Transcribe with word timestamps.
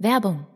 Werbung 0.00 0.46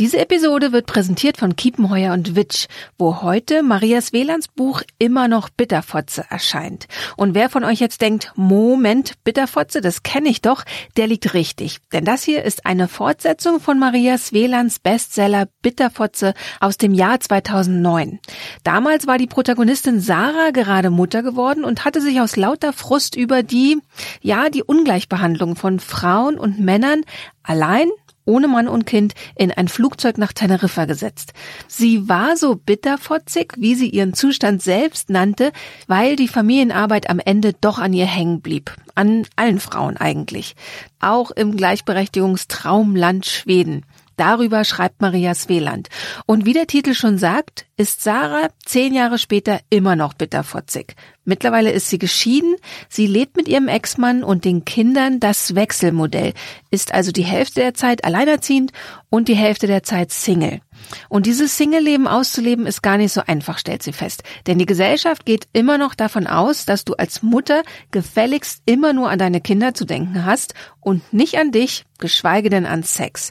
Diese 0.00 0.18
Episode 0.18 0.72
wird 0.72 0.86
präsentiert 0.86 1.36
von 1.36 1.54
Kiepenheuer 1.54 2.14
und 2.14 2.34
Witsch, 2.34 2.66
wo 2.98 3.22
heute 3.22 3.62
Marias 3.62 4.12
Wielands 4.12 4.48
Buch 4.48 4.82
immer 4.98 5.28
noch 5.28 5.50
Bitterfotze 5.50 6.24
erscheint. 6.28 6.88
Und 7.16 7.36
wer 7.36 7.48
von 7.48 7.62
euch 7.62 7.78
jetzt 7.78 8.00
denkt, 8.00 8.32
Moment, 8.34 9.12
Bitterfotze, 9.22 9.80
das 9.80 10.02
kenne 10.02 10.30
ich 10.30 10.42
doch, 10.42 10.64
der 10.96 11.06
liegt 11.06 11.32
richtig. 11.32 11.78
Denn 11.92 12.04
das 12.04 12.24
hier 12.24 12.42
ist 12.42 12.66
eine 12.66 12.88
Fortsetzung 12.88 13.60
von 13.60 13.78
Marias 13.78 14.32
Wielands 14.32 14.80
Bestseller 14.80 15.46
Bitterfotze 15.62 16.34
aus 16.58 16.76
dem 16.76 16.92
Jahr 16.92 17.20
2009. 17.20 18.18
Damals 18.64 19.06
war 19.06 19.16
die 19.16 19.28
Protagonistin 19.28 20.00
Sarah 20.00 20.50
gerade 20.50 20.90
Mutter 20.90 21.22
geworden 21.22 21.62
und 21.62 21.84
hatte 21.84 22.00
sich 22.00 22.20
aus 22.20 22.34
lauter 22.34 22.72
Frust 22.72 23.14
über 23.14 23.44
die, 23.44 23.78
ja, 24.20 24.48
die 24.48 24.64
Ungleichbehandlung 24.64 25.54
von 25.54 25.78
Frauen 25.78 26.36
und 26.36 26.58
Männern 26.58 27.02
allein 27.44 27.88
ohne 28.24 28.48
Mann 28.48 28.68
und 28.68 28.86
Kind 28.86 29.14
in 29.36 29.50
ein 29.50 29.68
Flugzeug 29.68 30.18
nach 30.18 30.32
Teneriffa 30.32 30.84
gesetzt. 30.84 31.32
Sie 31.68 32.08
war 32.08 32.36
so 32.36 32.56
bitterfotzig, 32.56 33.52
wie 33.56 33.74
sie 33.74 33.88
ihren 33.88 34.14
Zustand 34.14 34.62
selbst 34.62 35.10
nannte, 35.10 35.52
weil 35.86 36.16
die 36.16 36.28
Familienarbeit 36.28 37.10
am 37.10 37.18
Ende 37.18 37.52
doch 37.60 37.78
an 37.78 37.92
ihr 37.92 38.06
hängen 38.06 38.40
blieb. 38.40 38.74
An 38.94 39.26
allen 39.36 39.60
Frauen 39.60 39.96
eigentlich. 39.96 40.56
Auch 41.00 41.30
im 41.30 41.56
Gleichberechtigungstraumland 41.56 43.26
Schweden. 43.26 43.84
Darüber 44.16 44.64
schreibt 44.64 45.00
Maria 45.00 45.34
Sveland. 45.34 45.88
Und 46.26 46.46
wie 46.46 46.52
der 46.52 46.66
Titel 46.66 46.94
schon 46.94 47.18
sagt, 47.18 47.66
ist 47.76 48.02
Sarah 48.02 48.48
zehn 48.64 48.94
Jahre 48.94 49.18
später 49.18 49.60
immer 49.70 49.96
noch 49.96 50.14
bitterfotzig. 50.14 50.94
Mittlerweile 51.24 51.72
ist 51.72 51.88
sie 51.88 51.98
geschieden, 51.98 52.54
sie 52.88 53.06
lebt 53.06 53.36
mit 53.36 53.48
ihrem 53.48 53.66
Ex-Mann 53.66 54.22
und 54.22 54.44
den 54.44 54.64
Kindern 54.64 55.20
das 55.20 55.54
Wechselmodell, 55.54 56.34
ist 56.70 56.92
also 56.92 57.12
die 57.12 57.24
Hälfte 57.24 57.60
der 57.60 57.74
Zeit 57.74 58.04
alleinerziehend 58.04 58.72
und 59.08 59.28
die 59.28 59.34
Hälfte 59.34 59.66
der 59.66 59.82
Zeit 59.82 60.12
Single. 60.12 60.60
Und 61.08 61.26
dieses 61.26 61.56
Single-Leben 61.56 62.06
auszuleben 62.06 62.66
ist 62.66 62.82
gar 62.82 62.98
nicht 62.98 63.12
so 63.12 63.22
einfach, 63.26 63.58
stellt 63.58 63.82
sie 63.82 63.92
fest. 63.92 64.22
Denn 64.46 64.58
die 64.58 64.66
Gesellschaft 64.66 65.24
geht 65.24 65.48
immer 65.52 65.78
noch 65.78 65.94
davon 65.94 66.26
aus, 66.26 66.66
dass 66.66 66.84
du 66.84 66.94
als 66.94 67.22
Mutter 67.22 67.62
gefälligst 67.90 68.62
immer 68.66 68.92
nur 68.92 69.08
an 69.08 69.18
deine 69.18 69.40
Kinder 69.40 69.72
zu 69.72 69.86
denken 69.86 70.26
hast 70.26 70.54
und 70.80 71.12
nicht 71.12 71.38
an 71.38 71.52
dich, 71.52 71.84
geschweige 71.98 72.50
denn 72.50 72.66
an 72.66 72.82
Sex. 72.82 73.30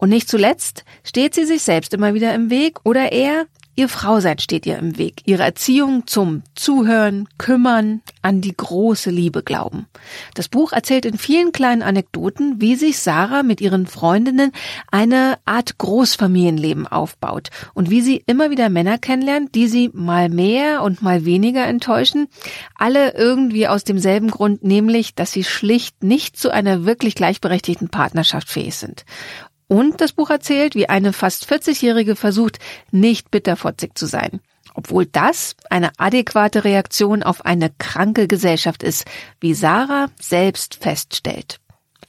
Und 0.00 0.08
nicht 0.08 0.28
zuletzt 0.28 0.84
steht 1.04 1.34
sie 1.34 1.44
sich 1.44 1.62
selbst 1.62 1.92
immer 1.92 2.14
wieder 2.14 2.34
im 2.34 2.48
Weg 2.48 2.78
oder 2.84 3.12
eher 3.12 3.46
Ihr 3.80 3.88
Frausein 3.88 4.38
steht 4.38 4.66
ihr 4.66 4.78
im 4.78 4.98
Weg, 4.98 5.22
ihre 5.24 5.44
Erziehung 5.44 6.06
zum 6.06 6.42
Zuhören, 6.54 7.28
Kümmern, 7.38 8.02
an 8.20 8.42
die 8.42 8.54
große 8.54 9.10
Liebe 9.10 9.42
glauben. 9.42 9.86
Das 10.34 10.48
Buch 10.48 10.72
erzählt 10.72 11.06
in 11.06 11.16
vielen 11.16 11.52
kleinen 11.52 11.80
Anekdoten, 11.80 12.60
wie 12.60 12.74
sich 12.74 12.98
Sarah 12.98 13.42
mit 13.42 13.62
ihren 13.62 13.86
Freundinnen 13.86 14.52
eine 14.90 15.38
Art 15.46 15.78
Großfamilienleben 15.78 16.88
aufbaut 16.88 17.48
und 17.72 17.88
wie 17.88 18.02
sie 18.02 18.22
immer 18.26 18.50
wieder 18.50 18.68
Männer 18.68 18.98
kennenlernt, 18.98 19.54
die 19.54 19.68
sie 19.68 19.88
mal 19.94 20.28
mehr 20.28 20.82
und 20.82 21.00
mal 21.00 21.24
weniger 21.24 21.66
enttäuschen, 21.66 22.26
alle 22.74 23.14
irgendwie 23.14 23.66
aus 23.66 23.84
demselben 23.84 24.30
Grund, 24.30 24.62
nämlich, 24.62 25.14
dass 25.14 25.32
sie 25.32 25.44
schlicht 25.44 26.02
nicht 26.02 26.36
zu 26.36 26.50
einer 26.50 26.84
wirklich 26.84 27.14
gleichberechtigten 27.14 27.88
Partnerschaft 27.88 28.50
fähig 28.50 28.74
sind. 28.74 29.06
Und 29.70 30.00
das 30.00 30.10
Buch 30.10 30.30
erzählt, 30.30 30.74
wie 30.74 30.88
eine 30.88 31.12
fast 31.12 31.48
40-Jährige 31.48 32.16
versucht, 32.16 32.58
nicht 32.90 33.30
bitterfotzig 33.30 33.92
zu 33.94 34.06
sein. 34.06 34.40
Obwohl 34.74 35.06
das 35.06 35.54
eine 35.70 35.92
adäquate 35.96 36.64
Reaktion 36.64 37.22
auf 37.22 37.44
eine 37.46 37.70
kranke 37.78 38.26
Gesellschaft 38.26 38.82
ist, 38.82 39.04
wie 39.38 39.54
Sarah 39.54 40.08
selbst 40.20 40.74
feststellt. 40.74 41.60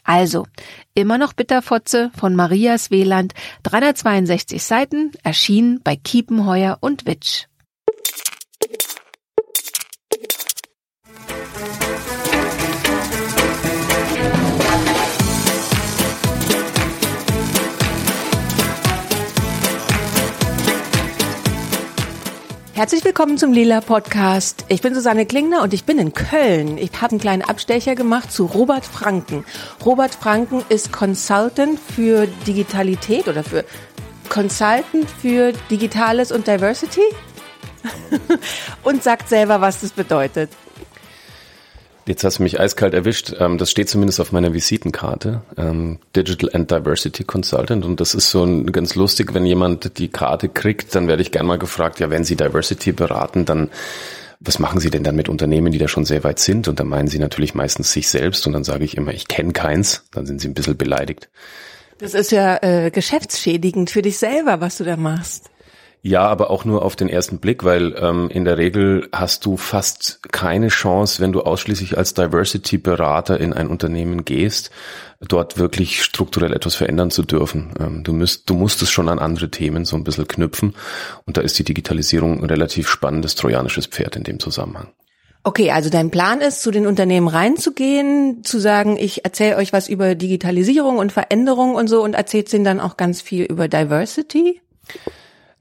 Also, 0.03 0.47
immer 0.95 1.19
noch 1.19 1.33
Bitterfotze 1.33 2.09
von 2.17 2.35
Marias 2.35 2.89
Weland, 2.89 3.35
362 3.61 4.63
Seiten, 4.63 5.11
erschienen 5.21 5.81
bei 5.83 5.95
Kiepenheuer 5.95 6.79
und 6.81 7.05
Witsch. 7.05 7.45
Herzlich 22.81 23.05
willkommen 23.05 23.37
zum 23.37 23.53
Lila 23.53 23.79
Podcast. 23.79 24.65
Ich 24.67 24.81
bin 24.81 24.95
Susanne 24.95 25.27
Klingner 25.27 25.61
und 25.61 25.71
ich 25.71 25.83
bin 25.83 25.99
in 25.99 26.15
Köln. 26.15 26.79
Ich 26.79 26.91
habe 26.99 27.11
einen 27.11 27.19
kleinen 27.19 27.43
Abstecher 27.43 27.93
gemacht 27.93 28.31
zu 28.31 28.47
Robert 28.47 28.83
Franken. 28.83 29.45
Robert 29.85 30.15
Franken 30.15 30.63
ist 30.67 30.91
Consultant 30.91 31.79
für 31.79 32.25
Digitalität 32.47 33.27
oder 33.27 33.43
für 33.43 33.65
Consultant 34.29 35.07
für 35.21 35.53
Digitales 35.69 36.31
und 36.31 36.47
Diversity 36.47 37.03
und 38.83 39.03
sagt 39.03 39.29
selber, 39.29 39.61
was 39.61 39.81
das 39.81 39.91
bedeutet. 39.91 40.49
Jetzt 42.11 42.25
hast 42.25 42.39
du 42.39 42.43
mich 42.43 42.59
eiskalt 42.59 42.93
erwischt. 42.93 43.33
Ähm, 43.39 43.57
das 43.57 43.71
steht 43.71 43.87
zumindest 43.87 44.19
auf 44.19 44.33
meiner 44.33 44.51
Visitenkarte. 44.51 45.43
Ähm, 45.55 45.97
Digital 46.13 46.49
and 46.51 46.69
Diversity 46.69 47.23
Consultant. 47.23 47.85
Und 47.85 48.01
das 48.01 48.13
ist 48.13 48.31
so 48.31 48.43
ein, 48.43 48.73
ganz 48.73 48.95
lustig, 48.95 49.33
wenn 49.33 49.45
jemand 49.45 49.97
die 49.97 50.09
Karte 50.09 50.49
kriegt, 50.49 50.93
dann 50.93 51.07
werde 51.07 51.21
ich 51.21 51.31
gern 51.31 51.45
mal 51.45 51.57
gefragt, 51.57 52.01
ja, 52.01 52.09
wenn 52.09 52.25
Sie 52.25 52.35
Diversity 52.35 52.91
beraten, 52.91 53.45
dann 53.45 53.69
was 54.41 54.59
machen 54.59 54.81
Sie 54.81 54.89
denn 54.89 55.05
dann 55.05 55.15
mit 55.15 55.29
Unternehmen, 55.29 55.71
die 55.71 55.77
da 55.77 55.87
schon 55.87 56.03
sehr 56.03 56.25
weit 56.25 56.39
sind? 56.39 56.67
Und 56.67 56.81
dann 56.81 56.87
meinen 56.87 57.07
Sie 57.07 57.17
natürlich 57.17 57.55
meistens 57.55 57.93
sich 57.93 58.09
selbst. 58.09 58.45
Und 58.45 58.51
dann 58.51 58.65
sage 58.65 58.83
ich 58.83 58.97
immer, 58.97 59.13
ich 59.13 59.29
kenne 59.29 59.53
keins. 59.53 60.03
Dann 60.11 60.25
sind 60.25 60.41
Sie 60.41 60.49
ein 60.49 60.53
bisschen 60.53 60.75
beleidigt. 60.75 61.29
Das 61.99 62.13
ist 62.13 62.31
ja 62.33 62.57
äh, 62.61 62.91
geschäftsschädigend 62.91 63.89
für 63.89 64.01
dich 64.01 64.17
selber, 64.17 64.59
was 64.59 64.79
du 64.79 64.83
da 64.83 64.97
machst. 64.97 65.50
Ja, 66.03 66.27
aber 66.27 66.49
auch 66.49 66.65
nur 66.65 66.83
auf 66.83 66.95
den 66.95 67.09
ersten 67.09 67.37
Blick, 67.37 67.63
weil 67.63 67.93
ähm, 67.95 68.27
in 68.31 68.43
der 68.43 68.57
Regel 68.57 69.07
hast 69.11 69.45
du 69.45 69.55
fast 69.55 70.19
keine 70.31 70.69
Chance, 70.69 71.21
wenn 71.21 71.31
du 71.31 71.41
ausschließlich 71.41 71.95
als 71.95 72.15
Diversity-Berater 72.15 73.39
in 73.39 73.53
ein 73.53 73.67
Unternehmen 73.67 74.25
gehst, 74.25 74.71
dort 75.19 75.59
wirklich 75.59 76.03
strukturell 76.03 76.53
etwas 76.53 76.73
verändern 76.73 77.11
zu 77.11 77.21
dürfen. 77.21 77.73
Ähm, 77.79 78.03
du, 78.03 78.13
müsst, 78.13 78.49
du 78.49 78.55
musst 78.55 78.81
es 78.81 78.89
schon 78.89 79.09
an 79.09 79.19
andere 79.19 79.51
Themen 79.51 79.85
so 79.85 79.95
ein 79.95 80.03
bisschen 80.03 80.27
knüpfen 80.27 80.73
und 81.27 81.37
da 81.37 81.41
ist 81.41 81.59
die 81.59 81.63
Digitalisierung 81.63 82.39
ein 82.39 82.49
relativ 82.49 82.89
spannendes 82.89 83.35
trojanisches 83.35 83.85
Pferd 83.85 84.15
in 84.15 84.23
dem 84.23 84.39
Zusammenhang. 84.39 84.87
Okay, 85.43 85.69
also 85.69 85.91
dein 85.91 86.09
Plan 86.09 86.41
ist, 86.41 86.63
zu 86.63 86.71
den 86.71 86.87
Unternehmen 86.87 87.27
reinzugehen, 87.27 88.43
zu 88.43 88.59
sagen, 88.59 88.97
ich 88.97 89.23
erzähle 89.23 89.57
euch 89.57 89.71
was 89.71 89.87
über 89.87 90.15
Digitalisierung 90.15 90.97
und 90.97 91.11
Veränderung 91.11 91.75
und 91.75 91.87
so 91.87 92.03
und 92.03 92.15
erzählt 92.15 92.51
ihnen 92.53 92.63
dann 92.63 92.79
auch 92.79 92.97
ganz 92.97 93.21
viel 93.21 93.43
über 93.43 93.67
Diversity? 93.67 94.61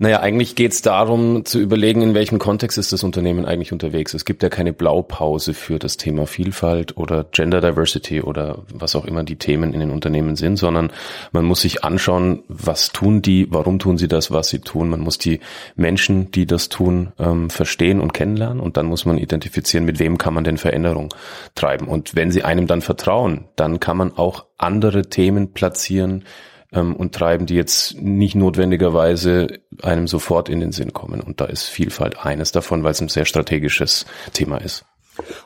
Naja, 0.02 0.20
eigentlich 0.20 0.54
geht 0.54 0.72
es 0.72 0.80
darum 0.80 1.44
zu 1.44 1.60
überlegen, 1.60 2.00
in 2.00 2.14
welchem 2.14 2.38
Kontext 2.38 2.78
ist 2.78 2.90
das 2.90 3.04
Unternehmen 3.04 3.44
eigentlich 3.44 3.70
unterwegs. 3.70 4.14
Es 4.14 4.24
gibt 4.24 4.42
ja 4.42 4.48
keine 4.48 4.72
Blaupause 4.72 5.52
für 5.52 5.78
das 5.78 5.98
Thema 5.98 6.26
Vielfalt 6.26 6.96
oder 6.96 7.24
Gender 7.24 7.60
Diversity 7.60 8.22
oder 8.22 8.62
was 8.72 8.96
auch 8.96 9.04
immer 9.04 9.24
die 9.24 9.36
Themen 9.36 9.74
in 9.74 9.80
den 9.80 9.90
Unternehmen 9.90 10.36
sind, 10.36 10.56
sondern 10.56 10.90
man 11.32 11.44
muss 11.44 11.60
sich 11.60 11.84
anschauen, 11.84 12.44
was 12.48 12.92
tun 12.92 13.20
die, 13.20 13.48
warum 13.50 13.78
tun 13.78 13.98
sie 13.98 14.08
das, 14.08 14.30
was 14.30 14.48
sie 14.48 14.60
tun. 14.60 14.88
Man 14.88 15.00
muss 15.00 15.18
die 15.18 15.40
Menschen, 15.76 16.30
die 16.30 16.46
das 16.46 16.70
tun, 16.70 17.12
ähm, 17.18 17.50
verstehen 17.50 18.00
und 18.00 18.14
kennenlernen 18.14 18.60
und 18.60 18.78
dann 18.78 18.86
muss 18.86 19.04
man 19.04 19.18
identifizieren, 19.18 19.84
mit 19.84 19.98
wem 19.98 20.16
kann 20.16 20.32
man 20.32 20.44
denn 20.44 20.56
Veränderung 20.56 21.12
treiben. 21.54 21.86
Und 21.88 22.16
wenn 22.16 22.30
sie 22.30 22.42
einem 22.42 22.66
dann 22.66 22.80
vertrauen, 22.80 23.48
dann 23.54 23.80
kann 23.80 23.98
man 23.98 24.16
auch 24.16 24.46
andere 24.56 25.10
Themen 25.10 25.52
platzieren, 25.52 26.24
ähm, 26.72 26.96
und 26.96 27.14
treiben, 27.14 27.46
die 27.46 27.54
jetzt 27.54 28.00
nicht 28.00 28.34
notwendigerweise 28.34 29.60
einem 29.82 30.06
sofort 30.06 30.48
in 30.48 30.60
den 30.60 30.72
Sinn 30.72 30.92
kommen. 30.92 31.20
Und 31.20 31.40
da 31.40 31.46
ist 31.46 31.64
Vielfalt 31.64 32.24
eines 32.24 32.52
davon, 32.52 32.82
weil 32.84 32.92
es 32.92 33.00
ein 33.00 33.08
sehr 33.08 33.24
strategisches 33.24 34.06
Thema 34.32 34.58
ist. 34.58 34.84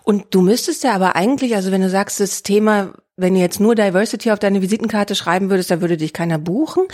Und 0.03 0.27
du 0.31 0.43
müsstest 0.43 0.85
ja 0.85 0.95
aber 0.95 1.17
eigentlich, 1.17 1.57
also 1.57 1.73
wenn 1.73 1.81
du 1.81 1.91
sagst, 1.91 2.21
das 2.21 2.43
Thema, 2.43 2.93
wenn 3.17 3.35
du 3.35 3.41
jetzt 3.41 3.61
nur 3.61 3.75
Diversity 3.75 4.31
auf 4.31 4.39
deine 4.39 4.61
Visitenkarte 4.61 5.15
schreiben 5.15 5.51
würdest, 5.51 5.71
da 5.71 5.81
würde 5.81 5.97
dich 5.97 6.13
keiner 6.13 6.39
buchen. 6.39 6.85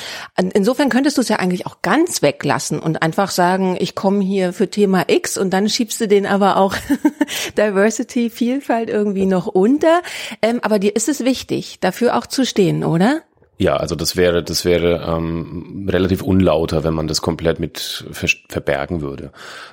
Insofern 0.54 0.88
könntest 0.88 1.16
du 1.16 1.22
es 1.22 1.28
ja 1.28 1.36
eigentlich 1.36 1.66
auch 1.66 1.82
ganz 1.82 2.22
weglassen 2.22 2.78
und 2.78 3.02
einfach 3.02 3.30
sagen, 3.30 3.76
ich 3.78 3.94
komme 3.94 4.22
hier 4.22 4.52
für 4.52 4.70
Thema 4.70 5.04
X 5.08 5.36
und 5.36 5.50
dann 5.50 5.68
schiebst 5.68 6.00
du 6.00 6.08
den 6.08 6.26
aber 6.26 6.56
auch 6.56 6.74
Diversity, 7.58 8.30
Vielfalt 8.30 8.90
irgendwie 8.90 9.26
noch 9.26 9.46
unter. 9.46 10.02
Ähm, 10.42 10.60
aber 10.62 10.78
dir 10.78 10.94
ist 10.94 11.08
es 11.08 11.24
wichtig, 11.24 11.80
dafür 11.80 12.16
auch 12.16 12.26
zu 12.26 12.46
stehen, 12.46 12.84
oder? 12.84 13.22
Ja, 13.60 13.76
also 13.76 13.94
das 13.94 14.16
wäre, 14.16 14.42
das 14.42 14.64
wäre 14.64 15.04
ähm, 15.06 15.86
relativ 15.86 16.22
unlauter, 16.22 16.82
wenn 16.82 16.94
man 16.94 17.08
das 17.08 17.20
komplett 17.20 17.60
mit 17.60 18.06
ver 18.10 18.30
verbergen 18.48 19.02
würde. 19.02 19.32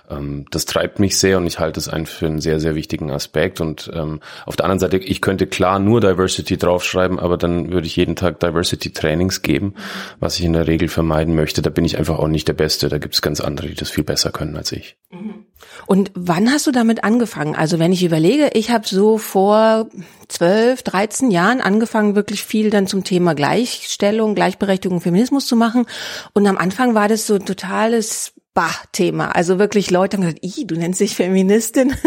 Ähm, 0.09 0.43
das 0.51 0.65
treibt 0.65 0.99
mich 0.99 1.17
sehr 1.17 1.37
und 1.37 1.47
ich 1.47 1.59
halte 1.59 1.79
es 1.79 1.89
für 2.09 2.25
einen 2.25 2.41
sehr, 2.41 2.59
sehr 2.59 2.75
wichtigen 2.75 3.11
Aspekt. 3.11 3.61
Und 3.61 3.89
ähm, 3.93 4.19
auf 4.45 4.57
der 4.57 4.65
anderen 4.65 4.79
Seite, 4.79 4.97
ich 4.97 5.21
könnte 5.21 5.47
klar 5.47 5.79
nur 5.79 6.01
Diversity 6.01 6.57
draufschreiben, 6.57 7.17
aber 7.17 7.37
dann 7.37 7.71
würde 7.71 7.87
ich 7.87 7.95
jeden 7.95 8.17
Tag 8.17 8.41
Diversity 8.41 8.91
Trainings 8.91 9.41
geben, 9.41 9.73
was 10.19 10.37
ich 10.37 10.43
in 10.43 10.51
der 10.51 10.67
Regel 10.67 10.89
vermeiden 10.89 11.33
möchte. 11.33 11.61
Da 11.61 11.69
bin 11.69 11.85
ich 11.85 11.97
einfach 11.97 12.19
auch 12.19 12.27
nicht 12.27 12.49
der 12.49 12.55
Beste. 12.55 12.89
Da 12.89 12.97
gibt 12.97 13.13
es 13.13 13.21
ganz 13.21 13.39
andere, 13.39 13.69
die 13.69 13.75
das 13.75 13.89
viel 13.89 14.03
besser 14.03 14.31
können 14.31 14.57
als 14.57 14.73
ich. 14.73 14.97
Mhm. 15.11 15.45
Und 15.85 16.11
wann 16.13 16.51
hast 16.51 16.67
du 16.67 16.71
damit 16.71 17.03
angefangen? 17.03 17.55
Also 17.55 17.79
wenn 17.79 17.91
ich 17.91 18.03
überlege, 18.03 18.49
ich 18.53 18.71
habe 18.71 18.87
so 18.87 19.17
vor 19.17 19.87
zwölf, 20.27 20.83
dreizehn 20.83 21.31
Jahren 21.31 21.61
angefangen, 21.61 22.15
wirklich 22.15 22.43
viel 22.43 22.69
dann 22.69 22.87
zum 22.87 23.03
Thema 23.03 23.35
Gleichstellung, 23.35 24.35
Gleichberechtigung, 24.35 25.01
Feminismus 25.01 25.47
zu 25.47 25.55
machen. 25.55 25.85
Und 26.33 26.47
am 26.47 26.57
Anfang 26.57 26.95
war 26.95 27.07
das 27.07 27.27
so 27.27 27.35
ein 27.35 27.45
totales 27.45 28.33
Bah-Thema. 28.53 29.35
Also 29.35 29.59
wirklich 29.59 29.91
Leute 29.91 30.17
haben 30.17 30.23
gesagt, 30.23 30.43
Ih, 30.43 30.65
du 30.65 30.75
nennst 30.75 30.99
dich 30.99 31.15
Feministin. 31.15 31.93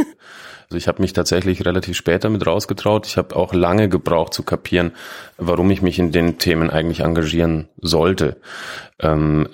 Also 0.70 0.78
ich 0.78 0.86
habe 0.86 1.02
mich 1.02 1.12
tatsächlich 1.12 1.66
relativ 1.66 1.96
spät 1.96 2.22
damit 2.22 2.46
rausgetraut. 2.46 3.04
Ich 3.04 3.16
habe 3.16 3.34
auch 3.34 3.52
lange 3.52 3.88
gebraucht 3.88 4.32
zu 4.32 4.44
kapieren, 4.44 4.92
warum 5.36 5.68
ich 5.72 5.82
mich 5.82 5.98
in 5.98 6.12
den 6.12 6.38
Themen 6.38 6.70
eigentlich 6.70 7.00
engagieren 7.00 7.68
sollte. 7.82 8.36
Ähm, 9.00 9.48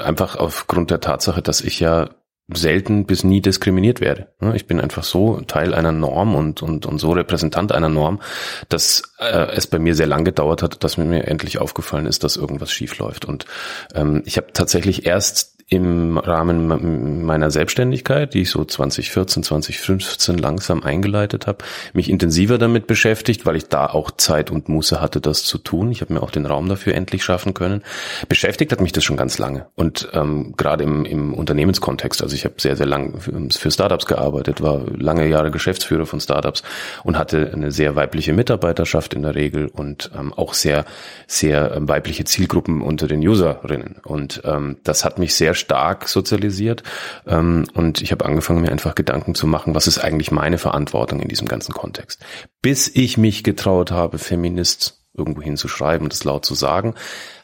einfach 0.00 0.36
aufgrund 0.36 0.92
der 0.92 1.00
Tatsache, 1.00 1.42
dass 1.42 1.60
ich 1.60 1.80
ja 1.80 2.10
selten 2.52 3.06
bis 3.06 3.24
nie 3.24 3.40
diskriminiert 3.40 4.00
werde. 4.00 4.28
Ich 4.54 4.66
bin 4.66 4.80
einfach 4.80 5.02
so 5.02 5.40
Teil 5.46 5.72
einer 5.72 5.92
Norm 5.92 6.34
und, 6.34 6.62
und, 6.62 6.84
und 6.84 6.98
so 6.98 7.12
Repräsentant 7.12 7.72
einer 7.72 7.88
Norm, 7.88 8.20
dass 8.68 9.14
äh, 9.18 9.46
es 9.54 9.66
bei 9.66 9.78
mir 9.78 9.94
sehr 9.94 10.06
lang 10.06 10.24
gedauert 10.24 10.62
hat, 10.62 10.84
dass 10.84 10.98
mir 10.98 11.26
endlich 11.26 11.58
aufgefallen 11.58 12.06
ist, 12.06 12.22
dass 12.22 12.36
irgendwas 12.36 12.70
schief 12.70 12.98
läuft. 12.98 13.24
Und 13.24 13.46
ähm, 13.94 14.22
ich 14.26 14.36
habe 14.36 14.48
tatsächlich 14.52 15.06
erst 15.06 15.53
im 15.74 16.18
Rahmen 16.18 17.24
meiner 17.24 17.50
Selbstständigkeit, 17.50 18.34
die 18.34 18.42
ich 18.42 18.50
so 18.50 18.64
2014, 18.64 19.42
2015 19.42 20.38
langsam 20.38 20.82
eingeleitet 20.82 21.46
habe, 21.46 21.64
mich 21.92 22.08
intensiver 22.08 22.58
damit 22.58 22.86
beschäftigt, 22.86 23.44
weil 23.44 23.56
ich 23.56 23.68
da 23.68 23.86
auch 23.86 24.10
Zeit 24.12 24.50
und 24.50 24.68
Muße 24.68 25.00
hatte, 25.00 25.20
das 25.20 25.44
zu 25.44 25.58
tun. 25.58 25.90
Ich 25.90 26.00
habe 26.00 26.14
mir 26.14 26.22
auch 26.22 26.30
den 26.30 26.46
Raum 26.46 26.68
dafür 26.68 26.94
endlich 26.94 27.24
schaffen 27.24 27.54
können. 27.54 27.82
Beschäftigt 28.28 28.72
hat 28.72 28.80
mich 28.80 28.92
das 28.92 29.04
schon 29.04 29.16
ganz 29.16 29.38
lange 29.38 29.66
und 29.74 30.08
ähm, 30.12 30.54
gerade 30.56 30.84
im, 30.84 31.04
im 31.04 31.34
Unternehmenskontext. 31.34 32.22
Also 32.22 32.34
ich 32.34 32.44
habe 32.44 32.54
sehr, 32.58 32.76
sehr 32.76 32.86
lang 32.86 33.18
für 33.20 33.70
Startups 33.70 34.06
gearbeitet, 34.06 34.62
war 34.62 34.82
lange 34.96 35.26
Jahre 35.26 35.50
Geschäftsführer 35.50 36.06
von 36.06 36.20
Startups 36.20 36.62
und 37.02 37.18
hatte 37.18 37.50
eine 37.52 37.72
sehr 37.72 37.96
weibliche 37.96 38.32
Mitarbeiterschaft 38.32 39.14
in 39.14 39.22
der 39.22 39.34
Regel 39.34 39.66
und 39.66 40.10
ähm, 40.16 40.32
auch 40.32 40.54
sehr, 40.54 40.84
sehr 41.26 41.74
ähm, 41.74 41.88
weibliche 41.88 42.24
Zielgruppen 42.24 42.82
unter 42.82 43.06
den 43.06 43.26
Userinnen. 43.26 43.96
Und 44.04 44.42
ähm, 44.44 44.76
das 44.84 45.04
hat 45.04 45.18
mich 45.18 45.34
sehr 45.34 45.54
stark 45.64 46.08
sozialisiert. 46.08 46.82
Ähm, 47.26 47.64
und 47.74 48.02
ich 48.02 48.12
habe 48.12 48.24
angefangen, 48.24 48.62
mir 48.62 48.72
einfach 48.72 48.94
Gedanken 48.94 49.34
zu 49.34 49.46
machen, 49.46 49.74
was 49.74 49.86
ist 49.86 49.98
eigentlich 49.98 50.30
meine 50.30 50.58
Verantwortung 50.58 51.20
in 51.20 51.28
diesem 51.28 51.48
ganzen 51.48 51.72
Kontext. 51.72 52.24
Bis 52.62 52.88
ich 52.88 53.16
mich 53.16 53.44
getraut 53.44 53.90
habe, 53.90 54.18
Feminist 54.18 55.00
irgendwo 55.16 55.42
hinzuschreiben 55.42 56.04
und 56.04 56.12
das 56.12 56.24
laut 56.24 56.44
zu 56.44 56.54
sagen, 56.54 56.94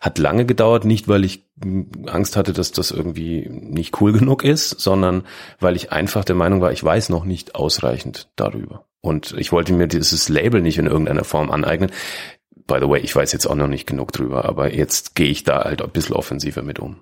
hat 0.00 0.18
lange 0.18 0.44
gedauert, 0.44 0.84
nicht 0.84 1.06
weil 1.08 1.24
ich 1.24 1.46
Angst 2.06 2.36
hatte, 2.36 2.52
dass 2.52 2.72
das 2.72 2.90
irgendwie 2.90 3.48
nicht 3.48 4.00
cool 4.00 4.12
genug 4.12 4.44
ist, 4.44 4.80
sondern 4.80 5.24
weil 5.60 5.76
ich 5.76 5.92
einfach 5.92 6.24
der 6.24 6.34
Meinung 6.36 6.60
war, 6.60 6.72
ich 6.72 6.82
weiß 6.82 7.10
noch 7.10 7.24
nicht 7.24 7.54
ausreichend 7.54 8.28
darüber. 8.36 8.86
Und 9.00 9.34
ich 9.38 9.52
wollte 9.52 9.72
mir 9.72 9.86
dieses 9.86 10.28
Label 10.28 10.60
nicht 10.60 10.78
in 10.78 10.86
irgendeiner 10.86 11.24
Form 11.24 11.50
aneignen. 11.50 11.90
By 12.66 12.78
the 12.80 12.88
way, 12.88 13.00
ich 13.00 13.14
weiß 13.14 13.32
jetzt 13.32 13.46
auch 13.46 13.54
noch 13.54 13.68
nicht 13.68 13.86
genug 13.86 14.12
drüber, 14.12 14.44
aber 14.44 14.74
jetzt 14.74 15.14
gehe 15.14 15.28
ich 15.28 15.44
da 15.44 15.64
halt 15.64 15.80
ein 15.80 15.90
bisschen 15.90 16.16
offensiver 16.16 16.62
mit 16.62 16.78
um. 16.80 17.00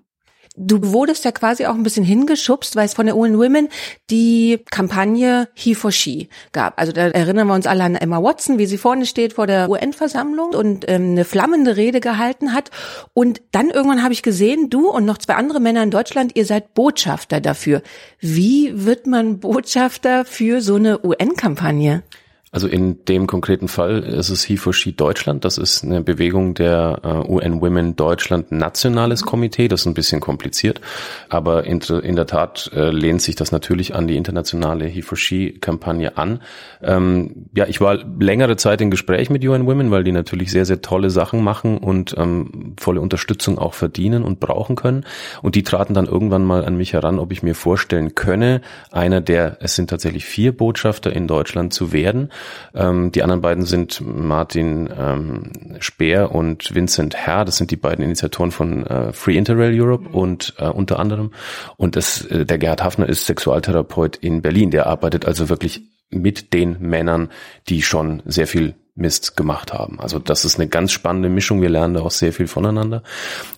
Du 0.61 0.93
wurdest 0.93 1.25
ja 1.25 1.31
quasi 1.31 1.67
auch 1.67 1.75
ein 1.75 1.85
bisschen 1.85 2.05
hingeschubst, 2.05 2.75
weil 2.75 2.87
es 2.87 2.95
von 2.95 3.07
der 3.07 3.17
UN 3.17 3.39
Women 3.39 3.69
die 4.11 4.65
Kampagne 4.71 5.49
He 5.55 5.75
for 5.75 5.93
She 5.93 6.29
gab. 6.53 6.79
Also 6.81 6.91
da 6.91 7.09
erinnern 7.09 7.47
wir 7.47 7.55
uns 7.55 7.67
alle 7.67 7.85
an 7.85 7.95
Emma 7.95 8.21
Watson, 8.21 8.59
wie 8.59 8.67
sie 8.67 8.77
vorne 8.77 9.07
steht 9.07 9.35
vor 9.35 9.47
der 9.47 9.71
UN-Versammlung 9.71 10.51
und 10.51 10.85
ähm, 10.89 11.13
eine 11.13 11.25
flammende 11.25 11.77
Rede 11.77 12.01
gehalten 12.01 12.53
hat. 12.53 12.71
Und 13.15 13.41
dann 13.53 13.71
irgendwann 13.71 14.03
habe 14.03 14.13
ich 14.13 14.23
gesehen, 14.23 14.69
du 14.69 14.91
und 14.91 15.05
noch 15.05 15.19
zwei 15.19 15.35
andere 15.35 15.61
Männer 15.61 15.85
in 15.85 15.93
Deutschland, 15.93 16.33
ihr 16.35 16.45
seid 16.45 16.75
Botschafter 16.75 17.41
dafür. 17.41 17.83
Wie 18.19 18.85
wird 18.85 19.07
man 19.07 19.39
Botschafter 19.39 20.25
für 20.25 20.61
so 20.61 20.75
eine 20.75 21.05
UN-Kampagne? 21.05 22.03
Also 22.51 22.67
in 22.67 23.05
dem 23.05 23.27
konkreten 23.27 23.69
Fall 23.69 24.03
ist 24.03 24.31
es 24.31 24.43
He 24.43 24.57
for 24.57 24.73
She 24.73 24.93
Deutschland. 24.93 25.45
Das 25.45 25.59
ist 25.59 25.85
eine 25.85 26.01
Bewegung 26.01 26.55
der 26.55 27.01
uh, 27.05 27.35
UN 27.35 27.61
Women 27.61 27.95
Deutschland 27.95 28.51
Nationales 28.53 29.23
Komitee. 29.23 29.69
Das 29.69 29.83
ist 29.83 29.87
ein 29.87 29.93
bisschen 29.93 30.21
kompliziert, 30.21 30.81
aber 31.29 31.65
in, 31.65 31.81
der 31.81 32.27
Tat 32.27 32.71
äh, 32.75 32.91
lehnt 32.91 33.21
sich 33.21 33.37
das 33.37 33.53
natürlich 33.53 33.95
an 33.95 34.07
die 34.09 34.17
internationale 34.17 34.87
He 34.87 35.03
for 35.03 35.19
She 35.19 35.59
Kampagne 35.61 36.17
an. 36.17 36.41
Ähm, 36.83 37.49
ja, 37.55 37.67
ich 37.67 37.83
war 37.83 37.99
längere 38.19 38.57
Zeit 38.57 38.81
in 38.81 38.91
Gespräch 38.91 39.29
mit 39.29 39.45
UN 39.45 39.67
Women, 39.67 39.91
weil 39.91 40.05
die 40.05 40.13
natürlich 40.13 40.51
sehr, 40.51 40.65
sehr 40.65 40.81
tolle 40.81 41.11
Sachen 41.11 41.45
machen 41.45 41.77
und 41.77 42.15
ähm, 42.17 42.75
volle 42.81 43.03
Unterstützung 43.03 43.59
auch 43.59 43.75
verdienen 43.75 44.25
und 44.25 44.41
brauchen 44.41 44.75
können. 44.75 45.05
Und 45.43 45.55
die 45.55 45.65
traten 45.65 45.93
dann 45.93 46.07
irgendwann 46.07 46.45
mal 46.45 46.65
an 46.65 46.77
mich 46.77 46.95
heran, 46.95 47.19
ob 47.19 47.31
ich 47.31 47.43
mir 47.43 47.55
vorstellen 47.55 48.15
könne, 48.15 48.63
einer 48.91 49.21
der, 49.21 49.59
es 49.61 49.77
sind 49.77 49.91
tatsächlich 49.91 50.25
vier 50.25 50.57
Botschafter 50.57 51.13
in 51.13 51.27
Deutschland 51.27 51.75
zu 51.75 51.93
werden 51.93 52.31
ähm, 52.75 53.13
die 53.13 53.23
anderen 53.23 53.41
beiden 53.41 53.65
sind 53.65 54.01
Martin 54.01 54.89
ähm, 54.97 55.53
Speer 55.81 56.35
und 56.35 56.75
Vincent 56.75 57.17
Herr. 57.17 57.45
Das 57.45 57.57
sind 57.57 57.71
die 57.71 57.77
beiden 57.77 58.05
Initiatoren 58.05 58.51
von 58.51 58.87
äh, 58.87 59.13
Free 59.13 59.37
Interrail 59.37 59.79
Europe 59.81 60.09
und 60.11 60.55
äh, 60.59 60.67
unter 60.67 60.99
anderem. 60.99 61.33
Und 61.77 61.97
das, 61.97 62.25
äh, 62.25 62.45
der 62.45 62.59
Gerhard 62.59 62.83
Hafner 62.83 63.09
ist 63.09 63.27
Sexualtherapeut 63.27 64.17
in 64.17 64.43
Berlin. 64.43 64.71
Der 64.71 64.87
arbeitet 64.87 65.27
also 65.27 65.49
wirklich 65.49 65.83
mit 66.11 66.53
den 66.53 66.79
Männern, 66.81 67.29
die 67.69 67.83
schon 67.83 68.23
sehr 68.25 68.47
viel 68.47 68.75
Mist 68.99 69.37
gemacht 69.37 69.73
haben. 69.73 70.01
Also 70.01 70.19
das 70.19 70.45
ist 70.45 70.59
eine 70.59 70.69
ganz 70.69 70.93
spannende 70.93 71.29
Mischung. 71.29 71.63
Wir 71.63 71.69
lernen 71.69 71.95
da 71.95 72.01
auch 72.01 72.11
sehr 72.11 72.33
viel 72.33 72.49
voneinander. 72.49 73.03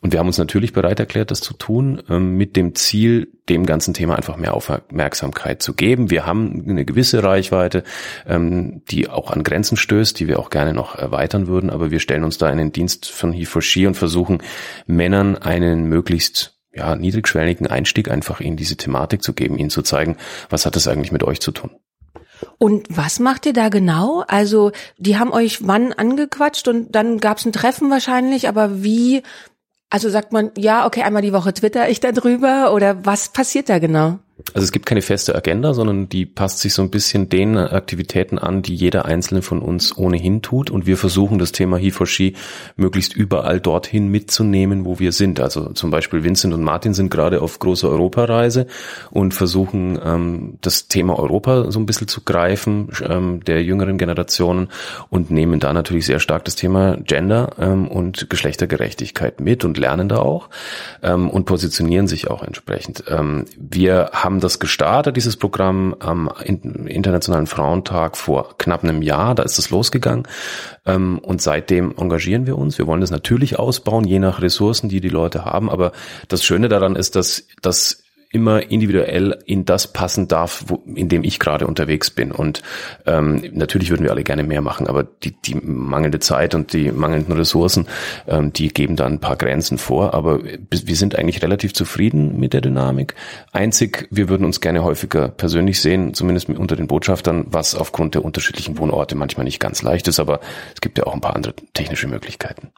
Und 0.02 0.12
wir 0.12 0.20
haben 0.20 0.26
uns 0.26 0.38
natürlich 0.38 0.72
bereit 0.72 1.00
erklärt, 1.00 1.30
das 1.30 1.40
zu 1.40 1.54
tun, 1.54 2.02
ähm, 2.08 2.36
mit 2.36 2.56
dem 2.56 2.74
Ziel, 2.74 3.28
dem 3.48 3.66
ganzen 3.66 3.94
Thema 3.94 4.16
einfach 4.16 4.36
mehr 4.36 4.54
Aufmerksamkeit 4.54 5.62
zu 5.62 5.74
geben. 5.74 6.10
Wir 6.10 6.26
haben 6.26 6.64
eine 6.68 6.84
gewisse 6.84 7.24
Reichweite, 7.24 7.82
ähm, 8.26 8.82
die 8.90 9.08
auch 9.08 9.30
an 9.30 9.42
Grenzen 9.42 9.76
stößt, 9.76 10.20
die 10.20 10.28
wir 10.28 10.38
auch 10.38 10.50
gerne 10.50 10.74
noch 10.74 10.94
erweitern 10.94 11.46
würden. 11.46 11.70
Aber 11.70 11.90
wir 11.90 12.00
stellen 12.00 12.24
uns 12.24 12.38
da 12.38 12.50
in 12.50 12.58
den 12.58 12.72
Dienst 12.72 13.10
von 13.10 13.32
He4She 13.32 13.86
und 13.86 13.94
versuchen 13.94 14.42
Männern 14.86 15.36
einen 15.36 15.84
möglichst 15.84 16.58
ja, 16.72 16.94
niedrigschwelligen 16.94 17.66
Einstieg 17.66 18.10
einfach 18.10 18.40
in 18.40 18.56
diese 18.56 18.76
Thematik 18.76 19.22
zu 19.22 19.32
geben, 19.32 19.58
ihnen 19.58 19.70
zu 19.70 19.82
zeigen, 19.82 20.16
was 20.50 20.66
hat 20.66 20.76
das 20.76 20.86
eigentlich 20.86 21.12
mit 21.12 21.24
euch 21.24 21.40
zu 21.40 21.50
tun. 21.50 21.70
Und 22.58 22.86
was 22.88 23.18
macht 23.18 23.46
ihr 23.46 23.52
da 23.52 23.68
genau? 23.68 24.24
Also, 24.26 24.72
die 24.98 25.18
haben 25.18 25.32
euch 25.32 25.66
wann 25.66 25.92
angequatscht 25.92 26.68
und 26.68 26.92
dann 26.94 27.18
gab's 27.18 27.44
ein 27.44 27.52
Treffen 27.52 27.90
wahrscheinlich, 27.90 28.48
aber 28.48 28.82
wie, 28.82 29.22
also 29.90 30.08
sagt 30.08 30.32
man, 30.32 30.50
ja, 30.56 30.86
okay, 30.86 31.02
einmal 31.02 31.22
die 31.22 31.32
Woche 31.32 31.52
twitter 31.52 31.88
ich 31.88 32.00
da 32.00 32.12
drüber 32.12 32.72
oder 32.72 33.04
was 33.04 33.30
passiert 33.30 33.68
da 33.68 33.78
genau? 33.78 34.18
Also 34.54 34.64
es 34.64 34.72
gibt 34.72 34.86
keine 34.86 35.02
feste 35.02 35.34
Agenda, 35.34 35.74
sondern 35.74 36.08
die 36.08 36.26
passt 36.26 36.60
sich 36.60 36.74
so 36.74 36.82
ein 36.82 36.90
bisschen 36.90 37.28
den 37.28 37.56
Aktivitäten 37.56 38.38
an, 38.38 38.62
die 38.62 38.74
jeder 38.74 39.04
einzelne 39.04 39.42
von 39.42 39.60
uns 39.60 39.96
ohnehin 39.96 40.42
tut. 40.42 40.70
Und 40.70 40.86
wir 40.86 40.96
versuchen 40.96 41.38
das 41.38 41.52
Thema 41.52 41.76
He 41.76 41.90
for 41.90 42.06
She 42.06 42.34
möglichst 42.76 43.14
überall 43.14 43.60
dorthin 43.60 44.08
mitzunehmen, 44.08 44.84
wo 44.84 44.98
wir 44.98 45.12
sind. 45.12 45.40
Also 45.40 45.70
zum 45.72 45.90
Beispiel 45.90 46.24
Vincent 46.24 46.54
und 46.54 46.62
Martin 46.62 46.94
sind 46.94 47.10
gerade 47.10 47.42
auf 47.42 47.58
großer 47.58 47.88
Europareise 47.88 48.66
und 49.10 49.34
versuchen 49.34 49.98
ähm, 50.04 50.58
das 50.60 50.88
Thema 50.88 51.18
Europa 51.18 51.70
so 51.70 51.78
ein 51.78 51.86
bisschen 51.86 52.08
zu 52.08 52.22
greifen, 52.22 52.88
ähm, 53.06 53.42
der 53.44 53.62
jüngeren 53.62 53.98
Generationen 53.98 54.68
und 55.08 55.30
nehmen 55.30 55.60
da 55.60 55.72
natürlich 55.72 56.06
sehr 56.06 56.20
stark 56.20 56.44
das 56.44 56.56
Thema 56.56 56.96
Gender 56.96 57.50
ähm, 57.58 57.88
und 57.88 58.30
Geschlechtergerechtigkeit 58.30 59.40
mit 59.40 59.64
und 59.64 59.78
lernen 59.78 60.08
da 60.08 60.18
auch 60.18 60.48
ähm, 61.02 61.30
und 61.30 61.44
positionieren 61.44 62.06
sich 62.06 62.28
auch 62.30 62.42
entsprechend. 62.42 63.04
Ähm, 63.08 63.44
wir 63.56 64.10
haben 64.12 64.29
haben 64.30 64.40
das 64.40 64.60
gestartet, 64.60 65.16
dieses 65.16 65.36
Programm 65.36 65.96
am 65.98 66.30
Internationalen 66.86 67.48
Frauentag 67.48 68.16
vor 68.16 68.56
knapp 68.58 68.84
einem 68.84 69.02
Jahr. 69.02 69.34
Da 69.34 69.42
ist 69.42 69.58
es 69.58 69.70
losgegangen. 69.70 70.26
Ähm, 70.86 71.18
und 71.18 71.42
seitdem 71.42 71.94
engagieren 71.98 72.46
wir 72.46 72.56
uns. 72.56 72.78
Wir 72.78 72.86
wollen 72.86 73.00
das 73.00 73.10
natürlich 73.10 73.58
ausbauen, 73.58 74.04
je 74.04 74.20
nach 74.20 74.40
Ressourcen, 74.40 74.88
die 74.88 75.00
die 75.00 75.08
Leute 75.08 75.44
haben. 75.44 75.68
Aber 75.68 75.90
das 76.28 76.44
Schöne 76.44 76.68
daran 76.68 76.94
ist, 76.94 77.16
dass, 77.16 77.48
dass 77.60 78.04
immer 78.32 78.70
individuell 78.70 79.38
in 79.44 79.64
das 79.64 79.92
passen 79.92 80.28
darf, 80.28 80.64
wo, 80.68 80.82
in 80.94 81.08
dem 81.08 81.24
ich 81.24 81.40
gerade 81.40 81.66
unterwegs 81.66 82.10
bin. 82.10 82.30
Und 82.30 82.62
ähm, 83.04 83.42
natürlich 83.52 83.90
würden 83.90 84.04
wir 84.04 84.12
alle 84.12 84.22
gerne 84.22 84.44
mehr 84.44 84.60
machen, 84.60 84.86
aber 84.86 85.02
die, 85.02 85.32
die 85.32 85.56
mangelnde 85.56 86.20
Zeit 86.20 86.54
und 86.54 86.72
die 86.72 86.92
mangelnden 86.92 87.34
Ressourcen, 87.34 87.88
ähm, 88.28 88.52
die 88.52 88.68
geben 88.68 88.94
da 88.94 89.06
ein 89.06 89.18
paar 89.18 89.36
Grenzen 89.36 89.78
vor. 89.78 90.14
Aber 90.14 90.40
wir 90.44 90.96
sind 90.96 91.16
eigentlich 91.16 91.42
relativ 91.42 91.74
zufrieden 91.74 92.38
mit 92.38 92.52
der 92.52 92.60
Dynamik. 92.60 93.16
Einzig, 93.50 94.06
wir 94.12 94.28
würden 94.28 94.44
uns 94.44 94.60
gerne 94.60 94.84
häufiger 94.84 95.28
persönlich 95.28 95.80
sehen, 95.80 96.14
zumindest 96.14 96.48
unter 96.48 96.76
den 96.76 96.86
Botschaftern, 96.86 97.46
was 97.50 97.74
aufgrund 97.74 98.14
der 98.14 98.24
unterschiedlichen 98.24 98.78
Wohnorte 98.78 99.16
manchmal 99.16 99.44
nicht 99.44 99.58
ganz 99.58 99.82
leicht 99.82 100.06
ist, 100.06 100.20
aber 100.20 100.38
es 100.74 100.80
gibt 100.80 100.98
ja 100.98 101.04
auch 101.04 101.14
ein 101.14 101.20
paar 101.20 101.34
andere 101.34 101.54
technische 101.74 102.06
Möglichkeiten. 102.06 102.68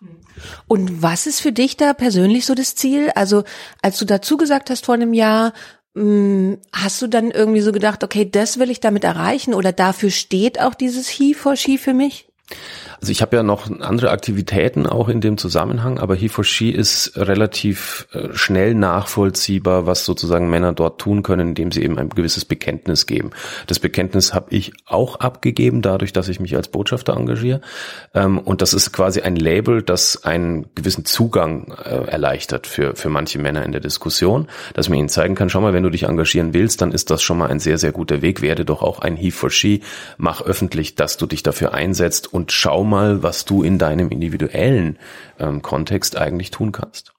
Und 0.66 1.02
was 1.02 1.26
ist 1.26 1.40
für 1.40 1.52
dich 1.52 1.76
da 1.76 1.92
persönlich 1.92 2.46
so 2.46 2.54
das 2.54 2.74
Ziel? 2.74 3.10
Also 3.14 3.44
als 3.82 3.98
du 3.98 4.04
dazu 4.04 4.36
gesagt 4.36 4.70
hast 4.70 4.86
vor 4.86 4.94
einem 4.94 5.12
Jahr, 5.12 5.41
hm, 5.94 6.58
hast 6.72 7.02
du 7.02 7.06
dann 7.06 7.30
irgendwie 7.30 7.60
so 7.60 7.72
gedacht, 7.72 8.02
okay, 8.02 8.28
das 8.30 8.58
will 8.58 8.70
ich 8.70 8.80
damit 8.80 9.04
erreichen 9.04 9.52
oder 9.54 9.72
dafür 9.72 10.10
steht 10.10 10.60
auch 10.60 10.74
dieses 10.74 11.08
He 11.08 11.34
for 11.34 11.56
She 11.56 11.76
für 11.76 11.94
mich? 11.94 12.31
Also 13.02 13.10
ich 13.10 13.20
habe 13.20 13.34
ja 13.34 13.42
noch 13.42 13.68
andere 13.80 14.10
Aktivitäten 14.10 14.86
auch 14.86 15.08
in 15.08 15.20
dem 15.20 15.36
Zusammenhang, 15.36 15.98
aber 15.98 16.14
He 16.14 16.28
for 16.28 16.44
She 16.44 16.70
ist 16.70 17.16
relativ 17.16 18.06
äh, 18.12 18.28
schnell 18.32 18.74
nachvollziehbar, 18.74 19.86
was 19.86 20.04
sozusagen 20.04 20.48
Männer 20.48 20.72
dort 20.72 21.00
tun 21.00 21.24
können, 21.24 21.48
indem 21.48 21.72
sie 21.72 21.82
eben 21.82 21.98
ein 21.98 22.10
gewisses 22.10 22.44
Bekenntnis 22.44 23.06
geben. 23.06 23.30
Das 23.66 23.80
Bekenntnis 23.80 24.34
habe 24.34 24.54
ich 24.54 24.72
auch 24.86 25.16
abgegeben, 25.16 25.82
dadurch, 25.82 26.12
dass 26.12 26.28
ich 26.28 26.38
mich 26.38 26.54
als 26.54 26.68
Botschafter 26.68 27.14
engagiere. 27.16 27.60
Ähm, 28.14 28.38
und 28.38 28.62
das 28.62 28.72
ist 28.72 28.92
quasi 28.92 29.20
ein 29.22 29.34
Label, 29.34 29.82
das 29.82 30.22
einen 30.22 30.66
gewissen 30.76 31.04
Zugang 31.04 31.74
äh, 31.84 32.06
erleichtert 32.06 32.68
für, 32.68 32.94
für 32.94 33.08
manche 33.08 33.40
Männer 33.40 33.64
in 33.64 33.72
der 33.72 33.80
Diskussion, 33.80 34.46
dass 34.74 34.88
man 34.88 34.98
ihnen 34.98 35.08
zeigen 35.08 35.34
kann, 35.34 35.50
schau 35.50 35.60
mal, 35.60 35.72
wenn 35.72 35.82
du 35.82 35.90
dich 35.90 36.04
engagieren 36.04 36.54
willst, 36.54 36.80
dann 36.82 36.92
ist 36.92 37.10
das 37.10 37.20
schon 37.22 37.38
mal 37.38 37.50
ein 37.50 37.58
sehr, 37.58 37.78
sehr 37.78 37.90
guter 37.90 38.22
Weg. 38.22 38.42
Werde 38.42 38.64
doch 38.64 38.82
auch 38.82 39.00
ein 39.00 39.16
He 39.16 39.30
for 39.32 39.50
She, 39.50 39.80
mach 40.18 40.40
öffentlich, 40.42 40.94
dass 40.94 41.16
du 41.16 41.26
dich 41.26 41.42
dafür 41.42 41.74
einsetzt 41.74 42.32
und 42.32 42.41
schau 42.50 42.82
mal, 42.82 43.22
was 43.22 43.44
du 43.44 43.62
in 43.62 43.78
deinem 43.78 44.08
individuellen 44.08 44.98
ähm, 45.38 45.62
Kontext 45.62 46.16
eigentlich 46.16 46.50
tun 46.50 46.72
kannst. 46.72 47.12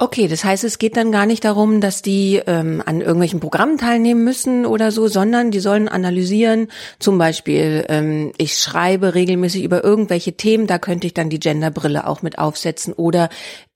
Okay, 0.00 0.28
das 0.28 0.44
heißt, 0.44 0.62
es 0.62 0.78
geht 0.78 0.96
dann 0.96 1.10
gar 1.10 1.26
nicht 1.26 1.44
darum, 1.44 1.80
dass 1.80 2.02
die 2.02 2.40
ähm, 2.46 2.80
an 2.86 3.00
irgendwelchen 3.00 3.40
Programmen 3.40 3.78
teilnehmen 3.78 4.22
müssen 4.22 4.64
oder 4.64 4.92
so, 4.92 5.08
sondern 5.08 5.50
die 5.50 5.58
sollen 5.58 5.88
analysieren, 5.88 6.68
zum 7.00 7.18
Beispiel, 7.18 7.84
ähm, 7.88 8.32
ich 8.38 8.58
schreibe 8.58 9.16
regelmäßig 9.16 9.64
über 9.64 9.82
irgendwelche 9.82 10.34
Themen, 10.34 10.68
da 10.68 10.78
könnte 10.78 11.08
ich 11.08 11.14
dann 11.14 11.30
die 11.30 11.40
Genderbrille 11.40 12.06
auch 12.06 12.22
mit 12.22 12.38
aufsetzen 12.38 12.92
oder 12.92 13.28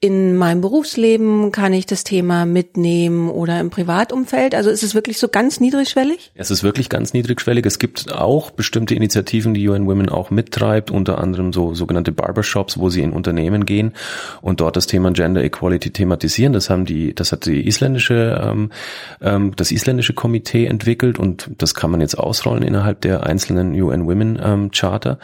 in 0.03 0.37
meinem 0.37 0.61
Berufsleben 0.61 1.53
kann 1.53 1.73
ich 1.73 1.87
das 1.87 2.03
Thema 2.03 2.45
mitnehmen 2.45 3.31
oder 3.31 3.61
im 3.61 3.71
Privatumfeld? 3.71 4.53
Also 4.53 4.69
ist 4.69 4.83
es 4.83 4.97
wirklich 4.97 5.17
so 5.17 5.29
ganz 5.29 5.61
niedrigschwellig? 5.61 6.33
Es 6.35 6.51
ist 6.51 6.65
wirklich 6.65 6.89
ganz 6.89 7.13
niedrigschwellig. 7.13 7.65
Es 7.65 7.79
gibt 7.79 8.13
auch 8.13 8.51
bestimmte 8.51 8.97
Initiativen, 8.97 9.55
die 9.55 9.69
UN 9.69 9.87
Women 9.87 10.09
auch 10.09 10.31
mittreibt, 10.31 10.91
unter 10.91 11.19
anderem 11.19 11.53
so 11.53 11.73
sogenannte 11.75 12.11
Barbershops, 12.11 12.81
wo 12.81 12.91
sie 12.91 13.01
in 13.01 13.13
Unternehmen 13.13 13.65
gehen 13.65 13.93
und 14.41 14.61
dort 14.61 14.75
das 14.75 14.89
Thema 14.89 15.13
Gender 15.13 15.45
Equality 15.45 15.93
thematisieren. 15.93 16.53
Das 16.53 16.69
haben 16.69 16.85
die, 16.85 17.15
das 17.15 17.31
hat 17.31 17.47
die 17.47 17.65
isländische, 17.65 18.43
ähm, 18.43 18.73
ähm, 19.21 19.53
das 19.55 19.71
isländische 19.71 20.15
Komitee 20.15 20.67
entwickelt 20.67 21.21
und 21.21 21.49
das 21.59 21.77
kann 21.77 21.93
man 21.93 22.01
jetzt 22.01 22.19
ausrollen 22.19 22.65
innerhalb 22.65 23.03
der 23.03 23.25
einzelnen 23.25 23.73
UN 23.81 24.09
Women 24.09 24.41
ähm, 24.43 24.71
Charter. 24.73 25.21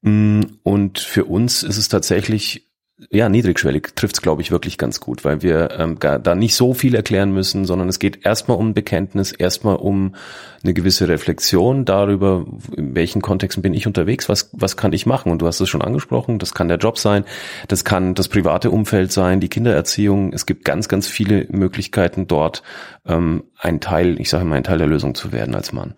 Mm, 0.00 0.40
und 0.62 1.00
für 1.00 1.26
uns 1.26 1.62
ist 1.62 1.76
es 1.76 1.88
tatsächlich 1.88 2.71
ja, 3.10 3.28
niedrigschwellig 3.28 3.94
trifft 3.94 4.16
es, 4.16 4.22
glaube 4.22 4.42
ich, 4.42 4.50
wirklich 4.50 4.78
ganz 4.78 5.00
gut, 5.00 5.24
weil 5.24 5.42
wir 5.42 5.70
ähm, 5.78 5.98
gar, 5.98 6.18
da 6.18 6.34
nicht 6.34 6.54
so 6.54 6.74
viel 6.74 6.94
erklären 6.94 7.32
müssen, 7.32 7.64
sondern 7.64 7.88
es 7.88 7.98
geht 7.98 8.24
erstmal 8.24 8.56
um 8.56 8.74
Bekenntnis, 8.74 9.32
erstmal 9.32 9.76
um 9.76 10.14
eine 10.62 10.74
gewisse 10.74 11.08
Reflexion 11.08 11.84
darüber, 11.84 12.46
in 12.76 12.94
welchen 12.94 13.22
Kontexten 13.22 13.62
bin 13.62 13.74
ich 13.74 13.86
unterwegs, 13.86 14.28
was, 14.28 14.50
was 14.52 14.76
kann 14.76 14.92
ich 14.92 15.06
machen. 15.06 15.32
Und 15.32 15.42
du 15.42 15.46
hast 15.46 15.60
es 15.60 15.68
schon 15.68 15.82
angesprochen, 15.82 16.38
das 16.38 16.54
kann 16.54 16.68
der 16.68 16.78
Job 16.78 16.98
sein, 16.98 17.24
das 17.68 17.84
kann 17.84 18.14
das 18.14 18.28
private 18.28 18.70
Umfeld 18.70 19.12
sein, 19.12 19.40
die 19.40 19.48
Kindererziehung. 19.48 20.32
Es 20.32 20.46
gibt 20.46 20.64
ganz, 20.64 20.88
ganz 20.88 21.08
viele 21.08 21.46
Möglichkeiten 21.50 22.26
dort, 22.26 22.62
ähm, 23.06 23.44
ein 23.58 23.80
Teil, 23.80 24.20
ich 24.20 24.30
sage 24.30 24.44
mal, 24.44 24.56
ein 24.56 24.64
Teil 24.64 24.78
der 24.78 24.86
Lösung 24.86 25.14
zu 25.14 25.32
werden 25.32 25.54
als 25.54 25.72
Mann. 25.72 25.94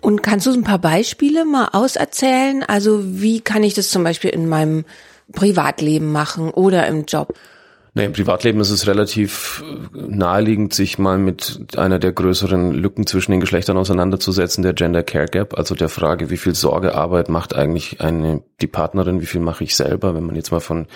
Und 0.00 0.22
kannst 0.22 0.46
du 0.46 0.52
ein 0.52 0.64
paar 0.64 0.78
Beispiele 0.78 1.46
mal 1.46 1.68
auserzählen? 1.72 2.62
Also 2.62 3.00
wie 3.02 3.40
kann 3.40 3.62
ich 3.62 3.72
das 3.72 3.88
zum 3.88 4.04
Beispiel 4.04 4.30
in 4.30 4.48
meinem 4.48 4.84
Privatleben 5.32 6.12
machen 6.12 6.50
oder 6.50 6.86
im 6.86 7.04
Job? 7.06 7.34
Nee, 7.96 8.06
Im 8.06 8.12
Privatleben 8.12 8.58
ist 8.58 8.70
es 8.70 8.88
relativ 8.88 9.62
äh, 9.64 9.98
naheliegend, 10.08 10.74
sich 10.74 10.98
mal 10.98 11.16
mit 11.16 11.76
einer 11.76 12.00
der 12.00 12.12
größeren 12.12 12.72
Lücken 12.72 13.06
zwischen 13.06 13.30
den 13.30 13.40
Geschlechtern 13.40 13.76
auseinanderzusetzen, 13.76 14.64
der 14.64 14.72
Gender 14.72 15.04
Care 15.04 15.26
Gap, 15.26 15.56
also 15.56 15.76
der 15.76 15.88
Frage, 15.88 16.28
wie 16.28 16.36
viel 16.36 16.56
Sorgearbeit 16.56 17.28
macht 17.28 17.54
eigentlich 17.54 18.00
eine, 18.00 18.42
die 18.60 18.66
Partnerin, 18.66 19.20
wie 19.20 19.26
viel 19.26 19.40
mache 19.40 19.62
ich 19.62 19.76
selber, 19.76 20.16
wenn 20.16 20.26
man 20.26 20.34
jetzt 20.34 20.50
mal 20.50 20.58
von 20.58 20.88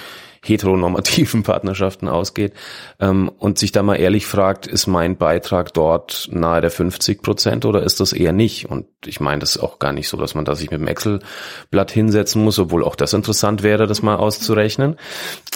heteronormativen 0.45 1.42
Partnerschaften 1.45 2.09
ausgeht 2.09 2.52
ähm, 3.00 3.28
und 3.28 3.59
sich 3.59 3.73
da 3.73 3.83
mal 3.83 3.97
ehrlich 3.97 4.26
fragt, 4.26 4.66
ist 4.66 4.87
mein 4.87 5.16
Beitrag 5.16 5.73
dort 5.75 6.28
nahe 6.33 6.61
der 6.61 6.71
50 6.71 7.23
Prozent 7.23 7.64
oder 7.64 7.83
ist 7.83 8.00
das 8.00 8.12
eher 8.12 8.33
nicht? 8.33 8.66
Und 8.66 8.87
ich 9.04 9.21
meine, 9.21 9.40
das 9.40 9.57
ist 9.57 9.62
auch 9.62 9.78
gar 9.78 9.92
nicht 9.92 10.09
so, 10.09 10.16
dass 10.16 10.35
man 10.35 10.45
da 10.45 10.54
sich 10.54 10.71
mit 10.71 10.80
dem 10.80 10.87
Excel-Blatt 10.87 11.90
hinsetzen 11.90 12.42
muss, 12.42 12.59
obwohl 12.59 12.85
auch 12.85 12.97
das 12.97 13.12
interessant 13.12 13.62
wäre, 13.62 13.87
das 13.87 14.02
mal 14.02 14.16
auszurechnen, 14.16 14.97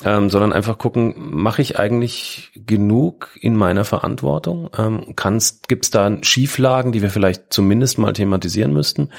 ähm, 0.05 0.31
sondern 0.31 0.53
einfach 0.53 0.79
gucken, 0.79 1.15
mache 1.17 1.62
ich 1.62 1.79
eigentlich 1.79 2.51
genug 2.55 3.31
in 3.41 3.57
meiner 3.57 3.85
Verantwortung? 3.85 4.71
Ähm, 4.77 5.15
Gibt 5.69 5.85
es 5.85 5.91
da 5.91 6.11
Schieflagen, 6.23 6.93
die 6.93 7.03
wir 7.03 7.11
vielleicht 7.11 7.53
zumindest 7.53 7.99
mal 7.99 8.12
thematisieren 8.12 8.73
müssten? 8.73 9.11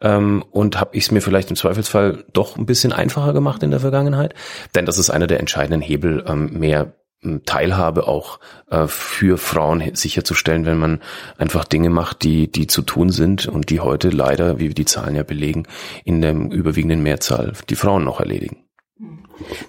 Ähm, 0.00 0.44
und 0.50 0.80
habe 0.80 0.96
ich 0.96 1.04
es 1.04 1.10
mir 1.10 1.20
vielleicht 1.20 1.50
im 1.50 1.56
Zweifelsfall 1.56 2.24
doch 2.32 2.56
ein 2.56 2.66
bisschen 2.66 2.92
einfacher 2.92 3.32
gemacht 3.32 3.62
in 3.62 3.70
der 3.70 3.80
Vergangenheit? 3.80 4.34
Denn 4.74 4.86
das 4.86 4.98
ist 4.98 5.10
einer 5.12 5.26
der 5.26 5.40
entscheidenden 5.40 5.80
Hebel, 5.80 6.24
ähm, 6.26 6.58
mehr 6.58 6.94
ähm, 7.22 7.42
Teilhabe 7.44 8.06
auch 8.08 8.40
äh, 8.70 8.86
für 8.86 9.38
Frauen 9.38 9.94
sicherzustellen, 9.94 10.66
wenn 10.66 10.78
man 10.78 11.00
einfach 11.38 11.64
Dinge 11.64 11.90
macht, 11.90 12.22
die, 12.22 12.50
die 12.50 12.66
zu 12.66 12.82
tun 12.82 13.10
sind 13.10 13.46
und 13.46 13.70
die 13.70 13.80
heute 13.80 14.10
leider, 14.10 14.58
wie 14.58 14.70
die 14.70 14.84
Zahlen 14.84 15.14
ja 15.16 15.22
belegen, 15.22 15.66
in 16.04 16.20
der 16.20 16.34
überwiegenden 16.34 17.02
Mehrzahl 17.02 17.52
die 17.68 17.76
Frauen 17.76 18.04
noch 18.04 18.20
erledigen. 18.20 18.61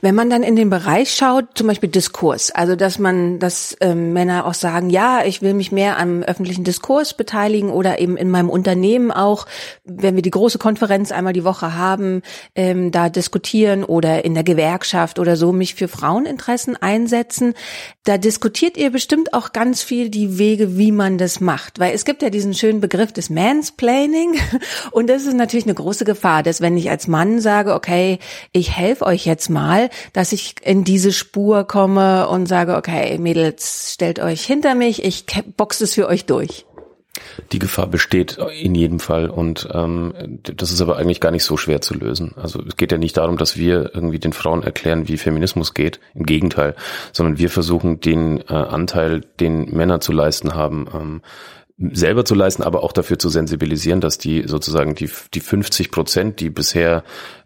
Wenn 0.02 0.16
man 0.16 0.30
dann 0.30 0.44
in 0.44 0.56
den 0.56 0.70
Bereich 0.70 1.14
schaut, 1.14 1.46
zum 1.56 1.68
Beispiel 1.68 1.90
Diskurs, 1.90 2.52
also 2.52 2.76
dass 2.76 3.00
man, 3.00 3.40
dass 3.40 3.76
ähm, 3.82 4.14
Männer 4.14 4.46
auch 4.46 4.54
sagen, 4.54 4.90
ja, 4.90 5.24
ich 5.26 5.42
will 5.42 5.54
mich 5.54 5.72
mehr 5.72 5.98
am 5.98 6.24
öffentlichen 6.24 6.64
Diskurs 6.64 7.14
beteiligen 7.14 7.70
oder 7.70 8.00
eben 8.00 8.18
in 8.18 8.30
meinem 8.30 8.50
Unternehmen 8.50 9.12
auch, 9.12 9.46
wenn 9.84 10.16
wir 10.16 10.22
die 10.22 10.32
große 10.32 10.58
Konferenz 10.58 11.12
einmal 11.12 11.34
die 11.34 11.44
Woche 11.44 11.76
haben, 11.76 12.22
ähm, 12.56 12.92
da 12.92 13.10
diskutieren 13.10 13.84
oder 13.84 14.26
in 14.26 14.34
der 14.34 14.44
Gewerkschaft 14.44 15.20
oder 15.20 15.36
so 15.36 15.52
mich 15.52 15.76
für 15.76 15.88
Fraueninteressen 15.88 16.76
einsetzen, 16.82 17.54
da 18.04 18.18
diskutiert 18.18 18.78
ihr 18.78 18.92
bestimmt 18.92 19.34
auch 19.34 19.54
ganz 19.54 19.82
viel 19.82 20.10
die 20.10 20.38
Wege, 20.38 20.78
wie 20.78 20.92
man 20.92 21.18
das 21.18 21.40
macht, 21.40 21.80
weil 21.80 21.94
es 21.94 22.06
gibt 22.06 22.22
ja 22.22 22.30
diesen 22.30 22.54
schönen 22.54 22.82
Begriff 22.82 23.12
des 23.12 23.30
Mansplaining 23.30 24.36
und 24.92 25.10
das 25.10 25.26
ist 25.26 25.36
natürlich 25.36 25.66
eine 25.66 25.76
große 25.76 26.06
Gefahr, 26.06 26.44
dass 26.44 26.62
wenn 26.62 26.78
ich 26.78 26.90
als 26.90 27.08
Mann 27.08 27.40
sage, 27.40 27.74
okay, 27.74 28.20
ich 28.52 28.72
helfe 28.76 29.06
euch 29.06 29.26
jetzt 29.26 29.50
mal 29.50 29.63
Mal, 29.64 29.90
dass 30.12 30.34
ich 30.34 30.56
in 30.62 30.84
diese 30.84 31.14
Spur 31.14 31.64
komme 31.64 32.28
und 32.28 32.48
sage, 32.48 32.76
okay, 32.76 33.18
Mädels, 33.18 33.94
stellt 33.94 34.20
euch 34.20 34.44
hinter 34.44 34.76
mich, 34.76 35.06
ich 35.06 35.26
boxe 35.56 35.86
es 35.86 35.94
für 35.94 36.10
euch 36.10 36.26
durch. 36.26 36.66
Die 37.54 37.60
Gefahr 37.60 37.88
besteht 37.88 38.38
in 38.60 38.76
jedem 38.76 39.00
Fall 39.00 39.30
und 39.30 39.70
ähm, 39.72 40.14
das 40.42 40.72
ist 40.72 40.82
aber 40.82 40.98
eigentlich 40.98 41.22
gar 41.22 41.32
nicht 41.32 41.46
so 41.46 41.56
schwer 41.56 41.80
zu 41.80 41.94
lösen. 41.94 42.34
Also 42.36 42.62
es 42.68 42.76
geht 42.76 42.92
ja 42.92 42.98
nicht 42.98 43.16
darum, 43.16 43.38
dass 43.38 43.56
wir 43.56 43.92
irgendwie 43.94 44.20
den 44.20 44.34
Frauen 44.34 44.64
erklären, 44.64 45.08
wie 45.08 45.18
Feminismus 45.18 45.74
geht. 45.74 46.02
Im 46.14 46.26
Gegenteil, 46.26 46.76
sondern 47.14 47.38
wir 47.38 47.50
versuchen 47.50 48.02
den 48.02 48.42
äh, 48.42 48.54
Anteil, 48.54 49.22
den 49.40 49.74
Männer 49.74 50.02
zu 50.02 50.12
leisten 50.12 50.56
haben, 50.56 50.88
ähm, 50.94 51.22
selber 51.78 52.26
zu 52.26 52.36
leisten, 52.36 52.64
aber 52.64 52.84
auch 52.84 52.92
dafür 52.92 53.18
zu 53.18 53.30
sensibilisieren, 53.30 54.02
dass 54.02 54.18
die 54.18 54.44
sozusagen 54.46 54.96
die, 54.96 55.10
die 55.34 55.40
50 55.40 55.92
Prozent, 55.92 56.40
die 56.42 56.50
bisher 56.50 57.04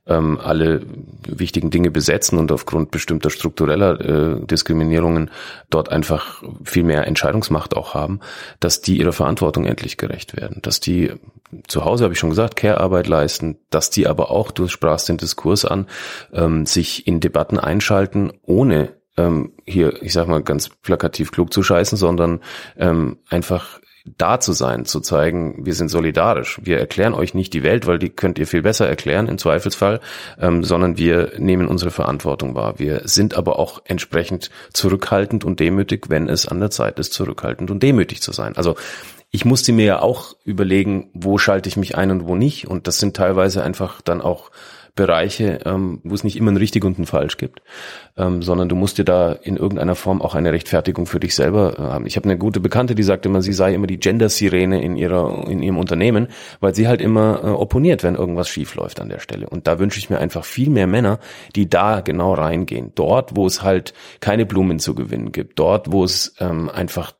ähm, 0.08 0.40
alle 0.42 0.82
wichtigen 1.28 1.70
Dinge 1.70 1.92
besetzen 1.92 2.38
und 2.38 2.52
aufgrund 2.52 2.92
bestimmter 2.92 3.30
struktureller 3.30 4.00
äh, 4.00 4.46
Diskriminierungen 4.46 5.32
dort 5.70 5.90
einfach 5.90 6.44
viel 6.64 6.84
mehr 6.84 7.08
Entscheidungsmacht 7.08 7.76
auch 7.76 7.94
haben, 7.94 8.20
dass 8.60 8.82
die 8.82 8.98
ihrer 8.98 9.14
Verantwortung 9.14 9.66
endlich 9.66 9.98
gerecht 9.98 10.36
werden, 10.38 10.60
dass 10.62 10.80
die 10.80 11.12
zu 11.68 11.86
Hause, 11.86 12.04
habe 12.04 12.14
ich 12.14 12.20
schon 12.20 12.30
gesagt, 12.30 12.56
Care-Arbeit 12.56 13.08
leisten, 13.08 13.58
dass 13.70 13.90
die 13.90 14.08
aber 14.08 14.32
auch, 14.32 14.52
du 14.52 14.68
sprachst 14.68 15.10
den 15.10 15.18
Diskurs 15.18 15.66
an, 15.66 15.88
ähm, 16.34 16.66
sich 16.66 17.08
in 17.08 17.20
Debatten 17.20 17.60
einschalten, 17.60 18.34
ohne 18.44 18.94
ähm, 19.18 19.54
hier, 19.66 20.02
ich 20.02 20.14
sag 20.14 20.28
mal, 20.28 20.44
ganz 20.44 20.70
plakativ 20.70 21.32
klug 21.32 21.52
zu 21.54 21.64
scheißen, 21.64 21.98
sondern 21.98 22.42
ähm, 22.78 23.18
einfach 23.30 23.80
da 24.18 24.40
zu 24.40 24.54
sein, 24.54 24.86
zu 24.86 25.00
zeigen, 25.00 25.66
wir 25.66 25.74
sind 25.74 25.90
solidarisch. 25.90 26.60
Wir 26.64 26.80
erklären 26.80 27.14
euch 27.14 27.34
nicht 27.34 27.54
die 27.54 27.64
Welt, 27.64 27.88
weil 27.88 28.00
die 28.00 28.10
könnt 28.10 28.40
ihr 28.40 28.48
viel 28.48 28.62
besser 28.62 28.88
erklären 28.88 29.28
im 29.28 29.38
Zweifelsfall, 29.38 30.00
ähm, 30.40 30.64
sondern 30.64 30.98
wir 30.98 31.34
nehmen 31.38 31.68
unsere 31.68 31.92
Verantwortung 31.92 32.56
wahr. 32.56 32.76
Wir 32.78 33.02
sind 33.06 33.36
aber 33.36 33.60
auch 33.60 33.82
entsprechend 33.86 34.50
zurückhaltend 34.74 35.44
und 35.44 35.60
demütig, 35.60 36.06
wenn 36.10 36.30
es 36.30 36.48
an 36.48 36.60
der 36.60 36.72
Zeit 36.72 37.00
ist, 37.00 37.14
zurückhaltend 37.14 37.72
und 37.72 37.84
demütig 37.84 38.22
zu 38.22 38.32
sein. 38.32 38.56
Also 38.56 38.76
ich 39.30 39.44
musste 39.44 39.74
mir 39.74 39.86
ja 39.86 40.02
auch 40.02 40.36
überlegen, 40.46 41.10
wo 41.14 41.38
schalte 41.38 41.68
ich 41.68 41.76
mich 41.76 41.98
ein 41.98 42.12
und 42.12 42.28
wo 42.28 42.36
nicht. 42.36 42.68
Und 42.68 42.88
das 42.88 43.00
sind 43.00 43.16
teilweise 43.16 43.62
einfach 43.62 44.02
dann 44.02 44.22
auch 44.22 44.52
Bereiche, 44.98 45.60
ähm, 45.64 46.02
wo 46.04 46.14
es 46.14 46.26
nicht 46.26 46.36
immer 46.36 46.52
ein 46.52 46.58
richtig 46.58 46.84
und 46.84 47.00
ein 47.00 47.06
falsch 47.06 47.38
gibt, 47.38 47.62
ähm, 48.18 48.42
sondern 48.42 48.68
du 48.68 48.76
musst 48.76 48.98
dir 48.98 49.06
da 49.06 49.32
in 49.32 49.56
irgendeiner 49.56 49.96
Form 49.96 50.22
auch 50.22 50.36
eine 50.36 50.52
Rechtfertigung 50.52 51.06
für 51.06 51.22
dich 51.22 51.34
selber 51.36 51.80
äh, 51.80 51.82
haben. 51.82 52.06
Ich 52.06 52.18
habe 52.18 52.26
eine 52.26 52.38
gute 52.38 52.60
Bekannte, 52.60 52.96
die 52.96 53.04
sagt 53.04 53.26
immer, 53.26 53.42
sie 53.42 53.54
sei 53.54 53.74
immer 53.74 53.88
die 53.88 54.00
Gender-Sirene 54.00 54.84
in 54.84 54.98
ihrer 54.98 55.48
in 55.48 55.64
ihrem 55.64 55.78
Unternehmen, 55.78 56.28
weil 56.60 56.76
sie 56.76 56.90
halt 56.90 57.00
immer 57.00 57.40
äh, 57.44 57.48
opponiert, 57.48 58.04
wenn 58.04 58.16
irgendwas 58.16 58.50
schief 58.50 58.76
läuft 58.76 59.00
an 59.00 59.08
der 59.08 59.20
Stelle. 59.20 59.48
Und 59.48 59.68
da 59.68 59.80
wünsche 59.80 60.00
ich 60.00 60.10
mir 60.10 60.18
einfach 60.18 60.44
viel 60.44 60.70
mehr 60.70 60.88
Männer, 60.88 61.20
die 61.56 61.70
da 61.70 62.02
genau 62.02 62.34
reingehen. 62.34 62.92
Dort, 62.96 63.38
wo 63.38 63.46
es 63.46 63.64
halt 63.64 63.94
keine 64.20 64.46
Blumen 64.46 64.80
zu 64.80 64.96
gewinnen 64.96 65.32
gibt, 65.32 65.58
dort, 65.60 65.92
wo 65.92 66.04
es 66.04 66.36
ähm, 66.40 66.70
einfach 66.70 67.14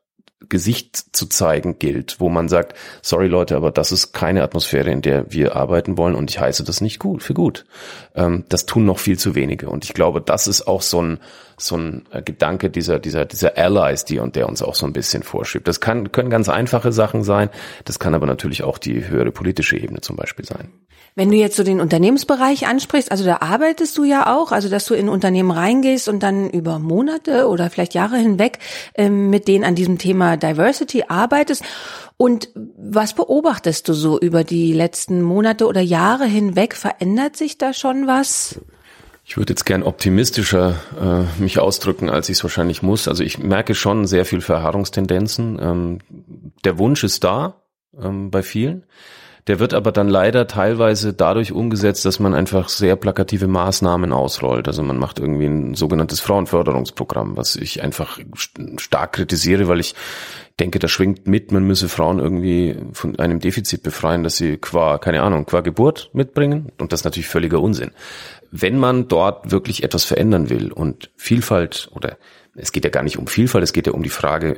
Gesicht 0.48 0.96
zu 1.16 1.26
zeigen 1.26 1.78
gilt, 1.78 2.20
wo 2.20 2.28
man 2.28 2.48
sagt, 2.48 2.74
sorry 3.02 3.26
Leute, 3.26 3.56
aber 3.56 3.70
das 3.70 3.90
ist 3.90 4.12
keine 4.12 4.42
Atmosphäre, 4.42 4.90
in 4.90 5.02
der 5.02 5.32
wir 5.32 5.56
arbeiten 5.56 5.98
wollen 5.98 6.14
und 6.14 6.30
ich 6.30 6.38
heiße 6.38 6.62
das 6.62 6.80
nicht 6.80 6.98
gut 7.00 7.22
für 7.22 7.34
gut. 7.34 7.66
Ähm, 8.14 8.44
das 8.48 8.64
tun 8.64 8.84
noch 8.84 8.98
viel 8.98 9.18
zu 9.18 9.34
wenige 9.34 9.68
und 9.68 9.84
ich 9.84 9.94
glaube, 9.94 10.20
das 10.20 10.46
ist 10.46 10.66
auch 10.66 10.82
so 10.82 11.02
ein 11.02 11.18
so 11.58 11.76
ein 11.76 12.06
äh, 12.10 12.22
Gedanke 12.22 12.70
dieser 12.70 12.98
dieser 12.98 13.24
dieser 13.24 13.56
Allies, 13.56 14.04
die 14.04 14.18
und 14.18 14.36
der 14.36 14.48
uns 14.48 14.62
auch 14.62 14.74
so 14.74 14.86
ein 14.86 14.92
bisschen 14.92 15.22
vorschiebt. 15.22 15.68
Das 15.68 15.80
kann 15.80 16.12
können 16.12 16.30
ganz 16.30 16.48
einfache 16.48 16.92
Sachen 16.92 17.22
sein, 17.22 17.50
das 17.84 17.98
kann 17.98 18.14
aber 18.14 18.26
natürlich 18.26 18.62
auch 18.62 18.78
die 18.78 19.08
höhere 19.08 19.32
politische 19.32 19.76
Ebene 19.76 20.00
zum 20.00 20.16
Beispiel 20.16 20.44
sein. 20.44 20.70
Wenn 21.18 21.32
du 21.32 21.36
jetzt 21.36 21.56
so 21.56 21.64
den 21.64 21.80
Unternehmensbereich 21.80 22.68
ansprichst, 22.68 23.10
also 23.10 23.24
da 23.24 23.38
arbeitest 23.40 23.98
du 23.98 24.04
ja 24.04 24.36
auch, 24.36 24.52
also 24.52 24.68
dass 24.68 24.86
du 24.86 24.94
in 24.94 25.08
Unternehmen 25.08 25.50
reingehst 25.50 26.08
und 26.08 26.22
dann 26.22 26.48
über 26.48 26.78
Monate 26.78 27.48
oder 27.48 27.70
vielleicht 27.70 27.94
Jahre 27.94 28.18
hinweg 28.18 28.60
ähm, 28.94 29.28
mit 29.28 29.48
denen 29.48 29.64
an 29.64 29.74
diesem 29.74 29.98
Thema 29.98 30.36
Diversity 30.36 31.06
arbeitest. 31.08 31.64
Und 32.16 32.50
was 32.54 33.14
beobachtest 33.14 33.88
du 33.88 33.94
so 33.94 34.18
über 34.20 34.44
die 34.44 34.72
letzten 34.72 35.22
Monate 35.22 35.66
oder 35.66 35.80
Jahre 35.80 36.26
hinweg? 36.26 36.76
Verändert 36.76 37.36
sich 37.36 37.58
da 37.58 37.72
schon 37.72 38.06
was? 38.06 38.60
Ich 39.28 39.36
würde 39.36 39.52
jetzt 39.52 39.66
gern 39.66 39.82
optimistischer 39.82 40.76
äh, 40.98 41.42
mich 41.42 41.58
ausdrücken, 41.58 42.08
als 42.08 42.30
ich 42.30 42.38
es 42.38 42.44
wahrscheinlich 42.44 42.82
muss. 42.82 43.08
Also 43.08 43.22
ich 43.22 43.38
merke 43.38 43.74
schon 43.74 44.06
sehr 44.06 44.24
viel 44.24 44.40
Verharrungstendenzen. 44.40 45.58
Ähm, 45.60 45.98
der 46.64 46.78
Wunsch 46.78 47.04
ist 47.04 47.24
da 47.24 47.60
ähm, 48.02 48.30
bei 48.30 48.42
vielen. 48.42 48.86
Der 49.46 49.58
wird 49.58 49.74
aber 49.74 49.92
dann 49.92 50.08
leider 50.08 50.46
teilweise 50.46 51.12
dadurch 51.12 51.52
umgesetzt, 51.52 52.06
dass 52.06 52.20
man 52.20 52.34
einfach 52.34 52.70
sehr 52.70 52.96
plakative 52.96 53.48
Maßnahmen 53.48 54.14
ausrollt. 54.14 54.66
Also 54.66 54.82
man 54.82 54.96
macht 54.96 55.18
irgendwie 55.18 55.46
ein 55.46 55.74
sogenanntes 55.74 56.20
Frauenförderungsprogramm, 56.20 57.36
was 57.36 57.56
ich 57.56 57.82
einfach 57.82 58.18
stark 58.78 59.12
kritisiere, 59.12 59.68
weil 59.68 59.80
ich 59.80 59.94
denke, 60.60 60.78
da 60.78 60.88
schwingt 60.88 61.26
mit, 61.26 61.52
man 61.52 61.64
müsse 61.64 61.88
Frauen 61.88 62.18
irgendwie 62.18 62.76
von 62.92 63.18
einem 63.18 63.40
Defizit 63.40 63.82
befreien, 63.82 64.22
dass 64.22 64.36
sie 64.36 64.56
qua, 64.56 64.98
keine 64.98 65.22
Ahnung, 65.22 65.46
qua 65.46 65.60
Geburt 65.60 66.10
mitbringen. 66.12 66.72
Und 66.78 66.92
das 66.92 67.00
ist 67.00 67.04
natürlich 67.04 67.28
völliger 67.28 67.60
Unsinn. 67.60 67.92
Wenn 68.50 68.78
man 68.78 69.08
dort 69.08 69.50
wirklich 69.50 69.82
etwas 69.82 70.04
verändern 70.04 70.50
will 70.50 70.72
und 70.72 71.10
Vielfalt 71.16 71.88
oder 71.92 72.16
es 72.54 72.72
geht 72.72 72.84
ja 72.84 72.90
gar 72.90 73.02
nicht 73.02 73.18
um 73.18 73.26
Vielfalt, 73.26 73.62
es 73.62 73.72
geht 73.72 73.86
ja 73.86 73.92
um 73.92 74.02
die 74.02 74.08
Frage, 74.08 74.56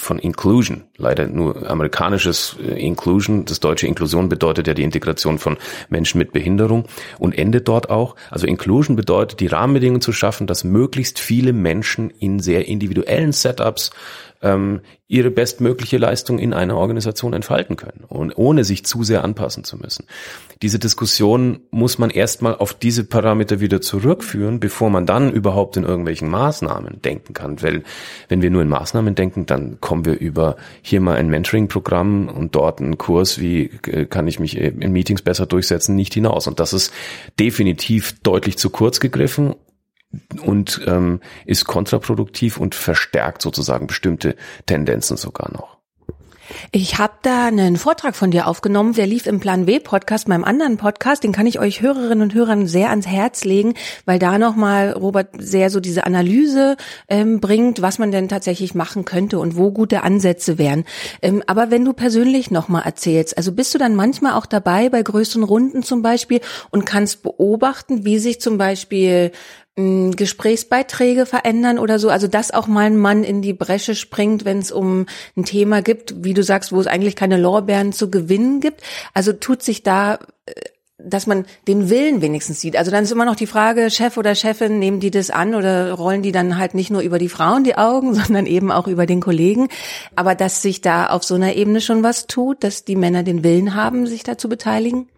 von 0.00 0.18
Inclusion. 0.18 0.84
Leider 0.96 1.26
nur 1.26 1.68
amerikanisches 1.68 2.56
äh, 2.60 2.80
Inclusion. 2.80 3.44
Das 3.44 3.60
deutsche 3.60 3.86
Inklusion 3.86 4.28
bedeutet 4.28 4.66
ja 4.66 4.74
die 4.74 4.82
Integration 4.82 5.38
von 5.38 5.58
Menschen 5.88 6.18
mit 6.18 6.32
Behinderung 6.32 6.86
und 7.18 7.36
endet 7.36 7.68
dort 7.68 7.90
auch. 7.90 8.16
Also 8.30 8.46
Inclusion 8.46 8.96
bedeutet, 8.96 9.40
die 9.40 9.48
Rahmenbedingungen 9.48 10.00
zu 10.00 10.12
schaffen, 10.12 10.46
dass 10.46 10.64
möglichst 10.64 11.18
viele 11.18 11.52
Menschen 11.52 12.10
in 12.10 12.40
sehr 12.40 12.66
individuellen 12.68 13.32
Setups 13.32 13.90
ähm, 14.42 14.80
ihre 15.08 15.30
bestmögliche 15.30 15.98
Leistung 15.98 16.38
in 16.38 16.52
einer 16.52 16.76
Organisation 16.76 17.32
entfalten 17.32 17.76
können 17.76 18.04
und 18.06 18.36
ohne 18.36 18.64
sich 18.64 18.84
zu 18.84 19.02
sehr 19.02 19.24
anpassen 19.24 19.64
zu 19.64 19.76
müssen. 19.76 20.06
Diese 20.62 20.78
Diskussion 20.78 21.60
muss 21.70 21.98
man 21.98 22.10
erstmal 22.10 22.54
auf 22.54 22.74
diese 22.74 23.04
Parameter 23.04 23.60
wieder 23.60 23.80
zurückführen, 23.80 24.60
bevor 24.60 24.88
man 24.90 25.06
dann 25.06 25.32
überhaupt 25.32 25.76
in 25.76 25.84
irgendwelchen 25.84 26.28
Maßnahmen 26.28 27.02
denken 27.02 27.34
kann. 27.34 27.60
Weil 27.62 27.82
wenn 28.28 28.42
wir 28.42 28.50
nur 28.50 28.62
in 28.62 28.68
Maßnahmen 28.68 29.14
denken, 29.14 29.46
dann 29.46 29.80
kommen 29.80 30.04
wir 30.04 30.18
über 30.18 30.56
hier 30.82 31.00
mal 31.00 31.16
ein 31.16 31.28
Mentoring-Programm 31.28 32.28
und 32.28 32.54
dort 32.54 32.80
einen 32.80 32.98
Kurs, 32.98 33.40
wie 33.40 33.70
äh, 33.86 34.04
kann 34.04 34.28
ich 34.28 34.38
mich 34.38 34.56
in 34.56 34.92
Meetings 34.92 35.22
besser 35.22 35.46
durchsetzen, 35.46 35.96
nicht 35.96 36.14
hinaus. 36.14 36.46
Und 36.46 36.60
das 36.60 36.72
ist 36.72 36.92
definitiv 37.38 38.20
deutlich 38.22 38.58
zu 38.58 38.70
kurz 38.70 39.00
gegriffen 39.00 39.54
und 40.42 40.80
ähm, 40.86 41.20
ist 41.46 41.64
kontraproduktiv 41.66 42.58
und 42.58 42.74
verstärkt 42.74 43.42
sozusagen 43.42 43.86
bestimmte 43.86 44.36
Tendenzen 44.66 45.16
sogar 45.16 45.52
noch. 45.52 45.80
Ich 46.72 46.98
habe 46.98 47.14
da 47.22 47.46
einen 47.46 47.76
Vortrag 47.76 48.16
von 48.16 48.30
dir 48.30 48.46
aufgenommen, 48.46 48.94
der 48.94 49.06
lief 49.06 49.26
im 49.26 49.40
Plan 49.40 49.66
W 49.66 49.80
Podcast, 49.80 50.28
meinem 50.28 50.44
anderen 50.44 50.76
Podcast, 50.76 51.24
den 51.24 51.32
kann 51.32 51.46
ich 51.46 51.58
euch 51.58 51.80
Hörerinnen 51.80 52.22
und 52.22 52.34
Hörern 52.34 52.66
sehr 52.66 52.90
ans 52.90 53.06
Herz 53.06 53.44
legen, 53.44 53.74
weil 54.04 54.18
da 54.18 54.38
nochmal 54.38 54.92
Robert 54.92 55.28
sehr 55.38 55.70
so 55.70 55.80
diese 55.80 56.06
Analyse 56.06 56.76
ähm, 57.08 57.40
bringt, 57.40 57.82
was 57.82 57.98
man 57.98 58.10
denn 58.10 58.28
tatsächlich 58.28 58.74
machen 58.74 59.04
könnte 59.04 59.38
und 59.38 59.56
wo 59.56 59.70
gute 59.70 60.02
Ansätze 60.02 60.58
wären. 60.58 60.84
Ähm, 61.22 61.42
aber 61.46 61.70
wenn 61.70 61.84
du 61.84 61.92
persönlich 61.92 62.50
nochmal 62.50 62.82
erzählst, 62.84 63.36
also 63.36 63.52
bist 63.52 63.74
du 63.74 63.78
dann 63.78 63.94
manchmal 63.94 64.32
auch 64.32 64.46
dabei 64.46 64.88
bei 64.88 65.02
größeren 65.02 65.44
Runden 65.44 65.82
zum 65.82 66.02
Beispiel 66.02 66.40
und 66.70 66.86
kannst 66.86 67.22
beobachten, 67.22 68.04
wie 68.04 68.18
sich 68.18 68.40
zum 68.40 68.58
Beispiel 68.58 69.32
Gesprächsbeiträge 69.76 71.26
verändern 71.26 71.78
oder 71.78 71.98
so? 71.98 72.10
Also 72.10 72.26
dass 72.26 72.50
auch 72.50 72.66
mal 72.66 72.86
ein 72.86 72.96
Mann 72.96 73.24
in 73.24 73.40
die 73.42 73.52
Bresche 73.52 73.94
springt, 73.94 74.44
wenn 74.44 74.58
es 74.58 74.72
um 74.72 75.06
ein 75.36 75.44
Thema 75.44 75.82
gibt, 75.82 76.24
wie 76.24 76.34
du 76.34 76.42
sagst, 76.42 76.72
wo 76.72 76.80
es 76.80 76.86
eigentlich 76.86 77.16
keine 77.16 77.36
Lorbeeren 77.36 77.92
zu 77.92 78.10
gewinnen 78.10 78.60
gibt. 78.60 78.82
Also 79.14 79.32
tut 79.32 79.62
sich 79.62 79.82
da 79.82 80.18
äh, 80.46 80.52
dass 81.04 81.26
man 81.26 81.46
den 81.66 81.90
Willen 81.90 82.20
wenigstens 82.20 82.60
sieht. 82.60 82.76
Also 82.76 82.90
dann 82.90 83.04
ist 83.04 83.10
immer 83.10 83.24
noch 83.24 83.36
die 83.36 83.46
Frage, 83.46 83.90
Chef 83.90 84.16
oder 84.16 84.34
Chefin, 84.34 84.78
nehmen 84.78 85.00
die 85.00 85.10
das 85.10 85.30
an 85.30 85.54
oder 85.54 85.92
rollen 85.92 86.22
die 86.22 86.32
dann 86.32 86.58
halt 86.58 86.74
nicht 86.74 86.90
nur 86.90 87.00
über 87.00 87.18
die 87.18 87.28
Frauen 87.28 87.64
die 87.64 87.76
Augen, 87.76 88.14
sondern 88.22 88.46
eben 88.46 88.70
auch 88.70 88.86
über 88.86 89.06
den 89.06 89.20
Kollegen. 89.20 89.68
Aber 90.16 90.34
dass 90.34 90.62
sich 90.62 90.80
da 90.80 91.06
auf 91.06 91.24
so 91.24 91.34
einer 91.34 91.54
Ebene 91.54 91.80
schon 91.80 92.02
was 92.02 92.26
tut, 92.26 92.62
dass 92.64 92.84
die 92.84 92.96
Männer 92.96 93.22
den 93.22 93.44
Willen 93.44 93.74
haben, 93.74 94.06
sich 94.06 94.22
da 94.22 94.36
zu 94.36 94.48
beteiligen? 94.48 95.08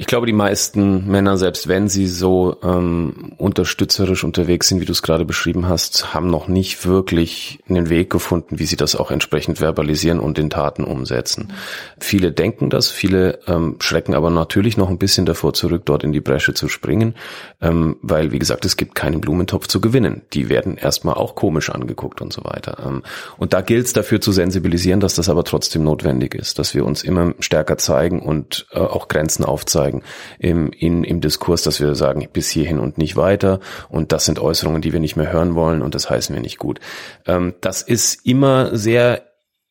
Ich 0.00 0.06
glaube, 0.06 0.24
die 0.24 0.32
meisten 0.32 1.06
Männer, 1.08 1.36
selbst 1.36 1.68
wenn 1.68 1.90
sie 1.90 2.06
so 2.06 2.56
ähm, 2.62 3.34
unterstützerisch 3.36 4.24
unterwegs 4.24 4.68
sind, 4.68 4.80
wie 4.80 4.86
du 4.86 4.92
es 4.92 5.02
gerade 5.02 5.26
beschrieben 5.26 5.68
hast, 5.68 6.14
haben 6.14 6.30
noch 6.30 6.48
nicht 6.48 6.86
wirklich 6.86 7.58
einen 7.68 7.90
Weg 7.90 8.08
gefunden, 8.08 8.58
wie 8.58 8.64
sie 8.64 8.76
das 8.76 8.96
auch 8.96 9.10
entsprechend 9.10 9.58
verbalisieren 9.58 10.18
und 10.18 10.38
in 10.38 10.48
Taten 10.48 10.84
umsetzen. 10.84 11.52
Viele 11.98 12.32
denken 12.32 12.70
das, 12.70 12.90
viele 12.90 13.40
ähm, 13.46 13.76
schrecken 13.80 14.14
aber 14.14 14.30
natürlich 14.30 14.78
noch 14.78 14.88
ein 14.88 14.96
bisschen 14.96 15.26
davor 15.26 15.52
zurück, 15.52 15.82
dort 15.84 16.02
in 16.02 16.12
die 16.12 16.22
Bresche 16.22 16.54
zu 16.54 16.68
springen, 16.68 17.14
ähm, 17.60 17.96
weil, 18.00 18.32
wie 18.32 18.38
gesagt, 18.38 18.64
es 18.64 18.78
gibt 18.78 18.94
keinen 18.94 19.20
Blumentopf 19.20 19.66
zu 19.66 19.82
gewinnen. 19.82 20.22
Die 20.32 20.48
werden 20.48 20.78
erstmal 20.78 21.16
auch 21.16 21.34
komisch 21.34 21.68
angeguckt 21.68 22.22
und 22.22 22.32
so 22.32 22.42
weiter. 22.42 22.78
Ähm, 22.86 23.02
und 23.36 23.52
da 23.52 23.60
gilt 23.60 23.84
es 23.84 23.92
dafür 23.92 24.22
zu 24.22 24.32
sensibilisieren, 24.32 25.00
dass 25.00 25.14
das 25.14 25.28
aber 25.28 25.44
trotzdem 25.44 25.84
notwendig 25.84 26.34
ist, 26.34 26.58
dass 26.58 26.74
wir 26.74 26.86
uns 26.86 27.02
immer 27.02 27.34
stärker 27.40 27.76
zeigen 27.76 28.22
und 28.22 28.66
äh, 28.72 28.78
auch 28.78 29.08
Grenzen 29.08 29.44
aufzeigen 29.44 29.89
zeigen 29.90 30.02
im, 30.38 30.70
in, 30.72 31.04
im 31.04 31.20
Diskurs, 31.20 31.62
dass 31.62 31.80
wir 31.80 31.94
sagen, 31.94 32.26
bis 32.32 32.48
hierhin 32.50 32.78
und 32.78 32.98
nicht 32.98 33.16
weiter 33.16 33.60
und 33.88 34.12
das 34.12 34.24
sind 34.24 34.38
Äußerungen, 34.38 34.82
die 34.82 34.92
wir 34.92 35.00
nicht 35.00 35.16
mehr 35.16 35.32
hören 35.32 35.54
wollen 35.54 35.82
und 35.82 35.94
das 35.94 36.08
heißen 36.08 36.34
wir 36.34 36.42
nicht 36.42 36.58
gut. 36.58 36.80
Ähm, 37.26 37.54
das 37.60 37.82
ist 37.82 38.26
immer 38.26 38.76
sehr 38.76 39.22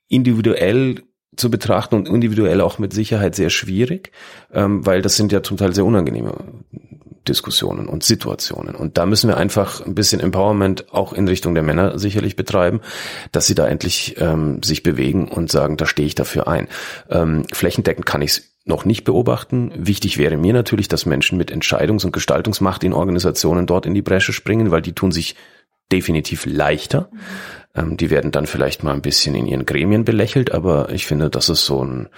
individuell 0.07 1.03
zu 1.35 1.49
betrachten 1.49 1.95
und 1.95 2.09
individuell 2.09 2.59
auch 2.61 2.79
mit 2.79 2.91
Sicherheit 2.93 3.35
sehr 3.35 3.49
schwierig, 3.49 4.11
ähm, 4.53 4.85
weil 4.85 5.01
das 5.01 5.15
sind 5.15 5.31
ja 5.31 5.41
zum 5.41 5.57
Teil 5.57 5.73
sehr 5.73 5.85
unangenehme 5.85 6.35
Diskussionen 7.27 7.87
und 7.87 8.03
Situationen. 8.03 8.75
Und 8.75 8.97
da 8.97 9.05
müssen 9.05 9.29
wir 9.29 9.37
einfach 9.37 9.85
ein 9.85 9.93
bisschen 9.93 10.19
Empowerment 10.19 10.91
auch 10.93 11.13
in 11.13 11.27
Richtung 11.27 11.53
der 11.53 11.63
Männer 11.63 11.99
sicherlich 11.99 12.35
betreiben, 12.35 12.81
dass 13.31 13.45
sie 13.45 13.55
da 13.55 13.67
endlich 13.67 14.15
ähm, 14.19 14.63
sich 14.63 14.83
bewegen 14.83 15.27
und 15.27 15.51
sagen, 15.51 15.77
da 15.77 15.85
stehe 15.85 16.07
ich 16.07 16.15
dafür 16.15 16.47
ein. 16.47 16.67
Ähm, 17.09 17.45
flächendeckend 17.53 18.05
kann 18.05 18.21
ich 18.21 18.31
es 18.31 18.48
noch 18.69 18.85
nicht 18.85 19.03
beobachten. 19.03 19.71
Wichtig 19.75 20.17
wäre 20.17 20.37
mir 20.37 20.53
natürlich, 20.53 20.87
dass 20.87 21.05
Menschen 21.05 21.37
mit 21.37 21.51
Entscheidungs- 21.51 22.05
und 22.05 22.13
Gestaltungsmacht 22.13 22.83
in 22.83 22.93
Organisationen 22.93 23.65
dort 23.65 23.85
in 23.85 23.93
die 23.93 24.01
Bresche 24.01 24.31
springen, 24.31 24.71
weil 24.71 24.81
die 24.81 24.93
tun 24.93 25.11
sich 25.11 25.35
definitiv 25.91 26.45
leichter. 26.45 27.09
Ähm, 27.75 27.97
die 27.97 28.09
werden 28.09 28.31
dann 28.31 28.45
vielleicht 28.45 28.83
mal 28.83 28.93
ein 28.93 29.01
bisschen 29.01 29.35
in 29.35 29.47
ihren 29.47 29.65
Gremien 29.65 30.05
belächelt, 30.05 30.53
aber 30.53 30.89
ich 30.91 31.05
finde, 31.05 31.29
das 31.29 31.49
ist 31.49 31.65
so 31.65 31.83
ein 31.83 32.09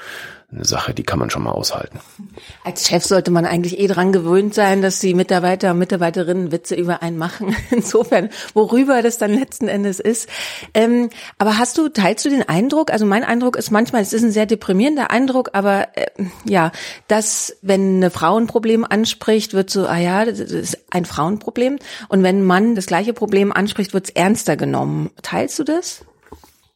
eine 0.53 0.65
Sache, 0.65 0.93
die 0.93 1.03
kann 1.03 1.19
man 1.19 1.29
schon 1.29 1.43
mal 1.43 1.51
aushalten. 1.51 1.99
Als 2.63 2.87
Chef 2.87 3.05
sollte 3.05 3.31
man 3.31 3.45
eigentlich 3.45 3.79
eh 3.79 3.87
dran 3.87 4.11
gewöhnt 4.11 4.53
sein, 4.53 4.81
dass 4.81 4.99
die 4.99 5.13
Mitarbeiter 5.13 5.71
und 5.71 5.79
Mitarbeiterinnen 5.79 6.51
Witze 6.51 6.75
über 6.75 7.01
einen 7.01 7.17
machen. 7.17 7.55
Insofern, 7.71 8.29
worüber 8.53 9.01
das 9.01 9.17
dann 9.17 9.33
letzten 9.33 9.67
Endes 9.67 9.99
ist. 9.99 10.27
Ähm, 10.73 11.09
aber 11.37 11.57
hast 11.57 11.77
du, 11.77 11.87
teilst 11.89 12.25
du 12.25 12.29
den 12.29 12.47
Eindruck, 12.47 12.91
also 12.91 13.05
mein 13.05 13.23
Eindruck 13.23 13.55
ist 13.55 13.71
manchmal, 13.71 14.01
es 14.01 14.13
ist 14.13 14.23
ein 14.23 14.31
sehr 14.31 14.45
deprimierender 14.45 15.09
Eindruck, 15.09 15.51
aber 15.53 15.87
äh, 15.95 16.07
ja, 16.45 16.71
dass 17.07 17.55
wenn 17.61 17.97
eine 17.97 18.11
Frau 18.11 18.37
ein 18.37 18.47
Problem 18.47 18.85
anspricht, 18.85 19.53
wird 19.53 19.69
so, 19.69 19.87
ah 19.87 19.97
ja, 19.97 20.25
das 20.25 20.39
ist 20.39 20.77
ein 20.89 21.05
Frauenproblem. 21.05 21.79
Und 22.09 22.23
wenn 22.23 22.39
ein 22.39 22.45
Mann 22.45 22.75
das 22.75 22.87
gleiche 22.87 23.13
Problem 23.13 23.53
anspricht, 23.53 23.93
wird 23.93 24.05
es 24.05 24.15
ernster 24.15 24.57
genommen. 24.57 25.11
Teilst 25.21 25.57
du 25.59 25.63
das? 25.63 26.03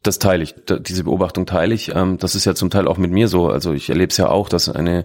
Das 0.06 0.18
teile 0.18 0.44
ich, 0.44 0.54
diese 0.80 1.04
Beobachtung 1.04 1.46
teile 1.46 1.74
ich. 1.74 1.94
Ähm, 1.94 2.18
das 2.18 2.34
ist 2.34 2.44
ja 2.44 2.54
zum 2.54 2.70
Teil 2.70 2.86
auch 2.86 2.98
mit 2.98 3.10
mir 3.10 3.28
so. 3.28 3.48
Also 3.48 3.72
ich 3.72 3.90
erlebe 3.90 4.10
es 4.10 4.16
ja 4.16 4.28
auch, 4.28 4.48
dass 4.48 4.68
eine, 4.68 5.04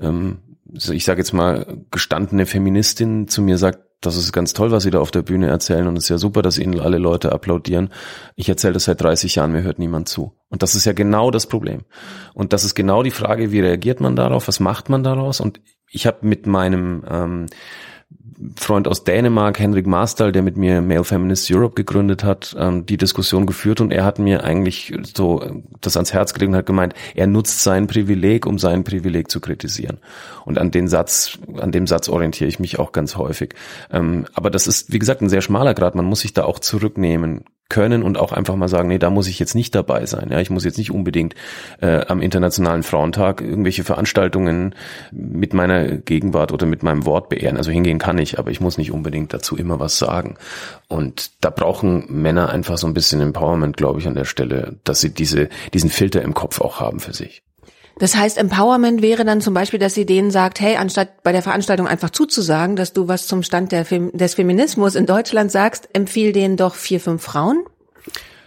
ähm, 0.00 0.38
ich 0.72 1.04
sage 1.04 1.20
jetzt 1.20 1.32
mal, 1.32 1.78
gestandene 1.90 2.46
Feministin 2.46 3.28
zu 3.28 3.42
mir 3.42 3.58
sagt, 3.58 3.80
das 4.00 4.16
ist 4.16 4.32
ganz 4.32 4.54
toll, 4.54 4.70
was 4.70 4.84
Sie 4.84 4.90
da 4.90 4.98
auf 4.98 5.10
der 5.10 5.20
Bühne 5.20 5.48
erzählen 5.48 5.86
und 5.86 5.98
es 5.98 6.04
ist 6.04 6.08
ja 6.08 6.16
super, 6.16 6.40
dass 6.40 6.56
Ihnen 6.56 6.80
alle 6.80 6.96
Leute 6.96 7.32
applaudieren. 7.32 7.90
Ich 8.34 8.48
erzähle 8.48 8.72
das 8.72 8.84
seit 8.84 9.02
30 9.02 9.34
Jahren, 9.34 9.52
mir 9.52 9.62
hört 9.62 9.78
niemand 9.78 10.08
zu. 10.08 10.32
Und 10.48 10.62
das 10.62 10.74
ist 10.74 10.86
ja 10.86 10.94
genau 10.94 11.30
das 11.30 11.46
Problem. 11.46 11.82
Und 12.32 12.54
das 12.54 12.64
ist 12.64 12.74
genau 12.74 13.02
die 13.02 13.10
Frage, 13.10 13.52
wie 13.52 13.60
reagiert 13.60 14.00
man 14.00 14.16
darauf, 14.16 14.48
was 14.48 14.58
macht 14.58 14.88
man 14.88 15.02
daraus? 15.04 15.40
Und 15.40 15.60
ich 15.90 16.06
habe 16.06 16.18
mit 16.22 16.46
meinem 16.46 17.04
ähm, 17.06 17.46
Freund 18.56 18.88
aus 18.88 19.04
Dänemark, 19.04 19.58
Henrik 19.58 19.86
Marstal, 19.86 20.32
der 20.32 20.42
mit 20.42 20.56
mir 20.56 20.80
Male 20.80 21.04
Feminist 21.04 21.50
Europe 21.50 21.74
gegründet 21.74 22.24
hat, 22.24 22.56
ähm, 22.58 22.86
die 22.86 22.96
Diskussion 22.96 23.44
geführt 23.46 23.80
und 23.80 23.92
er 23.92 24.04
hat 24.04 24.18
mir 24.18 24.44
eigentlich 24.44 24.94
so 25.14 25.62
das 25.80 25.96
ans 25.96 26.12
Herz 26.12 26.32
gelegt 26.32 26.50
und 26.50 26.56
hat 26.56 26.66
gemeint, 26.66 26.94
er 27.14 27.26
nutzt 27.26 27.62
sein 27.62 27.86
Privileg, 27.86 28.46
um 28.46 28.58
sein 28.58 28.82
Privileg 28.82 29.30
zu 29.30 29.40
kritisieren. 29.40 29.98
Und 30.46 30.58
an 30.58 30.70
den 30.70 30.88
Satz, 30.88 31.38
an 31.58 31.70
dem 31.70 31.86
Satz 31.86 32.08
orientiere 32.08 32.48
ich 32.48 32.58
mich 32.58 32.78
auch 32.78 32.92
ganz 32.92 33.16
häufig. 33.16 33.54
Ähm, 33.92 34.26
aber 34.32 34.50
das 34.50 34.66
ist, 34.66 34.92
wie 34.92 34.98
gesagt, 34.98 35.20
ein 35.20 35.28
sehr 35.28 35.42
schmaler 35.42 35.74
Grad. 35.74 35.94
Man 35.94 36.06
muss 36.06 36.20
sich 36.20 36.32
da 36.32 36.44
auch 36.44 36.58
zurücknehmen 36.58 37.44
können 37.70 38.02
und 38.02 38.18
auch 38.18 38.32
einfach 38.32 38.56
mal 38.56 38.68
sagen, 38.68 38.88
nee, 38.88 38.98
da 38.98 39.08
muss 39.08 39.28
ich 39.28 39.38
jetzt 39.38 39.54
nicht 39.54 39.74
dabei 39.74 40.04
sein. 40.04 40.28
Ja, 40.30 40.40
ich 40.40 40.50
muss 40.50 40.64
jetzt 40.64 40.76
nicht 40.76 40.90
unbedingt 40.90 41.34
äh, 41.80 42.04
am 42.06 42.20
Internationalen 42.20 42.82
Frauentag 42.82 43.40
irgendwelche 43.40 43.84
Veranstaltungen 43.84 44.74
mit 45.10 45.54
meiner 45.54 45.96
Gegenwart 45.96 46.52
oder 46.52 46.66
mit 46.66 46.82
meinem 46.82 47.06
Wort 47.06 47.30
beehren. 47.30 47.56
Also 47.56 47.70
hingehen 47.70 47.98
kann 47.98 48.18
ich, 48.18 48.38
aber 48.38 48.50
ich 48.50 48.60
muss 48.60 48.76
nicht 48.76 48.92
unbedingt 48.92 49.32
dazu 49.32 49.56
immer 49.56 49.80
was 49.80 49.98
sagen. 49.98 50.36
Und 50.88 51.30
da 51.40 51.50
brauchen 51.50 52.04
Männer 52.08 52.50
einfach 52.50 52.76
so 52.76 52.86
ein 52.86 52.94
bisschen 52.94 53.20
Empowerment, 53.20 53.76
glaube 53.76 54.00
ich, 54.00 54.06
an 54.06 54.14
der 54.14 54.24
Stelle, 54.24 54.76
dass 54.84 55.00
sie 55.00 55.14
diese, 55.14 55.48
diesen 55.72 55.88
Filter 55.88 56.20
im 56.22 56.34
Kopf 56.34 56.60
auch 56.60 56.80
haben 56.80 57.00
für 57.00 57.14
sich. 57.14 57.42
Das 58.00 58.16
heißt, 58.16 58.38
Empowerment 58.38 59.02
wäre 59.02 59.26
dann 59.26 59.42
zum 59.42 59.52
Beispiel, 59.52 59.78
dass 59.78 59.92
sie 59.92 60.06
denen 60.06 60.30
sagt, 60.30 60.58
hey, 60.58 60.76
anstatt 60.76 61.22
bei 61.22 61.32
der 61.32 61.42
Veranstaltung 61.42 61.86
einfach 61.86 62.08
zuzusagen, 62.08 62.74
dass 62.74 62.94
du 62.94 63.08
was 63.08 63.26
zum 63.26 63.42
Stand 63.42 63.74
Fem 63.84 64.10
des 64.12 64.34
Feminismus 64.34 64.94
in 64.94 65.04
Deutschland 65.04 65.52
sagst, 65.52 65.90
empfiehl 65.92 66.32
denen 66.32 66.56
doch 66.56 66.74
vier, 66.74 66.98
fünf 66.98 67.22
Frauen? 67.22 67.62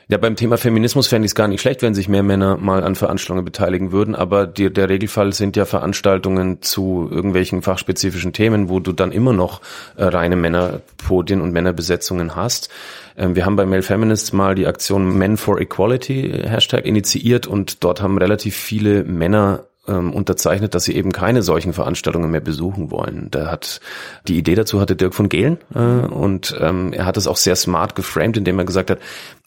Ja, 0.09 0.17
beim 0.17 0.35
Thema 0.35 0.57
Feminismus 0.57 1.07
fände 1.07 1.25
ich 1.25 1.31
es 1.31 1.35
gar 1.35 1.47
nicht 1.47 1.61
schlecht, 1.61 1.81
wenn 1.81 1.93
sich 1.93 2.09
mehr 2.09 2.23
Männer 2.23 2.57
mal 2.57 2.83
an 2.83 2.95
Veranstaltungen 2.95 3.45
beteiligen 3.45 3.93
würden, 3.93 4.15
aber 4.15 4.45
die, 4.45 4.71
der 4.71 4.89
Regelfall 4.89 5.31
sind 5.31 5.55
ja 5.55 5.63
Veranstaltungen 5.63 6.61
zu 6.61 7.07
irgendwelchen 7.09 7.61
fachspezifischen 7.61 8.33
Themen, 8.33 8.67
wo 8.67 8.81
du 8.81 8.91
dann 8.91 9.13
immer 9.13 9.31
noch 9.31 9.61
äh, 9.95 10.03
reine 10.03 10.35
Männerpodien 10.35 11.39
und 11.39 11.53
Männerbesetzungen 11.53 12.35
hast. 12.35 12.69
Ähm, 13.17 13.35
wir 13.35 13.45
haben 13.45 13.55
bei 13.55 13.65
Male 13.65 13.81
Feminists 13.81 14.33
mal 14.33 14.55
die 14.55 14.67
Aktion 14.67 15.17
Men 15.17 15.37
for 15.37 15.61
Equality 15.61 16.27
äh, 16.27 16.49
Hashtag 16.49 16.85
initiiert 16.85 17.47
und 17.47 17.83
dort 17.83 18.01
haben 18.01 18.17
relativ 18.17 18.57
viele 18.57 19.05
Männer 19.05 19.65
ähm, 19.87 20.13
unterzeichnet, 20.13 20.75
dass 20.75 20.85
sie 20.85 20.95
eben 20.95 21.11
keine 21.11 21.41
solchen 21.41 21.73
Veranstaltungen 21.73 22.31
mehr 22.31 22.41
besuchen 22.41 22.91
wollen. 22.91 23.27
Da 23.31 23.51
hat 23.51 23.81
die 24.27 24.37
Idee 24.37 24.55
dazu 24.55 24.79
hatte 24.79 24.95
Dirk 24.95 25.13
von 25.13 25.29
Gehlen 25.29 25.57
äh, 25.75 25.79
und 25.79 26.55
ähm, 26.59 26.93
er 26.93 27.05
hat 27.05 27.17
es 27.17 27.27
auch 27.27 27.37
sehr 27.37 27.55
smart 27.55 27.95
geframed, 27.95 28.37
indem 28.37 28.59
er 28.59 28.65
gesagt 28.65 28.89
hat, 28.89 28.99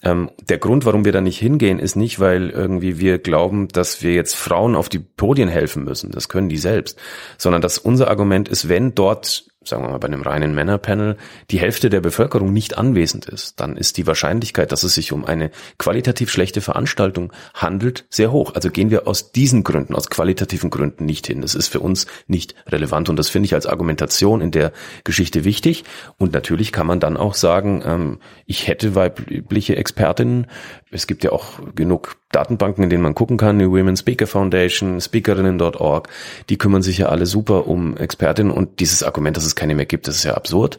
ähm, 0.03 0.31
der 0.49 0.59
Grund, 0.59 0.85
warum 0.85 1.05
wir 1.05 1.13
da 1.13 1.21
nicht 1.21 1.39
hingehen, 1.39 1.79
ist 1.79 1.97
nicht, 1.97 2.21
weil 2.21 2.51
irgendwie 2.51 2.99
wir 2.99 3.19
glauben, 3.19 3.69
dass 3.69 4.03
wir 4.03 4.13
jetzt 4.13 4.37
Frauen 4.37 4.77
auf 4.77 4.89
die 4.89 4.99
Podien 4.99 5.49
helfen 5.49 5.85
müssen. 5.85 6.11
Das 6.11 6.29
können 6.29 6.49
die 6.49 6.59
selbst, 6.59 6.99
sondern 7.39 7.63
dass 7.63 7.79
unser 7.79 8.09
Argument 8.09 8.49
ist, 8.49 8.69
wenn 8.69 8.95
dort 8.95 9.47
sagen 9.69 9.83
wir 9.83 9.91
mal 9.91 9.99
bei 9.99 10.09
einem 10.09 10.23
reinen 10.23 10.55
Männerpanel, 10.55 11.17
die 11.51 11.59
Hälfte 11.59 11.91
der 11.91 12.01
Bevölkerung 12.01 12.53
nicht 12.53 12.79
anwesend 12.79 13.27
ist, 13.27 13.61
dann 13.61 13.77
ist 13.77 13.97
die 13.97 14.07
Wahrscheinlichkeit, 14.07 14.73
dass 14.73 14.83
es 14.83 14.95
sich 14.95 15.13
um 15.13 15.25
eine 15.25 15.51
qualitativ 15.79 16.31
schlechte 16.31 16.61
Veranstaltung 16.61 17.33
handelt, 17.55 18.07
sehr 18.11 18.33
hoch. 18.33 18.55
Also 18.55 18.71
gehen 18.71 18.91
wir 18.91 19.07
aus 19.07 19.33
diesen 19.33 19.65
Gründen, 19.65 19.95
aus 19.95 20.11
qualitativen 20.11 20.71
Gründen 20.71 21.05
nicht 21.05 21.27
hin. 21.27 21.43
Das 21.43 21.55
ist 21.55 21.69
für 21.69 21.81
uns 21.81 22.07
nicht 22.27 22.55
relevant 22.67 23.09
und 23.09 23.17
das 23.17 23.29
finde 23.29 23.47
ich 23.47 23.55
als 23.55 23.67
Argumentation 23.67 24.41
in 24.41 24.51
der 24.51 24.73
Geschichte 25.05 25.45
wichtig. 25.45 25.85
Und 26.19 26.33
natürlich 26.33 26.73
kann 26.73 26.87
man 26.87 27.01
dann 27.01 27.17
auch 27.17 27.35
sagen, 27.35 27.83
ähm, 27.85 28.19
ich 28.47 28.69
hätte 28.69 28.95
weibliche 28.95 29.77
Expertinnen. 29.77 30.47
Es 30.91 31.07
gibt 31.07 31.25
ja 31.25 31.33
auch 31.33 31.61
genug 31.75 32.17
Datenbanken, 32.33 32.85
in 32.85 32.91
denen 32.91 33.03
man 33.03 33.15
gucken 33.15 33.37
kann, 33.37 33.59
die 33.59 33.69
Women 33.69 33.97
Speaker 33.97 34.27
Foundation, 34.27 35.01
Speakerinnen.org, 35.01 36.09
die 36.51 36.59
kümmern 36.59 36.83
sich 36.83 36.99
ja 36.99 37.09
alle 37.09 37.27
super 37.27 37.67
um 37.67 37.97
Expertinnen 37.97 38.53
und 38.53 38.81
dieses 38.81 39.03
Argument, 39.03 39.37
dass 39.37 39.47
es 39.47 39.56
keine 39.57 39.75
mehr 39.75 39.87
gibt, 39.87 40.07
das 40.07 40.17
ist 40.17 40.25
ja 40.25 40.35
absurd. 40.35 40.79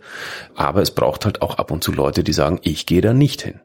Aber 0.56 0.82
es 0.82 0.92
braucht 0.92 1.26
halt 1.26 1.42
auch 1.42 1.58
ab 1.58 1.72
und 1.72 1.84
zu 1.84 1.92
Leute, 1.92 2.24
die 2.24 2.34
sagen, 2.34 2.60
ich 2.64 2.86
gehe 2.86 3.02
da 3.02 3.14
nicht 3.14 3.42
hin. 3.42 3.60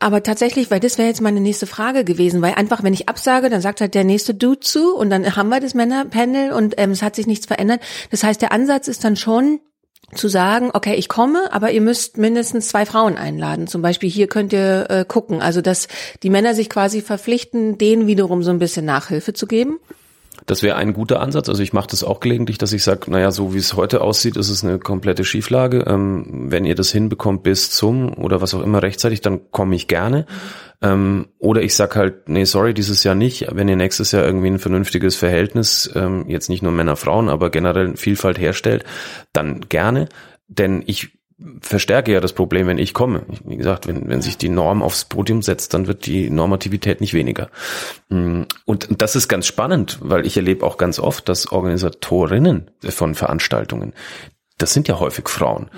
Aber 0.00 0.22
tatsächlich, 0.22 0.70
weil 0.70 0.80
das 0.80 0.98
wäre 0.98 1.08
jetzt 1.08 1.20
meine 1.20 1.40
nächste 1.40 1.66
Frage 1.66 2.04
gewesen, 2.04 2.42
weil 2.42 2.54
einfach, 2.54 2.82
wenn 2.82 2.92
ich 2.92 3.08
absage, 3.08 3.48
dann 3.48 3.60
sagt 3.60 3.80
halt 3.80 3.94
der 3.94 4.04
nächste 4.04 4.34
Dude 4.34 4.60
zu 4.60 4.94
und 4.94 5.08
dann 5.08 5.36
haben 5.36 5.48
wir 5.48 5.60
das 5.60 5.74
Männerpanel 5.74 6.52
und 6.52 6.74
ähm, 6.78 6.90
es 6.90 7.02
hat 7.02 7.16
sich 7.16 7.26
nichts 7.26 7.46
verändert. 7.46 7.80
Das 8.10 8.22
heißt, 8.24 8.42
der 8.42 8.52
Ansatz 8.52 8.88
ist 8.88 9.04
dann 9.04 9.16
schon, 9.16 9.60
zu 10.12 10.28
sagen, 10.28 10.70
okay, 10.72 10.94
ich 10.94 11.08
komme, 11.08 11.52
aber 11.52 11.72
ihr 11.72 11.80
müsst 11.80 12.18
mindestens 12.18 12.68
zwei 12.68 12.86
Frauen 12.86 13.16
einladen. 13.16 13.66
Zum 13.66 13.82
Beispiel 13.82 14.10
hier 14.10 14.28
könnt 14.28 14.52
ihr 14.52 14.86
äh, 14.90 15.04
gucken. 15.06 15.42
Also 15.42 15.60
dass 15.60 15.88
die 16.22 16.30
Männer 16.30 16.54
sich 16.54 16.68
quasi 16.68 17.00
verpflichten, 17.00 17.78
denen 17.78 18.06
wiederum 18.06 18.42
so 18.42 18.50
ein 18.50 18.58
bisschen 18.58 18.84
Nachhilfe 18.84 19.32
zu 19.32 19.46
geben. 19.46 19.78
Das 20.46 20.62
wäre 20.62 20.76
ein 20.76 20.92
guter 20.92 21.20
Ansatz. 21.20 21.48
Also 21.48 21.62
ich 21.62 21.72
mache 21.72 21.86
das 21.88 22.04
auch 22.04 22.20
gelegentlich, 22.20 22.58
dass 22.58 22.72
ich 22.72 22.82
sage, 22.82 23.10
naja, 23.10 23.30
so 23.30 23.54
wie 23.54 23.58
es 23.58 23.74
heute 23.74 24.02
aussieht, 24.02 24.36
ist 24.36 24.50
es 24.50 24.62
eine 24.62 24.78
komplette 24.78 25.24
Schieflage. 25.24 25.84
Ähm, 25.86 26.50
wenn 26.50 26.66
ihr 26.66 26.74
das 26.74 26.90
hinbekommt 26.90 27.42
bis 27.42 27.70
zum 27.70 28.12
oder 28.18 28.40
was 28.42 28.54
auch 28.54 28.62
immer 28.62 28.82
rechtzeitig, 28.82 29.22
dann 29.22 29.50
komme 29.50 29.74
ich 29.74 29.88
gerne. 29.88 30.26
Ähm, 30.82 31.28
oder 31.38 31.62
ich 31.62 31.74
sag 31.74 31.96
halt, 31.96 32.28
nee, 32.28 32.44
sorry, 32.44 32.74
dieses 32.74 33.04
Jahr 33.04 33.14
nicht. 33.14 33.46
Wenn 33.52 33.68
ihr 33.68 33.76
nächstes 33.76 34.12
Jahr 34.12 34.24
irgendwie 34.24 34.48
ein 34.48 34.58
vernünftiges 34.58 35.16
Verhältnis, 35.16 35.90
ähm, 35.94 36.26
jetzt 36.28 36.50
nicht 36.50 36.62
nur 36.62 36.72
Männer, 36.72 36.96
Frauen, 36.96 37.30
aber 37.30 37.48
generell 37.48 37.96
Vielfalt 37.96 38.38
herstellt, 38.38 38.84
dann 39.32 39.60
gerne. 39.68 40.08
Denn 40.48 40.82
ich 40.84 41.16
verstärke 41.60 42.12
ja 42.12 42.20
das 42.20 42.32
Problem, 42.32 42.66
wenn 42.66 42.78
ich 42.78 42.94
komme. 42.94 43.22
Wie 43.44 43.56
gesagt, 43.56 43.86
wenn, 43.86 44.08
wenn 44.08 44.22
sich 44.22 44.38
die 44.38 44.48
Norm 44.48 44.82
aufs 44.82 45.04
Podium 45.04 45.42
setzt, 45.42 45.74
dann 45.74 45.86
wird 45.86 46.06
die 46.06 46.30
Normativität 46.30 47.00
nicht 47.00 47.14
weniger. 47.14 47.50
Mm, 48.08 48.42
und 48.64 48.88
das 49.00 49.16
ist 49.16 49.28
ganz 49.28 49.46
spannend, 49.46 49.98
weil 50.00 50.26
ich 50.26 50.36
erlebe 50.36 50.64
auch 50.64 50.78
ganz 50.78 50.98
oft, 50.98 51.28
dass 51.28 51.50
Organisatorinnen 51.52 52.70
von 52.88 53.14
Veranstaltungen, 53.14 53.92
das 54.58 54.72
sind 54.72 54.88
ja 54.88 54.98
häufig 55.00 55.28
Frauen, 55.28 55.70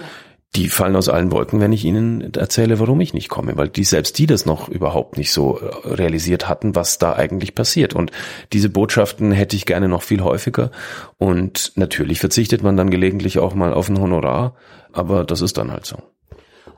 die 0.57 0.69
fallen 0.69 0.97
aus 0.97 1.09
allen 1.09 1.31
Wolken, 1.33 1.61
wenn 1.61 1.73
ich 1.73 1.85
ihnen 1.85 2.33
erzähle, 2.33 2.81
warum 2.81 3.01
ich 3.01 3.13
nicht 3.13 3.29
komme, 3.29 3.57
weil 3.57 3.69
die 3.69 3.85
selbst 3.85 4.19
die 4.19 4.27
das 4.27 4.47
noch 4.47 4.69
überhaupt 4.69 5.19
nicht 5.19 5.31
so 5.31 5.59
äh, 5.59 5.89
realisiert 5.89 6.49
hatten, 6.49 6.75
was 6.75 6.99
da 6.99 7.13
eigentlich 7.15 7.55
passiert. 7.55 7.95
Und 7.95 8.11
diese 8.53 8.71
Botschaften 8.71 9.33
hätte 9.33 9.55
ich 9.55 9.67
gerne 9.67 9.89
noch 9.89 10.03
viel 10.03 10.23
häufiger. 10.23 10.71
Und 11.19 11.73
natürlich 11.77 12.21
verzichtet 12.21 12.63
man 12.63 12.77
dann 12.77 12.91
gelegentlich 12.91 13.39
auch 13.39 13.55
mal 13.55 13.75
auf 13.75 13.91
ein 13.91 14.01
Honorar, 14.01 14.55
aber 14.97 15.25
das 15.25 15.41
ist 15.41 15.57
dann 15.59 15.71
halt 15.71 15.87
so. 15.87 15.97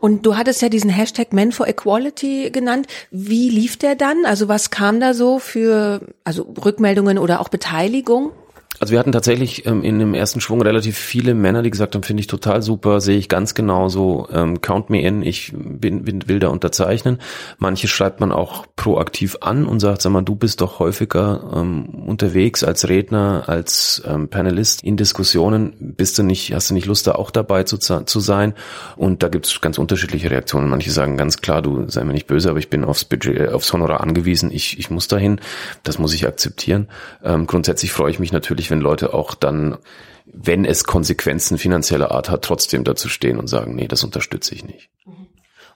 Und 0.01 0.25
du 0.27 0.37
hattest 0.37 0.63
ja 0.63 0.69
diesen 0.69 0.91
Hashtag 0.91 1.33
Men 1.33 1.51
for 1.51 1.67
Equality 1.67 2.51
genannt. 2.51 2.87
Wie 3.11 3.51
lief 3.51 3.77
der 3.77 3.97
dann? 3.97 4.27
Also 4.27 4.49
was 4.49 4.71
kam 4.71 5.01
da 5.01 5.13
so 5.13 5.39
für 5.39 6.01
also 6.25 6.55
Rückmeldungen 6.65 7.19
oder 7.19 7.41
auch 7.41 7.49
Beteiligung? 7.49 8.33
Also 8.81 8.93
wir 8.93 9.01
hatten 9.01 9.11
tatsächlich 9.13 9.67
ähm, 9.67 9.83
in 9.83 9.99
dem 9.99 10.15
ersten 10.15 10.41
Schwung 10.41 10.63
relativ 10.63 10.97
viele 10.97 11.35
Männer, 11.35 11.63
die 11.63 11.71
gesagt 11.71 11.95
haben, 11.95 12.05
finde 12.05 12.21
ich 12.21 12.29
total 12.29 12.63
super, 12.63 13.01
sehe 13.01 13.19
ich 13.19 13.29
ganz 13.29 13.55
genauso, 13.55 14.29
ähm, 14.33 14.61
count 14.61 14.89
me 14.89 15.03
in, 15.03 15.23
ich 15.23 15.53
bin, 15.53 16.05
bin, 16.05 16.29
will 16.29 16.39
da 16.39 16.49
unterzeichnen. 16.49 17.19
Manche 17.59 17.89
schreibt 17.89 18.21
man 18.21 18.31
auch 18.31 18.67
proaktiv 18.77 19.39
an 19.41 19.67
und 19.67 19.81
sagt, 19.81 20.03
sag 20.03 20.13
mal, 20.13 20.23
du 20.23 20.37
bist 20.37 20.61
doch 20.61 20.79
häufiger 20.79 21.51
ähm, 21.57 21.87
unterwegs 22.07 22.63
als 22.63 22.89
Redner, 22.89 23.45
als 23.49 24.01
ähm, 24.07 24.29
Panelist 24.29 24.85
in 24.85 24.97
Diskussionen, 24.97 25.75
bist 25.81 26.17
du 26.19 26.23
nicht, 26.23 26.53
hast 26.55 26.71
du 26.71 26.75
nicht 26.75 26.87
Lust, 26.87 27.09
da 27.09 27.13
auch 27.13 27.33
dabei 27.33 27.65
zu, 27.65 27.79
zu 27.79 28.21
sein? 28.21 28.55
Und 28.97 29.25
da 29.25 29.29
gibt's 29.29 29.61
ganz 29.61 29.79
unterschiedliche 29.79 30.31
Reaktionen. 30.31 30.69
Manche 30.69 30.93
sagen 30.93 31.17
ganz 31.17 31.39
klar, 31.39 31.63
du 31.63 31.89
sei 31.89 32.05
mir 32.05 32.13
nicht 32.13 32.29
böse, 32.29 32.51
aber 32.51 32.61
ich 32.61 32.71
bin 32.71 32.85
aufs 32.85 33.05
Budget, 33.05 33.39
äh, 33.39 33.49
aufs 33.49 33.73
Honorar 33.73 34.01
angewiesen, 34.03 34.53
ich, 34.53 34.79
ich 34.79 34.89
muss 34.89 35.09
dahin, 35.09 35.41
das 35.83 35.99
muss 35.99 36.15
ich 36.15 36.29
akzeptieren. 36.29 36.87
Ähm, 37.25 37.49
grundsätzlich 37.49 37.91
freue 37.91 38.13
ich 38.13 38.21
mich 38.21 38.31
natürlich, 38.31 38.68
wenn 38.71 38.81
Leute 38.81 39.15
auch 39.15 39.35
dann, 39.35 39.79
wenn 40.27 40.65
es 40.65 40.85
Konsequenzen 40.85 41.59
finanzieller 41.59 42.11
Art 42.11 42.31
hat, 42.31 42.43
trotzdem 42.43 42.85
dazu 42.85 43.09
stehen 43.09 43.39
und 43.39 43.49
sagen, 43.49 43.75
nee, 43.75 43.89
das 43.89 44.05
unterstütze 44.05 44.55
ich 44.55 44.65
nicht. 44.65 44.91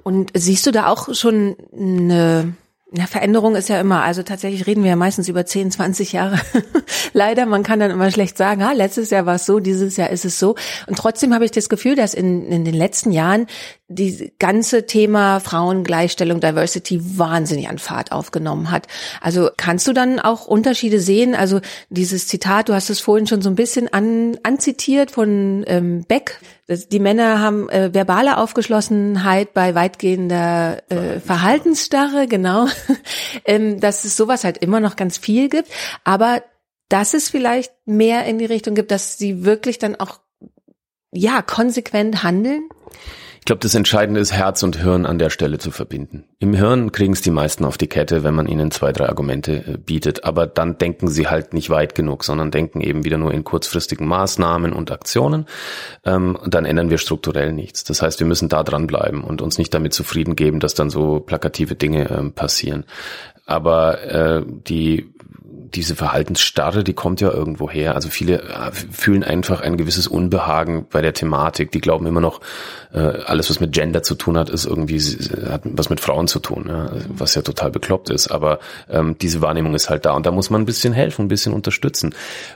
Und 0.03 0.31
siehst 0.35 0.67
du 0.67 0.73
da 0.73 0.89
auch 0.89 1.15
schon 1.15 1.57
eine 1.73 2.55
ja, 2.95 3.07
Veränderung 3.07 3.57
ist 3.57 3.71
ja 3.71 3.81
immer, 3.81 4.03
also 4.03 4.23
tatsächlich 4.23 4.67
reden 4.67 4.83
wir 4.83 4.91
ja 4.91 4.97
meistens 4.97 5.29
über 5.29 5.47
10, 5.47 5.71
20 5.71 6.13
Jahre. 6.13 6.39
Leider, 7.15 7.47
man 7.47 7.63
kann 7.63 7.81
dann 7.81 7.91
immer 7.91 8.11
schlecht 8.11 8.37
sagen, 8.37 8.63
ah, 8.63 8.73
letztes 8.73 9.09
Jahr 9.09 9.25
war 9.25 9.37
es 9.37 9.47
so, 9.47 9.61
dieses 9.61 9.97
Jahr 9.97 10.11
ist 10.11 10.27
es 10.27 10.39
so. 10.39 10.57
Und 10.87 10.99
trotzdem 10.99 11.33
habe 11.33 11.47
ich 11.47 11.51
das 11.51 11.71
Gefühl, 11.71 11.97
dass 11.97 12.13
in, 12.13 12.45
in 12.47 12.67
den 12.67 12.75
letzten 12.75 13.11
Jahren 13.11 13.47
die 13.95 14.33
ganze 14.39 14.87
Thema 14.87 15.41
Frauengleichstellung, 15.41 16.41
Diversity 16.41 17.01
wahnsinnig 17.19 17.69
an 17.69 17.79
Fahrt 17.79 18.13
aufgenommen 18.13 18.71
hat. 18.71 18.87
Also 19.21 19.51
kannst 19.57 19.87
du 19.87 19.93
dann 19.93 20.21
auch 20.21 20.47
Unterschiede 20.47 21.01
sehen? 21.01 21.35
Also 21.35 21.61
dieses 21.91 22.27
Zitat, 22.27 22.69
du 22.69 22.75
hast 22.75 22.91
es 22.91 23.01
vorhin 23.01 23.27
schon 23.27 23.43
so 23.43 23.51
ein 23.51 23.55
bisschen 23.55 23.93
an, 23.93 24.39
anzitiert 24.43 25.11
von 25.11 25.65
ähm, 25.67 26.05
Beck. 26.05 26.41
Die 26.69 27.01
Männer 27.01 27.41
haben 27.41 27.69
äh, 27.69 27.93
verbale 27.93 28.39
Aufgeschlossenheit 28.39 29.53
bei 29.53 29.75
weitgehender 29.75 30.83
äh, 30.91 31.21
Verhaltensstarre, 31.21 32.27
genau. 32.27 32.67
ähm, 33.45 33.81
dass 33.81 34.05
es 34.05 34.17
sowas 34.17 34.45
halt 34.45 34.59
immer 34.59 34.81
noch 34.81 34.97
ganz 34.97 35.19
viel 35.19 35.49
gibt. 35.49 35.69
Aber 36.05 36.43
dass 36.89 37.15
es 37.15 37.31
vielleicht 37.31 37.73
mehr 37.87 38.27
in 38.27 38.39
die 38.39 38.45
Richtung 38.45 38.75
gibt, 38.75 38.91
dass 38.91 39.19
sie 39.19 39.45
wirklich 39.45 39.79
dann 39.79 39.97
auch 39.97 40.21
ja, 41.13 41.43
konsequent 41.43 42.23
handeln? 42.23 42.69
Ich 43.43 43.47
glaube, 43.47 43.59
das 43.59 43.75
Entscheidende 43.75 44.21
ist, 44.21 44.33
Herz 44.33 44.63
und 44.63 44.81
Hirn 44.81 45.05
an 45.05 45.19
der 45.19 45.29
Stelle 45.29 45.59
zu 45.59 45.73
verbinden. 45.73 46.27
Im 46.39 46.55
Hirn 46.55 46.93
kriegen 46.93 47.13
es 47.13 47.23
die 47.23 47.33
meisten 47.33 47.65
auf 47.65 47.77
die 47.77 47.89
Kette, 47.89 48.23
wenn 48.23 48.37
man 48.37 48.47
ihnen 48.47 48.71
zwei, 48.71 48.93
drei 48.93 49.09
Argumente 49.09 49.65
äh, 49.67 49.79
bietet. 49.79 50.23
Aber 50.23 50.47
dann 50.47 50.79
denken 50.79 51.09
sie 51.09 51.27
halt 51.27 51.53
nicht 51.53 51.69
weit 51.69 51.97
genug, 51.97 52.23
sondern 52.23 52.53
denken 52.53 52.81
eben 52.81 53.05
wieder 53.05 53.19
nur 53.19 53.35
in 53.35 53.43
kurzfristigen 53.43 54.07
Maßnahmen 54.07 54.73
und 54.73 54.93
Aktionen. 54.93 55.47
Ähm, 56.05 56.39
dann 56.47 56.65
ändern 56.65 56.89
wir 56.89 56.99
strukturell 56.99 57.53
nichts. 57.53 57.83
Das 57.83 58.01
heißt, 58.01 58.21
wir 58.21 58.29
müssen 58.29 58.49
da 58.49 58.63
dranbleiben 58.63 59.25
und 59.25 59.43
uns 59.43 59.59
nicht 59.59 59.75
damit 59.75 59.93
zufrieden 59.93 60.37
geben, 60.37 60.61
dass 60.61 60.75
dann 60.75 60.89
so 60.89 61.19
plakative 61.19 61.75
Dinge 61.75 62.11
ähm, 62.11 62.35
passieren. 62.35 62.85
Aber 63.45 64.05
äh, 64.05 64.45
die 64.47 65.13
diese 65.45 65.97
Verhaltensstarre, 65.97 66.85
die 66.85 66.93
kommt 66.93 67.21
ja 67.21 67.31
irgendwo 67.31 67.71
her. 67.71 67.95
Also 67.95 68.09
viele 68.09 68.43
äh, 68.43 68.73
fühlen 68.73 69.25
einfach 69.25 69.61
ein 69.61 69.77
gewisses 69.77 70.07
Unbehagen 70.07 70.87
bei 70.91 71.01
der 71.01 71.15
Thematik. 71.15 71.71
Die 71.73 71.81
glauben 71.81 72.07
immer 72.07 72.21
noch, 72.21 72.41
äh, 72.93 72.99
alles, 72.99 73.49
was 73.49 73.61
mit 73.61 73.73
Gender 73.73 74.03
zu 74.03 74.15
tun 74.15 74.37
hat, 74.37 74.51
ist 74.51 74.67
irgendwie, 74.67 75.01
hat 75.49 75.63
was 75.65 75.89
mit 75.89 76.01
Frauen 76.01 76.29
zu 76.29 76.41
tun, 76.41 76.71
was 77.09 77.35
ja 77.35 77.43
total 77.43 77.71
bekloppt 77.71 78.11
ist. 78.11 78.29
Aber 78.29 78.59
ähm, 78.91 79.17
diese 79.21 79.41
Wahrnehmung 79.41 79.75
ist 79.75 79.89
halt 79.89 80.05
da 80.05 80.13
und 80.13 80.27
da 80.27 80.31
muss 80.31 80.51
man 80.51 80.63
ein 80.63 80.67
bisschen 80.67 80.93
helfen, 80.93 81.25
ein 81.25 81.29
bisschen 81.29 81.55
unterstützen. 81.55 82.15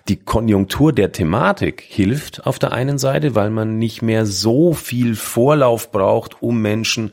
Die 0.09 0.17
Konjunktur 0.17 0.93
der 0.93 1.13
Thematik 1.13 1.83
hilft 1.87 2.47
auf 2.47 2.59
der 2.59 2.73
einen 2.73 2.99
Seite, 2.99 3.35
weil 3.35 3.51
man 3.51 3.79
nicht 3.79 4.03
mehr 4.03 4.27
so 4.27 4.75
viel 4.75 5.17
Vorlauf 5.17 5.91
braucht, 5.91 6.43
um 6.43 6.61
Menschen 6.61 7.13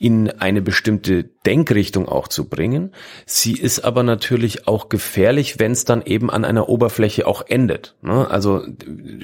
in 0.00 0.30
eine 0.30 0.62
bestimmte 0.62 1.24
Denkrichtung 1.44 2.08
auch 2.08 2.28
zu 2.28 2.48
bringen. 2.48 2.92
Sie 3.26 3.54
ist 3.54 3.80
aber 3.80 4.04
natürlich 4.04 4.68
auch 4.68 4.88
gefährlich, 4.88 5.58
wenn 5.58 5.72
es 5.72 5.84
dann 5.84 6.02
eben 6.02 6.30
an 6.30 6.44
einer 6.44 6.68
Oberfläche 6.68 7.26
auch 7.26 7.42
endet. 7.48 7.96
Ne? 8.00 8.30
Also 8.30 8.62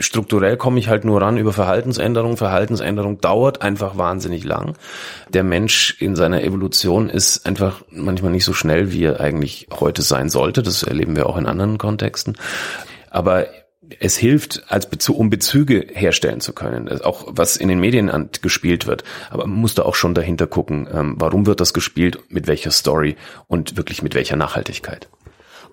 strukturell 0.00 0.56
komme 0.56 0.80
ich 0.80 0.88
halt 0.88 1.04
nur 1.04 1.22
ran 1.22 1.38
über 1.38 1.52
Verhaltensänderung. 1.52 2.36
Verhaltensänderung 2.36 3.20
dauert 3.20 3.62
einfach 3.62 3.96
wahnsinnig 3.96 4.42
lang. 4.42 4.76
Der 5.28 5.44
Mensch 5.44 5.96
in 6.00 6.16
seiner 6.16 6.42
Evolution 6.42 7.08
ist 7.08 7.46
einfach 7.46 7.82
manchmal 7.90 8.32
nicht 8.32 8.44
so 8.44 8.52
schnell, 8.52 8.92
wie 8.92 9.04
er 9.04 9.20
eigentlich 9.20 9.68
heute 9.78 10.02
sein 10.02 10.28
sollte. 10.28 10.64
Das 10.64 10.82
erleben 10.82 11.14
wir 11.14 11.26
auch 11.26 11.36
in 11.36 11.46
anderen 11.46 11.78
Kontexten. 11.78 12.36
Aber 13.10 13.46
es 14.00 14.16
hilft, 14.16 14.64
als 14.68 14.88
Bezug, 14.88 15.18
um 15.18 15.30
Bezüge 15.30 15.86
herstellen 15.92 16.40
zu 16.40 16.52
können, 16.52 16.88
auch 17.02 17.24
was 17.28 17.56
in 17.56 17.68
den 17.68 17.80
Medien 17.80 18.10
gespielt 18.42 18.86
wird. 18.86 19.04
Aber 19.30 19.46
man 19.46 19.60
muss 19.60 19.74
da 19.74 19.82
auch 19.82 19.94
schon 19.94 20.14
dahinter 20.14 20.46
gucken, 20.46 20.88
ähm, 20.92 21.14
warum 21.18 21.46
wird 21.46 21.60
das 21.60 21.74
gespielt, 21.74 22.18
mit 22.28 22.46
welcher 22.46 22.70
Story 22.70 23.16
und 23.46 23.76
wirklich 23.76 24.02
mit 24.02 24.14
welcher 24.14 24.36
Nachhaltigkeit. 24.36 25.08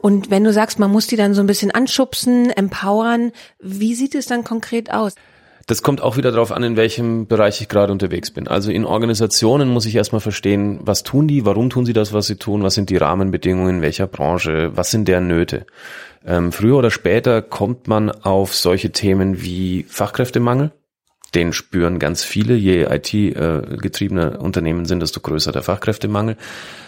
Und 0.02 0.32
wenn 0.32 0.44
du 0.44 0.52
sagst, 0.52 0.80
man 0.80 0.92
muss 0.92 1.08
die 1.08 1.16
dann 1.16 1.34
so 1.34 1.42
ein 1.42 1.48
bisschen 1.48 1.72
anschubsen, 1.72 2.50
empowern, 2.50 3.32
wie 3.60 3.94
sieht 3.94 4.16
es 4.16 4.26
dann 4.26 4.44
konkret 4.44 4.92
aus? 4.92 5.14
Das 5.68 5.84
kommt 5.84 6.02
auch 6.02 6.18
wieder 6.18 6.32
darauf 6.32 6.52
an, 6.52 6.64
in 6.64 6.76
welchem 6.76 7.28
Bereich 7.28 7.62
ich 7.62 7.70
gerade 7.70 7.92
unterwegs 7.92 8.32
bin. 8.32 8.48
Also 8.48 8.72
in 8.72 8.84
Organisationen 8.84 9.70
muss 9.70 9.86
ich 9.86 9.96
erstmal 9.96 10.20
verstehen, 10.20 10.80
was 10.82 11.04
tun 11.04 11.28
die, 11.28 11.46
warum 11.46 11.70
tun 11.70 11.86
sie 11.86 11.94
das, 11.94 12.14
was 12.14 12.26
sie 12.28 12.36
tun, 12.36 12.64
was 12.64 12.74
sind 12.74 12.90
die 12.90 12.98
Rahmenbedingungen, 12.98 13.78
in 13.78 13.82
welcher 13.82 14.08
Branche, 14.08 14.72
was 14.76 14.90
sind 14.90 15.08
deren 15.08 15.28
Nöte. 15.28 15.68
Ähm, 16.26 16.52
früher 16.52 16.78
oder 16.78 16.92
später 16.92 17.42
kommt 17.42 17.88
man 17.88 18.12
auf 18.12 18.56
solche 18.56 18.92
Themen 18.92 19.42
wie 19.42 19.86
Fachkräftemangel. 19.88 20.72
Den 21.34 21.54
spüren 21.54 21.98
ganz 21.98 22.24
viele. 22.24 22.56
Je 22.56 22.84
IT-getriebene 22.84 24.38
Unternehmen 24.40 24.86
sind, 24.86 25.00
desto 25.00 25.22
größer 25.22 25.52
der 25.52 25.64
Fachkräftemangel. 25.64 26.36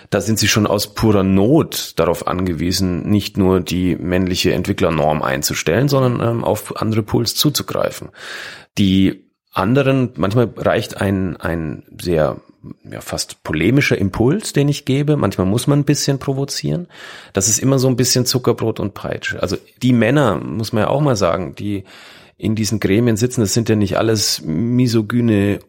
Da 0.10 0.19
sind 0.19 0.38
sie 0.38 0.50
schon 0.50 0.67
aus 0.67 0.93
purer 0.93 1.24
Not 1.24 1.93
darauf 1.98 2.28
angewiesen, 2.28 3.10
nicht 3.10 3.38
nur 3.38 3.62
die 3.62 3.96
männliche 3.96 4.54
Entwicklernorm 4.54 5.22
einzustellen, 5.22 5.88
sondern 5.88 6.19
ähm, 6.22 6.43
auf 6.43 6.76
andere 6.82 7.04
Pools 7.04 7.36
zuzugreifen. 7.36 8.10
Die 8.78 9.33
anderen, 9.54 10.12
manchmal 10.16 10.50
reicht 10.58 11.00
ein, 11.00 11.38
ein 11.38 11.84
sehr 12.02 12.38
ja, 12.89 13.02
fast 13.02 13.44
polemischer 13.44 13.98
Impuls, 13.98 14.54
den 14.54 14.68
ich 14.68 14.86
gebe. 14.86 15.18
Manchmal 15.18 15.48
muss 15.48 15.68
man 15.68 15.80
ein 15.80 15.86
bisschen 15.86 16.20
provozieren. 16.20 16.88
Das 17.34 17.48
ist 17.48 17.60
immer 17.60 17.80
so 17.80 17.88
ein 17.88 17.96
bisschen 17.96 18.26
Zuckerbrot 18.26 18.80
und 18.80 18.94
Peitsche. 18.94 19.42
Also 19.42 19.58
die 19.82 19.94
Männer, 19.94 20.38
muss 20.38 20.74
man 20.74 20.84
ja 20.84 20.89
auch 20.89 21.02
mal 21.02 21.16
sagen, 21.16 21.56
die 21.56 21.84
in 22.38 22.56
diesen 22.56 22.80
Gremien 22.80 23.18
sitzen, 23.18 23.42
das 23.42 23.54
sind 23.54 23.70
ja 23.70 23.76
nicht 23.76 23.98
alles 23.98 24.42
misogyne 24.42 25.60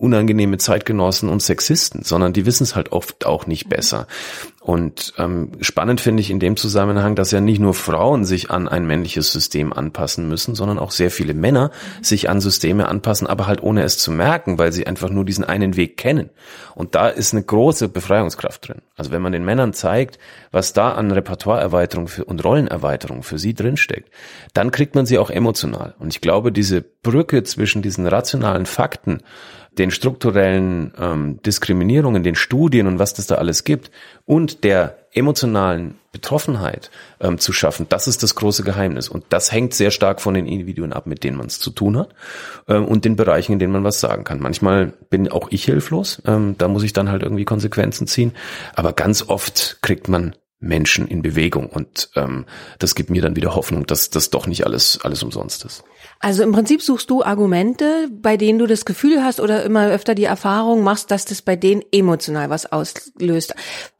unangenehme 0.00 0.56
Zeitgenossen 0.56 1.28
und 1.28 1.42
Sexisten, 1.42 2.02
sondern 2.04 2.32
die 2.32 2.46
wissen 2.46 2.62
es 2.62 2.74
halt 2.74 2.90
oft 2.90 3.26
auch 3.26 3.46
nicht 3.46 3.68
besser. 3.68 4.06
Und 4.70 5.14
ähm, 5.18 5.50
spannend 5.62 6.00
finde 6.00 6.20
ich 6.20 6.30
in 6.30 6.38
dem 6.38 6.56
Zusammenhang, 6.56 7.16
dass 7.16 7.32
ja 7.32 7.40
nicht 7.40 7.58
nur 7.58 7.74
Frauen 7.74 8.24
sich 8.24 8.52
an 8.52 8.68
ein 8.68 8.86
männliches 8.86 9.32
System 9.32 9.72
anpassen 9.72 10.28
müssen, 10.28 10.54
sondern 10.54 10.78
auch 10.78 10.92
sehr 10.92 11.10
viele 11.10 11.34
Männer 11.34 11.72
sich 12.02 12.30
an 12.30 12.40
Systeme 12.40 12.86
anpassen, 12.86 13.26
aber 13.26 13.48
halt 13.48 13.64
ohne 13.64 13.82
es 13.82 13.98
zu 13.98 14.12
merken, 14.12 14.60
weil 14.60 14.70
sie 14.72 14.86
einfach 14.86 15.10
nur 15.10 15.24
diesen 15.24 15.42
einen 15.42 15.74
Weg 15.74 15.96
kennen. 15.96 16.30
Und 16.76 16.94
da 16.94 17.08
ist 17.08 17.32
eine 17.32 17.42
große 17.42 17.88
Befreiungskraft 17.88 18.68
drin. 18.68 18.80
Also 18.94 19.10
wenn 19.10 19.22
man 19.22 19.32
den 19.32 19.44
Männern 19.44 19.72
zeigt, 19.72 20.20
was 20.52 20.72
da 20.72 20.92
an 20.92 21.10
Repertoireerweiterung 21.10 22.06
für, 22.06 22.24
und 22.24 22.44
Rollenerweiterung 22.44 23.24
für 23.24 23.40
sie 23.40 23.54
drinsteckt, 23.54 24.08
dann 24.54 24.70
kriegt 24.70 24.94
man 24.94 25.04
sie 25.04 25.18
auch 25.18 25.30
emotional. 25.30 25.96
Und 25.98 26.14
ich 26.14 26.20
glaube, 26.20 26.52
diese 26.52 26.80
Brücke 26.80 27.42
zwischen 27.42 27.82
diesen 27.82 28.06
rationalen 28.06 28.66
Fakten, 28.66 29.18
den 29.78 29.90
strukturellen 29.90 30.92
ähm, 30.98 31.40
Diskriminierungen, 31.42 32.22
den 32.22 32.34
Studien 32.34 32.86
und 32.86 32.98
was 32.98 33.14
das 33.14 33.26
da 33.26 33.36
alles 33.36 33.64
gibt 33.64 33.90
und 34.26 34.64
der 34.64 34.96
emotionalen 35.12 35.98
Betroffenheit 36.12 36.90
ähm, 37.20 37.38
zu 37.38 37.52
schaffen, 37.52 37.86
das 37.88 38.08
ist 38.08 38.22
das 38.22 38.34
große 38.34 38.64
Geheimnis. 38.64 39.08
Und 39.08 39.24
das 39.28 39.52
hängt 39.52 39.74
sehr 39.74 39.90
stark 39.90 40.20
von 40.20 40.34
den 40.34 40.46
Individuen 40.46 40.92
ab, 40.92 41.06
mit 41.06 41.24
denen 41.24 41.36
man 41.36 41.46
es 41.46 41.60
zu 41.60 41.70
tun 41.70 41.96
hat 41.96 42.14
ähm, 42.68 42.84
und 42.84 43.04
den 43.04 43.16
Bereichen, 43.16 43.52
in 43.52 43.58
denen 43.58 43.72
man 43.72 43.84
was 43.84 44.00
sagen 44.00 44.24
kann. 44.24 44.40
Manchmal 44.40 44.92
bin 45.08 45.30
auch 45.30 45.48
ich 45.50 45.64
hilflos, 45.64 46.22
ähm, 46.26 46.56
da 46.58 46.68
muss 46.68 46.82
ich 46.82 46.92
dann 46.92 47.10
halt 47.10 47.22
irgendwie 47.22 47.44
Konsequenzen 47.44 48.06
ziehen. 48.06 48.32
Aber 48.74 48.92
ganz 48.92 49.28
oft 49.28 49.78
kriegt 49.82 50.08
man 50.08 50.34
Menschen 50.60 51.08
in 51.08 51.22
Bewegung 51.22 51.68
und 51.68 52.10
ähm, 52.16 52.44
das 52.78 52.94
gibt 52.94 53.08
mir 53.08 53.22
dann 53.22 53.34
wieder 53.34 53.54
Hoffnung, 53.54 53.86
dass 53.86 54.10
das 54.10 54.28
doch 54.28 54.46
nicht 54.46 54.66
alles 54.66 55.00
alles 55.02 55.22
umsonst 55.22 55.64
ist. 55.64 55.84
Also 56.22 56.42
im 56.42 56.52
Prinzip 56.52 56.82
suchst 56.82 57.08
du 57.08 57.24
Argumente, 57.24 58.08
bei 58.10 58.36
denen 58.36 58.58
du 58.58 58.66
das 58.66 58.84
Gefühl 58.84 59.24
hast 59.24 59.40
oder 59.40 59.64
immer 59.64 59.88
öfter 59.88 60.14
die 60.14 60.24
Erfahrung 60.24 60.84
machst, 60.84 61.10
dass 61.10 61.24
das 61.24 61.40
bei 61.40 61.56
denen 61.56 61.82
emotional 61.92 62.50
was 62.50 62.70
auslöst. 62.70 63.54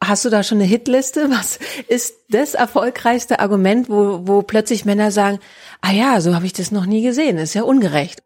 Hast 0.04 0.26
du 0.26 0.28
da 0.28 0.42
schon 0.42 0.58
eine 0.58 0.66
Hitliste? 0.66 1.30
Was 1.40 1.58
ist 1.88 2.14
das 2.28 2.52
erfolgreichste 2.52 3.40
Argument, 3.40 3.88
wo, 3.88 4.20
wo 4.28 4.42
plötzlich 4.42 4.84
Männer 4.84 5.10
sagen, 5.10 5.38
ah 5.80 5.92
ja, 5.92 6.20
so 6.20 6.34
habe 6.34 6.44
ich 6.44 6.52
das 6.52 6.70
noch 6.70 6.84
nie 6.84 7.02
gesehen, 7.02 7.38
ist 7.38 7.54
ja 7.54 7.62
ungerecht. 7.62 8.22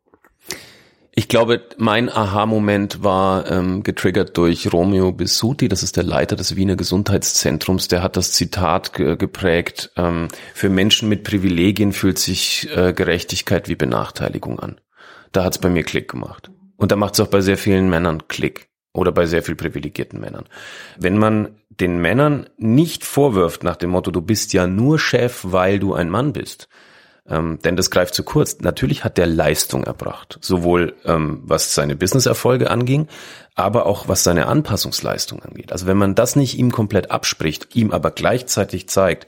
Ich 1.16 1.29
glaube, 1.29 1.62
mein 1.77 2.09
Aha-Moment 2.09 3.05
war 3.05 3.48
ähm, 3.48 3.85
getriggert 3.85 4.37
durch 4.37 4.72
Romeo 4.72 5.12
Bissuti, 5.12 5.68
das 5.68 5.85
ist 5.85 5.96
der 5.96 6.03
Leiter 6.03 6.35
des 6.35 6.57
Wiener 6.57 6.74
Gesundheitszentrums, 6.74 7.87
der 7.87 8.03
hat 8.03 8.16
das 8.16 8.33
Zitat 8.33 8.94
ge 8.94 9.16
geprägt, 9.16 9.92
ähm, 9.96 10.27
für 10.55 10.68
Menschen 10.68 11.09
mit 11.09 11.22
Privilegien 11.22 11.92
fühlt 11.92 12.18
sich 12.18 12.68
äh, 12.74 12.92
Gerechtigkeit 12.92 13.68
wie 13.68 13.77
Benachteiligung 13.77 14.59
an. 14.59 14.81
Da 15.31 15.44
hat's 15.44 15.59
bei 15.59 15.68
mir 15.68 15.85
Klick 15.85 16.11
gemacht. 16.11 16.50
Und 16.77 16.90
da 16.90 16.96
macht's 16.96 17.20
auch 17.20 17.29
bei 17.29 17.40
sehr 17.40 17.59
vielen 17.59 17.88
Männern 17.88 18.27
Klick 18.27 18.68
oder 18.92 19.12
bei 19.12 19.27
sehr 19.27 19.44
viel 19.44 19.55
privilegierten 19.55 20.20
Männern. 20.20 20.46
Wenn 20.98 21.16
man 21.16 21.61
den 21.68 21.98
Männern 21.98 22.48
nicht 22.57 23.05
vorwirft 23.05 23.62
nach 23.62 23.77
dem 23.77 23.90
Motto, 23.90 24.11
du 24.11 24.20
bist 24.20 24.53
ja 24.53 24.66
nur 24.66 24.98
Chef, 24.98 25.40
weil 25.44 25.79
du 25.79 25.94
ein 25.94 26.11
Mann 26.11 26.33
bist, 26.33 26.68
ähm, 27.28 27.58
denn 27.64 27.76
das 27.76 27.90
greift 27.90 28.14
zu 28.14 28.22
kurz. 28.22 28.58
Natürlich 28.60 29.04
hat 29.04 29.16
der 29.16 29.26
Leistung 29.26 29.84
erbracht, 29.84 30.38
sowohl 30.40 30.94
ähm, 31.04 31.42
was 31.44 31.74
seine 31.74 31.96
Businesserfolge 31.96 32.70
anging, 32.70 33.08
aber 33.54 33.87
auch 33.87 34.08
was 34.08 34.24
seine 34.24 34.46
Anpassungsleistung 34.46 35.42
angeht. 35.42 35.72
Also 35.72 35.87
wenn 35.87 35.96
man 35.96 36.14
das 36.14 36.37
nicht 36.37 36.58
ihm 36.58 36.70
komplett 36.70 37.10
abspricht, 37.10 37.74
ihm 37.74 37.92
aber 37.92 38.10
gleichzeitig 38.10 38.88
zeigt, 38.88 39.26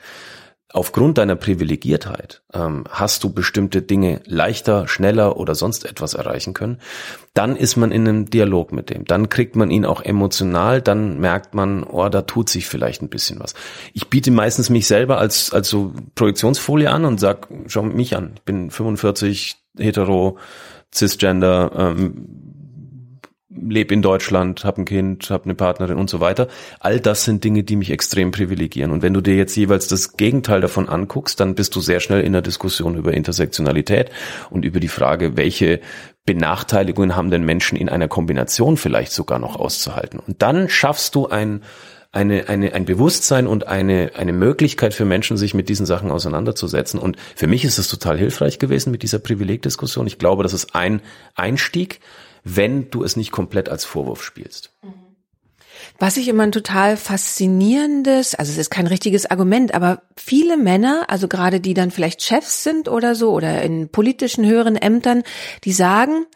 aufgrund 0.73 1.19
deiner 1.19 1.37
Privilegiertheit 1.37 2.43
ähm, 2.53 2.85
hast 2.91 3.23
du 3.25 3.33
bestimmte 3.33 3.83
Dinge 3.83 4.21
leichter, 4.27 4.89
schneller 4.89 5.37
oder 5.37 5.55
sonst 5.55 5.85
etwas 5.85 6.15
erreichen 6.15 6.55
können, 6.55 6.79
dann 7.35 7.57
ist 7.57 7.77
man 7.77 7.93
in 7.93 8.09
einem 8.09 8.31
Dialog 8.31 8.73
mit 8.73 8.91
dem. 8.91 9.05
Dann 9.05 9.29
kriegt 9.29 9.55
man 9.57 9.71
ihn 9.71 9.85
auch 9.85 10.03
emotional, 10.03 10.83
dann 10.83 11.19
merkt 11.21 11.55
man, 11.55 11.85
oh, 11.85 12.09
da 12.09 12.23
tut 12.23 12.49
sich 12.49 12.67
vielleicht 12.67 13.03
ein 13.03 13.09
bisschen 13.09 13.39
was. 13.41 13.55
Ich 13.93 14.09
biete 14.09 14.31
meistens 14.31 14.69
mich 14.69 14.87
selber 14.87 15.19
als, 15.19 15.53
als 15.53 15.69
so 15.69 15.93
Projektionsfolie 16.15 16.91
an 16.91 17.05
und 17.05 17.21
sag, 17.21 17.49
schau 17.67 17.83
mich 17.83 18.17
an, 18.17 18.33
ich 18.37 18.43
bin 18.43 18.71
45, 18.71 19.57
hetero, 19.79 20.39
cisgender, 20.93 21.73
ähm, 21.77 22.46
lebe 23.61 23.95
in 23.95 24.03
Deutschland, 24.03 24.65
habe 24.65 24.83
ein 24.83 24.85
Kind, 24.85 25.31
habe 25.31 25.45
eine 25.45 25.55
Partnerin 25.55 25.97
und 25.97 26.11
so 26.11 26.21
weiter. 26.21 26.49
All 26.81 27.01
das 27.01 27.25
sind 27.25 27.45
Dinge, 27.45 27.63
die 27.63 27.77
mich 27.77 27.91
extrem 27.91 28.31
privilegieren. 28.31 28.91
Und 28.91 29.03
wenn 29.03 29.15
du 29.15 29.21
dir 29.21 29.37
jetzt 29.37 29.57
jeweils 29.57 29.89
das 29.89 30.17
Gegenteil 30.17 30.61
davon 30.61 30.89
anguckst, 30.89 31.41
dann 31.41 31.55
bist 31.55 31.75
du 31.77 31.81
sehr 31.81 32.01
schnell 32.01 32.21
in 32.21 32.33
der 32.33 32.43
Diskussion 32.43 32.97
über 32.97 33.15
Intersektionalität 33.15 34.11
und 34.51 34.65
über 34.65 34.81
die 34.81 34.89
Frage, 34.89 35.37
welche 35.37 35.81
Benachteiligungen 36.25 37.15
haben 37.15 37.31
denn 37.31 37.45
Menschen 37.45 37.77
in 37.77 37.89
einer 37.89 38.09
Kombination 38.09 38.77
vielleicht 38.77 39.13
sogar 39.13 39.39
noch 39.39 39.57
auszuhalten. 39.57 40.19
Und 40.19 40.43
dann 40.43 40.69
schaffst 40.69 41.15
du 41.15 41.29
ein 41.29 41.63
eine, 42.13 42.49
eine, 42.49 42.73
ein 42.73 42.87
Bewusstsein 42.87 43.47
und 43.47 43.67
eine, 43.67 44.13
eine 44.17 44.33
Möglichkeit 44.33 44.95
für 44.95 45.05
Menschen, 45.05 45.37
sich 45.37 45.53
mit 45.53 45.69
diesen 45.69 45.85
Sachen 45.85 46.11
auseinanderzusetzen. 46.11 46.99
Und 46.99 47.17
für 47.35 47.47
mich 47.47 47.65
ist 47.65 47.77
es 47.77 47.89
total 47.89 48.17
hilfreich 48.17 48.59
gewesen 48.59 48.91
mit 48.91 49.03
dieser 49.03 49.19
Privilegdiskussion. 49.19 50.07
Ich 50.07 50.19
glaube, 50.19 50.43
das 50.43 50.55
ist 50.55 50.75
ein 50.75 51.03
Einstieg, 51.35 52.01
wenn 52.49 52.91
du 52.91 53.03
es 53.03 53.17
nicht 53.17 53.33
komplett 53.33 53.69
als 53.69 53.85
Vorwurf 53.85 54.23
spielst. 54.23 54.73
Was 55.99 56.17
ich 56.17 56.29
immer 56.29 56.45
ein 56.45 56.53
total 56.53 56.97
faszinierendes, 56.97 58.37
also 58.37 58.53
es 58.53 58.59
ist 58.59 58.71
kein 58.71 58.87
richtiges 58.87 59.27
Argument, 59.27 59.75
aber 59.75 60.03
viele 60.17 60.57
Männer, 60.57 61.07
also 61.09 61.27
gerade 61.27 61.61
die 61.61 61.75
dann 61.75 61.91
vielleicht 61.91 62.23
Chefs 62.23 62.63
sind 62.63 62.89
oder 62.89 63.17
so 63.17 63.33
oder 63.33 63.63
in 63.63 63.89
politischen 63.89 64.47
höheren 64.47 64.77
Ämtern, 64.77 65.25
die 65.65 65.73
sagen, 65.73 66.27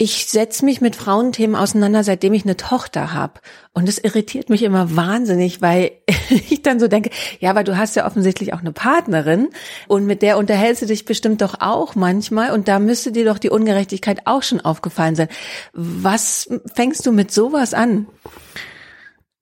ich 0.00 0.26
setze 0.26 0.64
mich 0.64 0.80
mit 0.80 0.94
Frauenthemen 0.94 1.56
auseinander, 1.56 2.04
seitdem 2.04 2.32
ich 2.32 2.44
eine 2.44 2.56
Tochter 2.56 3.12
habe. 3.12 3.40
Und 3.72 3.88
es 3.88 3.98
irritiert 3.98 4.48
mich 4.48 4.62
immer 4.62 4.94
wahnsinnig, 4.94 5.60
weil 5.60 5.90
ich 6.30 6.62
dann 6.62 6.78
so 6.78 6.86
denke, 6.86 7.10
ja, 7.40 7.50
aber 7.50 7.64
du 7.64 7.76
hast 7.76 7.96
ja 7.96 8.06
offensichtlich 8.06 8.54
auch 8.54 8.60
eine 8.60 8.70
Partnerin 8.70 9.48
und 9.88 10.06
mit 10.06 10.22
der 10.22 10.38
unterhältst 10.38 10.82
du 10.82 10.86
dich 10.86 11.04
bestimmt 11.04 11.42
doch 11.42 11.56
auch 11.60 11.96
manchmal 11.96 12.52
und 12.52 12.68
da 12.68 12.78
müsste 12.78 13.10
dir 13.10 13.24
doch 13.24 13.38
die 13.38 13.50
Ungerechtigkeit 13.50 14.20
auch 14.26 14.44
schon 14.44 14.60
aufgefallen 14.60 15.16
sein. 15.16 15.28
Was 15.72 16.48
fängst 16.72 17.04
du 17.04 17.10
mit 17.10 17.32
sowas 17.32 17.74
an? 17.74 18.06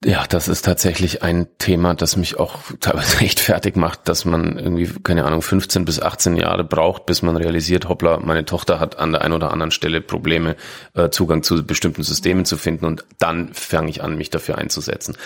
Ja, 0.05 0.25
das 0.29 0.47
ist 0.47 0.63
tatsächlich 0.63 1.23
ein 1.23 1.47
Thema, 1.57 1.95
das 1.95 2.17
mich 2.17 2.37
auch 2.37 2.59
teilweise 2.79 3.19
echt 3.21 3.39
fertig 3.39 3.75
macht, 3.75 4.07
dass 4.07 4.25
man 4.25 4.59
irgendwie, 4.59 4.87
keine 5.01 5.25
Ahnung, 5.25 5.41
15 5.41 5.85
bis 5.85 5.99
18 5.99 6.35
Jahre 6.35 6.63
braucht, 6.63 7.07
bis 7.07 7.23
man 7.23 7.35
realisiert, 7.35 7.89
hoppla, 7.89 8.19
meine 8.19 8.45
Tochter 8.45 8.79
hat 8.79 8.99
an 8.99 9.11
der 9.11 9.21
einen 9.21 9.33
oder 9.33 9.51
anderen 9.51 9.71
Stelle 9.71 10.01
Probleme, 10.01 10.55
äh, 10.93 11.09
Zugang 11.09 11.41
zu 11.41 11.65
bestimmten 11.65 12.03
Systemen 12.03 12.45
zu 12.45 12.57
finden 12.57 12.85
und 12.85 13.05
dann 13.17 13.53
fange 13.53 13.89
ich 13.89 14.03
an, 14.03 14.17
mich 14.17 14.29
dafür 14.29 14.59
einzusetzen. 14.59 15.17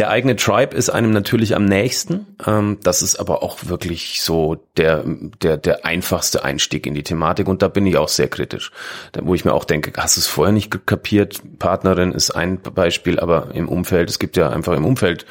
Der 0.00 0.08
eigene 0.08 0.34
Tribe 0.34 0.74
ist 0.74 0.88
einem 0.88 1.10
natürlich 1.10 1.54
am 1.54 1.66
nächsten. 1.66 2.26
Ähm, 2.46 2.78
das 2.82 3.02
ist 3.02 3.16
aber 3.16 3.42
auch 3.42 3.58
wirklich 3.66 4.22
so 4.22 4.56
der, 4.78 5.04
der, 5.42 5.58
der 5.58 5.84
einfachste 5.84 6.42
Einstieg 6.42 6.86
in 6.86 6.94
die 6.94 7.02
Thematik 7.02 7.46
und 7.48 7.60
da 7.60 7.68
bin 7.68 7.84
ich 7.84 7.98
auch 7.98 8.08
sehr 8.08 8.28
kritisch. 8.28 8.72
Da, 9.12 9.20
wo 9.26 9.34
ich 9.34 9.44
mir 9.44 9.52
auch 9.52 9.66
denke, 9.66 9.92
hast 9.98 10.16
du 10.16 10.20
es 10.20 10.26
vorher 10.26 10.54
nicht 10.54 10.86
kapiert? 10.86 11.42
Partnerin 11.58 12.12
ist 12.12 12.30
ein 12.30 12.62
Beispiel, 12.62 13.20
aber 13.20 13.48
im 13.52 13.68
Umfeld, 13.68 14.08
es 14.08 14.18
gibt 14.18 14.38
ja 14.38 14.48
einfach 14.48 14.72
im 14.74 14.86
Umfeld 14.86 15.26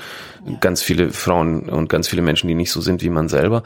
ganz 0.61 0.83
viele 0.83 1.09
Frauen 1.13 1.67
und 1.67 1.89
ganz 1.89 2.07
viele 2.07 2.21
Menschen, 2.21 2.47
die 2.47 2.53
nicht 2.53 2.71
so 2.71 2.79
sind 2.79 3.01
wie 3.01 3.09
man 3.09 3.27
selber 3.27 3.63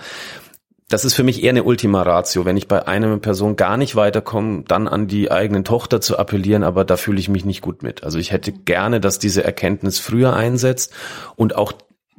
das 0.93 1.05
ist 1.05 1.15
für 1.15 1.23
mich 1.23 1.41
eher 1.41 1.49
eine 1.49 1.63
Ultima 1.63 2.03
Ratio, 2.03 2.45
wenn 2.45 2.55
ich 2.55 2.67
bei 2.67 2.87
einer 2.87 3.17
Person 3.17 3.55
gar 3.55 3.77
nicht 3.77 3.95
weiterkomme, 3.95 4.63
dann 4.67 4.87
an 4.87 5.07
die 5.07 5.31
eigenen 5.31 5.63
Tochter 5.63 6.01
zu 6.01 6.19
appellieren, 6.19 6.61
aber 6.61 6.85
da 6.85 6.97
fühle 6.97 7.19
ich 7.19 7.29
mich 7.29 7.45
nicht 7.45 7.61
gut 7.61 7.81
mit. 7.81 8.03
Also 8.03 8.19
ich 8.19 8.31
hätte 8.31 8.51
gerne, 8.51 8.99
dass 8.99 9.17
diese 9.17 9.43
Erkenntnis 9.43 9.97
früher 9.97 10.35
einsetzt 10.35 10.93
und 11.35 11.55
auch 11.55 11.73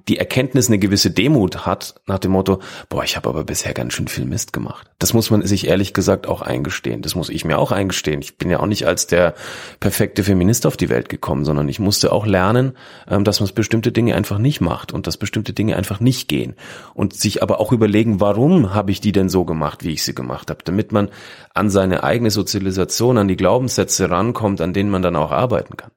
die 0.09 0.19
Erkenntnis 0.19 0.69
eine 0.69 0.79
gewisse 0.79 1.11
Demut 1.11 1.65
hat, 1.65 1.95
nach 2.07 2.19
dem 2.19 2.33
Motto, 2.33 2.61
boah, 2.89 3.05
ich 3.05 3.17
habe 3.17 3.29
aber 3.29 3.45
bisher 3.45 3.73
ganz 3.73 3.95
schön 3.95 4.09
viel 4.09 4.27
Mist 4.27 4.53
gemacht. 4.53 4.91
Das 4.99 5.15
muss 5.15 5.31
man 5.31 5.47
sich 5.47 5.67
ehrlich 5.67 5.95
gesagt 5.95 6.27
auch 6.27 6.43
eingestehen. 6.43 7.01
Das 7.01 7.15
muss 7.15 7.31
ich 7.31 7.45
mir 7.45 7.59
auch 7.59 7.73
eingestehen. 7.73 8.21
Ich 8.21 8.37
bin 8.37 8.51
ja 8.51 8.61
auch 8.61 8.67
nicht 8.67 8.87
als 8.87 9.07
der 9.07 9.35
perfekte 9.81 10.23
Feminist 10.23 10.67
auf 10.67 10.77
die 10.77 10.91
Welt 10.91 11.09
gekommen, 11.09 11.45
sondern 11.45 11.69
ich 11.69 11.79
musste 11.79 12.13
auch 12.13 12.27
lernen, 12.27 12.73
ähm, 13.09 13.25
dass 13.25 13.41
man 13.41 13.49
bestimmte 13.55 13.93
Dinge 13.93 14.15
einfach 14.15 14.39
nicht 14.39 14.61
macht 14.61 14.93
und 14.93 15.07
dass 15.07 15.17
bestimmte 15.17 15.53
Dinge 15.53 15.77
einfach 15.77 16.01
nicht 16.01 16.29
gehen. 16.29 16.55
Und 16.93 17.15
sich 17.15 17.43
aber 17.43 17.61
auch 17.61 17.73
überlegen, 17.73 18.21
warum 18.21 18.75
habe 18.75 18.91
ich 18.91 19.01
die 19.01 19.13
denn 19.13 19.29
so 19.29 19.45
gemacht, 19.45 19.85
wie 19.85 19.93
ich 19.93 20.03
sie 20.03 20.15
gemacht 20.15 20.51
habe, 20.51 20.61
damit 20.65 20.93
man 20.93 21.11
an 21.55 21.71
seine 21.71 22.05
eigene 22.05 22.31
Sozialisation, 22.31 23.17
an 23.17 23.29
die 23.29 23.37
Glaubenssätze 23.37 24.11
rankommt, 24.11 24.61
an 24.61 24.73
denen 24.73 24.91
man 24.91 25.03
dann 25.03 25.17
auch 25.17 25.31
arbeiten 25.31 25.77
kann. 25.77 25.91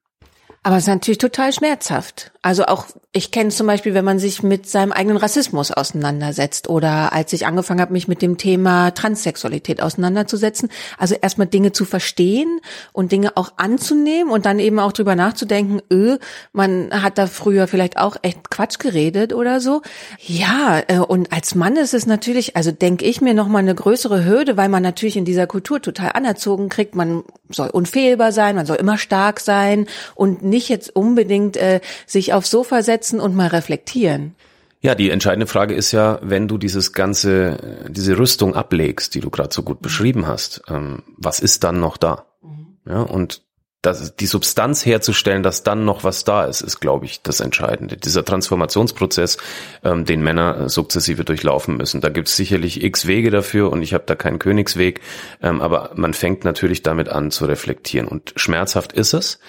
Aber 0.68 0.76
es 0.76 0.84
ist 0.84 0.90
natürlich 0.90 1.18
total 1.18 1.54
schmerzhaft. 1.54 2.34
Also 2.42 2.66
auch, 2.66 2.88
ich 3.14 3.32
kenne 3.32 3.52
zum 3.52 3.68
Beispiel, 3.68 3.94
wenn 3.94 4.04
man 4.04 4.20
sich 4.20 4.44
mit 4.44 4.70
seinem 4.70 4.92
eigenen 4.92 5.16
Rassismus 5.16 5.72
auseinandersetzt 5.72 6.70
oder 6.70 7.14
als 7.14 7.32
ich 7.32 7.46
angefangen 7.46 7.80
habe, 7.80 7.94
mich 7.94 8.10
mit 8.10 8.22
dem 8.22 8.38
Thema 8.38 8.92
Transsexualität 8.92 9.82
auseinanderzusetzen. 9.82 10.70
Also 10.98 11.16
erstmal 11.16 11.48
Dinge 11.48 11.72
zu 11.72 11.86
verstehen 11.86 12.60
und 12.92 13.14
Dinge 13.14 13.38
auch 13.38 13.54
anzunehmen 13.56 14.30
und 14.30 14.46
dann 14.46 14.60
eben 14.60 14.80
auch 14.80 14.92
drüber 14.92 15.16
nachzudenken, 15.16 15.82
öh, 15.90 16.18
man 16.52 16.90
hat 16.92 17.18
da 17.18 17.28
früher 17.28 17.68
vielleicht 17.68 17.98
auch 17.98 18.18
echt 18.22 18.50
Quatsch 18.50 18.78
geredet 18.80 19.34
oder 19.34 19.62
so. 19.62 19.84
Ja, 20.20 20.82
äh, 20.88 21.00
und 21.00 21.32
als 21.32 21.56
Mann 21.56 21.78
ist 21.78 21.94
es 21.94 22.08
natürlich, 22.08 22.58
also 22.58 22.72
denke 22.72 23.06
ich 23.06 23.22
mir 23.22 23.34
nochmal 23.34 23.62
eine 23.62 23.76
größere 23.76 24.26
Hürde, 24.26 24.58
weil 24.58 24.68
man 24.68 24.84
natürlich 24.84 25.16
in 25.16 25.26
dieser 25.26 25.48
Kultur 25.48 25.82
total 25.82 26.12
anerzogen 26.12 26.68
kriegt, 26.68 26.94
man 26.94 27.24
soll 27.50 27.70
unfehlbar 27.70 28.34
sein, 28.34 28.56
man 28.56 28.66
soll 28.66 28.78
immer 28.78 28.98
stark 28.98 29.40
sein 29.40 29.88
und 30.14 30.44
nicht 30.44 30.57
jetzt 30.58 30.96
unbedingt 30.96 31.58
äh, 31.58 31.82
sich 32.06 32.34
aufs 32.34 32.50
Sofa 32.50 32.82
setzen 32.82 33.20
und 33.20 33.36
mal 33.36 33.48
reflektieren. 33.48 34.36
Ja, 34.82 34.96
die 34.96 35.10
entscheidende 35.10 35.48
Frage 35.48 35.74
ist 35.74 35.92
ja, 35.92 36.20
wenn 36.22 36.48
du 36.48 36.58
dieses 36.58 36.94
ganze, 36.94 37.88
diese 37.90 38.18
Rüstung 38.18 38.56
ablegst, 38.56 39.16
die 39.16 39.22
du 39.22 39.30
gerade 39.30 39.54
so 39.54 39.64
gut 39.64 39.82
beschrieben 39.82 40.28
hast, 40.28 40.62
ähm, 40.70 41.04
was 41.18 41.40
ist 41.40 41.64
dann 41.64 41.80
noch 41.80 41.98
da? 41.98 42.26
Mhm. 42.42 42.78
Ja, 42.86 43.02
und 43.02 43.42
das, 43.82 44.16
die 44.16 44.26
Substanz 44.26 44.86
herzustellen, 44.86 45.44
dass 45.44 45.64
dann 45.64 45.86
noch 45.86 46.04
was 46.04 46.24
da 46.24 46.46
ist, 46.46 46.62
ist, 46.62 46.80
glaube 46.80 47.06
ich, 47.06 47.22
das 47.22 47.40
Entscheidende. 47.40 47.96
Dieser 47.96 48.26
Transformationsprozess, 48.26 49.38
ähm, 49.84 50.04
den 50.04 50.22
Männer 50.22 50.68
sukzessive 50.68 51.24
durchlaufen 51.24 51.78
müssen. 51.78 52.02
Da 52.02 52.10
gibt 52.10 52.28
es 52.28 52.36
sicherlich 52.36 52.84
x 52.84 53.08
Wege 53.08 53.30
dafür 53.30 53.72
und 53.72 53.82
ich 53.82 53.94
habe 53.94 54.04
da 54.06 54.16
keinen 54.16 54.40
Königsweg, 54.40 55.02
ähm, 55.42 55.62
aber 55.62 55.92
man 55.96 56.14
fängt 56.14 56.44
natürlich 56.44 56.84
damit 56.84 57.10
an 57.10 57.32
zu 57.32 57.46
reflektieren. 57.46 58.08
Und 58.08 58.34
schmerzhaft 58.36 58.94
ist 58.94 59.14
es. 59.14 59.40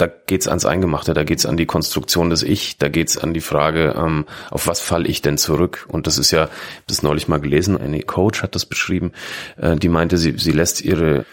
Da 0.00 0.06
geht's 0.06 0.48
ans 0.48 0.64
Eingemachte, 0.64 1.12
da 1.12 1.24
geht's 1.24 1.44
an 1.44 1.56
die 1.56 1.66
Konstruktion 1.66 2.30
des 2.30 2.42
Ich, 2.42 2.78
da 2.78 2.88
geht's 2.88 3.18
an 3.18 3.34
die 3.34 3.40
Frage, 3.40 3.94
ähm, 3.98 4.24
auf 4.50 4.66
was 4.66 4.80
falle 4.80 5.06
ich 5.06 5.20
denn 5.20 5.36
zurück? 5.36 5.86
Und 5.88 6.06
das 6.06 6.16
ist 6.16 6.30
ja, 6.30 6.48
das 6.86 7.02
neulich 7.02 7.28
mal 7.28 7.40
gelesen, 7.40 7.76
eine 7.76 8.00
Coach 8.00 8.42
hat 8.42 8.54
das 8.54 8.64
beschrieben, 8.64 9.12
äh, 9.58 9.76
die 9.76 9.88
meinte, 9.88 10.16
sie, 10.16 10.38
sie 10.38 10.52
lässt 10.52 10.80
ihre 10.80 11.26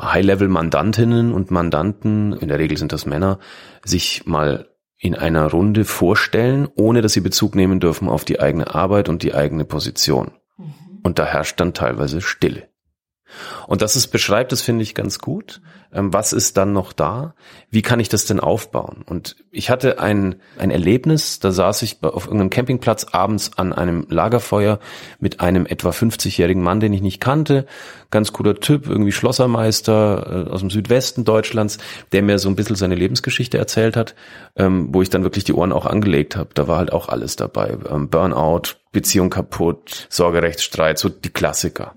High-Level-Mandantinnen 0.00 1.32
und 1.32 1.50
Mandanten, 1.50 2.32
in 2.34 2.48
der 2.48 2.58
Regel 2.58 2.78
sind 2.78 2.92
das 2.92 3.06
Männer, 3.06 3.38
sich 3.84 4.26
mal 4.26 4.68
in 4.96 5.14
einer 5.16 5.50
Runde 5.50 5.84
vorstellen, 5.84 6.68
ohne 6.76 7.02
dass 7.02 7.12
sie 7.12 7.20
Bezug 7.20 7.54
nehmen 7.54 7.80
dürfen 7.80 8.08
auf 8.08 8.24
die 8.24 8.40
eigene 8.40 8.74
Arbeit 8.74 9.08
und 9.08 9.22
die 9.22 9.34
eigene 9.34 9.64
Position. 9.64 10.32
Mhm. 10.56 10.74
Und 11.02 11.18
da 11.18 11.26
herrscht 11.26 11.58
dann 11.60 11.74
teilweise 11.74 12.20
Stille. 12.20 12.68
Und 13.66 13.82
das 13.82 13.96
ist 13.96 14.08
beschreibt, 14.08 14.52
das 14.52 14.62
finde 14.62 14.82
ich 14.82 14.94
ganz 14.94 15.18
gut. 15.18 15.60
Ähm, 15.94 16.12
was 16.12 16.32
ist 16.32 16.56
dann 16.56 16.72
noch 16.72 16.92
da? 16.92 17.34
Wie 17.70 17.82
kann 17.82 18.00
ich 18.00 18.08
das 18.08 18.26
denn 18.26 18.40
aufbauen? 18.40 19.04
Und 19.06 19.36
ich 19.50 19.70
hatte 19.70 20.00
ein, 20.00 20.36
ein 20.58 20.70
Erlebnis, 20.70 21.38
da 21.38 21.52
saß 21.52 21.82
ich 21.82 22.02
auf 22.02 22.26
irgendeinem 22.26 22.50
Campingplatz 22.50 23.06
abends 23.12 23.52
an 23.56 23.72
einem 23.72 24.06
Lagerfeuer 24.10 24.80
mit 25.20 25.40
einem 25.40 25.66
etwa 25.66 25.90
50-jährigen 25.90 26.62
Mann, 26.62 26.80
den 26.80 26.92
ich 26.92 27.00
nicht 27.00 27.20
kannte. 27.20 27.66
Ganz 28.10 28.32
cooler 28.32 28.56
Typ, 28.56 28.88
irgendwie 28.88 29.12
Schlossermeister 29.12 30.46
äh, 30.48 30.50
aus 30.50 30.60
dem 30.60 30.70
Südwesten 30.70 31.24
Deutschlands, 31.24 31.78
der 32.12 32.22
mir 32.22 32.38
so 32.38 32.48
ein 32.48 32.56
bisschen 32.56 32.76
seine 32.76 32.96
Lebensgeschichte 32.96 33.56
erzählt 33.56 33.96
hat, 33.96 34.14
ähm, 34.56 34.88
wo 34.92 35.00
ich 35.00 35.10
dann 35.10 35.22
wirklich 35.22 35.44
die 35.44 35.54
Ohren 35.54 35.72
auch 35.72 35.86
angelegt 35.86 36.36
habe. 36.36 36.50
Da 36.54 36.66
war 36.66 36.78
halt 36.78 36.92
auch 36.92 37.08
alles 37.08 37.36
dabei. 37.36 37.78
Ähm, 37.88 38.08
Burnout, 38.08 38.74
Beziehung 38.90 39.30
kaputt, 39.30 40.08
Sorgerechtsstreit, 40.10 40.98
so 40.98 41.08
die 41.08 41.30
Klassiker. 41.30 41.94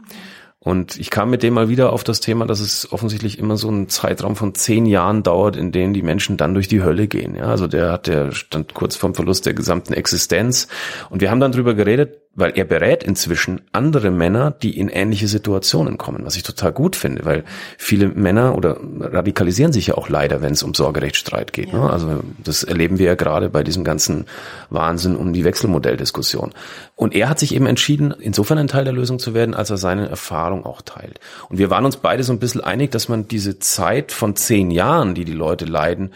Und 0.68 0.98
ich 0.98 1.10
kam 1.10 1.30
mit 1.30 1.44
dem 1.44 1.54
mal 1.54 1.70
wieder 1.70 1.94
auf 1.94 2.04
das 2.04 2.20
Thema, 2.20 2.46
dass 2.46 2.60
es 2.60 2.92
offensichtlich 2.92 3.40
immer 3.40 3.56
so 3.56 3.70
ein 3.70 3.88
Zeitraum 3.88 4.36
von 4.36 4.54
zehn 4.54 4.86
Jahren 4.86 5.24
dauert, 5.24 5.56
in 5.56 5.72
denen 5.72 5.94
die 5.94 6.02
Menschen 6.02 6.36
dann 6.36 6.54
durch 6.54 6.68
die 6.68 6.84
Hölle 6.84 7.08
gehen. 7.08 7.36
Ja, 7.36 7.46
also 7.46 7.68
der 7.68 7.94
hat, 7.94 8.08
der 8.08 8.34
stand 8.34 8.74
kurz 8.74 8.98
vorm 8.98 9.16
Verlust 9.16 9.46
der 9.46 9.54
gesamten 9.54 9.94
Existenz. 9.94 10.68
Und 11.10 11.22
wir 11.22 11.32
haben 11.32 11.40
dann 11.40 11.54
drüber 11.54 11.74
geredet, 11.74 12.18
weil 12.38 12.52
er 12.56 12.66
berät 12.66 13.04
inzwischen 13.04 13.62
andere 13.72 14.12
Männer, 14.12 14.52
die 14.52 14.78
in 14.78 14.90
ähnliche 14.90 15.28
Situationen 15.28 15.98
kommen, 15.98 16.24
was 16.24 16.36
ich 16.36 16.44
total 16.44 16.72
gut 16.72 16.96
finde, 16.96 17.26
weil 17.26 17.44
viele 17.80 18.10
Männer 18.10 18.56
oder 18.56 18.78
radikalisieren 19.00 19.74
sich 19.74 19.88
ja 19.88 19.96
auch 19.96 20.08
leider, 20.08 20.44
wenn 20.44 20.54
es 20.54 20.62
um 20.62 20.76
Sorgerechtsstreit 20.76 21.52
geht. 21.52 21.74
Ne? 21.74 21.80
Ja. 21.80 21.86
Ne? 21.86 21.92
Also 21.92 22.20
das 22.44 22.64
erleben 22.64 23.00
wir 23.00 23.08
ja 23.08 23.16
gerade 23.16 23.50
bei 23.50 23.64
diesem 23.64 23.84
ganzen 23.84 24.26
Wahnsinn 24.70 25.16
um 25.16 25.34
die 25.34 25.44
Wechselmodelldiskussion. 25.44 26.54
Und 26.96 27.16
er 27.16 27.28
hat 27.28 27.40
sich 27.40 27.56
eben 27.56 27.66
entschieden, 27.66 28.14
insofern 28.20 28.60
ein 28.60 28.68
Teil 28.68 28.84
der 28.84 28.94
Lösung 28.94 29.18
zu 29.18 29.34
werden, 29.34 29.56
als 29.56 29.72
er 29.72 29.78
seine 29.78 30.08
Erfahrung 30.08 30.64
auch 30.64 30.84
teilt. 30.84 31.20
Und 31.50 31.58
wir 31.58 31.72
waren 31.72 31.86
uns 31.86 31.98
beide 31.98 32.24
so 32.24 32.34
ein 32.34 32.40
bisschen 32.40 32.62
einig, 32.62 32.92
dass 32.92 33.10
man 33.10 33.28
diese 33.28 33.58
Zeit 33.58 34.12
von 34.12 34.36
zehn 34.36 34.70
Jahren, 34.70 35.16
die 35.16 35.26
die 35.26 35.34
Leute 35.34 35.66
leiden, 35.66 36.12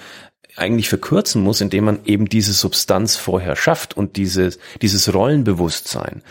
eigentlich 0.55 0.89
verkürzen 0.89 1.41
muss, 1.41 1.61
indem 1.61 1.85
man 1.85 1.99
eben 2.05 2.27
diese 2.27 2.53
Substanz 2.53 3.15
vorher 3.15 3.55
schafft 3.55 3.95
und 3.95 4.17
dieses, 4.17 4.59
dieses 4.81 5.13
Rollenbewusstsein. 5.13 6.23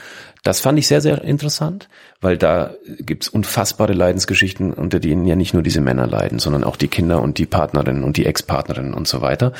Das 0.43 0.61
fand 0.61 0.79
ich 0.79 0.87
sehr, 0.87 1.01
sehr 1.01 1.23
interessant, 1.23 1.89
weil 2.21 2.39
da 2.39 2.75
gibt's 2.99 3.29
unfassbare 3.29 3.93
Leidensgeschichten, 3.93 4.73
unter 4.73 4.99
denen 4.99 5.27
ja 5.27 5.37
nicht 5.37 5.53
nur 5.53 5.63
diese 5.63 5.81
Männer 5.81 6.07
leiden, 6.07 6.39
sondern 6.39 6.65
auch 6.65 6.77
die 6.77 6.89
Kinder 6.89 7.21
und 7.21 7.39
die 7.39 7.47
Partnerinnen 7.47 8.05
und 8.05 8.17
die 8.17 8.27
Ex-Partnerinnen 8.27 8.95
und 8.95 9.07
so 9.07 9.21
weiter. 9.21 9.53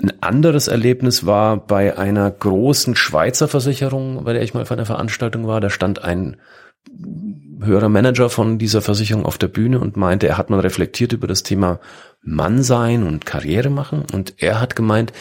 Ein 0.00 0.12
anderes 0.22 0.68
Erlebnis 0.68 1.26
war 1.26 1.56
bei 1.56 1.96
einer 1.96 2.30
großen 2.30 2.96
Schweizer 2.96 3.48
Versicherung, 3.48 4.24
bei 4.24 4.32
der 4.32 4.42
ich 4.42 4.54
mal 4.54 4.62
auf 4.62 4.72
einer 4.72 4.86
Veranstaltung 4.86 5.46
war. 5.46 5.60
Da 5.60 5.70
stand 5.70 6.02
ein 6.02 6.36
höherer 7.62 7.88
Manager 7.88 8.30
von 8.30 8.58
dieser 8.58 8.82
Versicherung 8.82 9.24
auf 9.26 9.38
der 9.38 9.48
Bühne 9.48 9.80
und 9.80 9.96
meinte, 9.96 10.26
er 10.26 10.38
hat 10.38 10.50
mal 10.50 10.60
reflektiert 10.60 11.12
über 11.12 11.26
das 11.26 11.42
Thema 11.42 11.80
Mann 12.22 12.62
sein 12.62 13.02
und 13.02 13.26
Karriere 13.26 13.70
machen. 13.70 14.04
Und 14.12 14.34
er 14.38 14.60
hat 14.60 14.76
gemeint, 14.76 15.12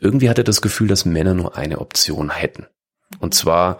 irgendwie 0.00 0.30
hat 0.30 0.38
er 0.38 0.44
das 0.44 0.62
Gefühl, 0.62 0.88
dass 0.88 1.04
Männer 1.04 1.34
nur 1.34 1.56
eine 1.56 1.80
Option 1.80 2.30
hätten. 2.30 2.66
Und 3.18 3.34
zwar, 3.34 3.78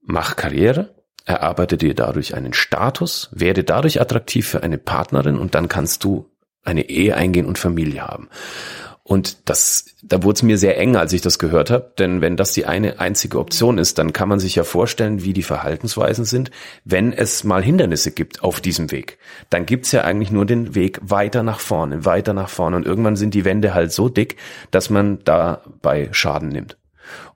mach 0.00 0.36
Karriere, 0.36 0.94
erarbeite 1.24 1.76
dir 1.76 1.94
dadurch 1.94 2.34
einen 2.34 2.52
Status, 2.52 3.30
werde 3.32 3.64
dadurch 3.64 4.00
attraktiv 4.00 4.48
für 4.48 4.62
eine 4.62 4.78
Partnerin 4.78 5.38
und 5.38 5.54
dann 5.54 5.68
kannst 5.68 6.04
du 6.04 6.30
eine 6.64 6.88
Ehe 6.88 7.16
eingehen 7.16 7.46
und 7.46 7.58
Familie 7.58 8.02
haben. 8.02 8.28
Und 9.12 9.50
das, 9.50 9.94
da 10.00 10.22
wurde 10.22 10.36
es 10.36 10.42
mir 10.42 10.56
sehr 10.56 10.78
eng, 10.78 10.96
als 10.96 11.12
ich 11.12 11.20
das 11.20 11.38
gehört 11.38 11.70
habe, 11.70 11.92
denn 11.98 12.22
wenn 12.22 12.38
das 12.38 12.54
die 12.54 12.64
eine 12.64 12.98
einzige 12.98 13.38
Option 13.38 13.76
ist, 13.76 13.98
dann 13.98 14.14
kann 14.14 14.26
man 14.26 14.40
sich 14.40 14.54
ja 14.54 14.64
vorstellen, 14.64 15.22
wie 15.22 15.34
die 15.34 15.42
Verhaltensweisen 15.42 16.24
sind, 16.24 16.50
wenn 16.86 17.12
es 17.12 17.44
mal 17.44 17.62
Hindernisse 17.62 18.12
gibt 18.12 18.42
auf 18.42 18.62
diesem 18.62 18.90
Weg. 18.90 19.18
Dann 19.50 19.66
gibt's 19.66 19.92
ja 19.92 20.04
eigentlich 20.04 20.30
nur 20.30 20.46
den 20.46 20.74
Weg 20.74 20.98
weiter 21.02 21.42
nach 21.42 21.60
vorne, 21.60 22.06
weiter 22.06 22.32
nach 22.32 22.48
vorne. 22.48 22.76
Und 22.76 22.86
irgendwann 22.86 23.16
sind 23.16 23.34
die 23.34 23.44
Wände 23.44 23.74
halt 23.74 23.92
so 23.92 24.08
dick, 24.08 24.36
dass 24.70 24.88
man 24.88 25.18
dabei 25.24 26.08
Schaden 26.12 26.48
nimmt. 26.48 26.78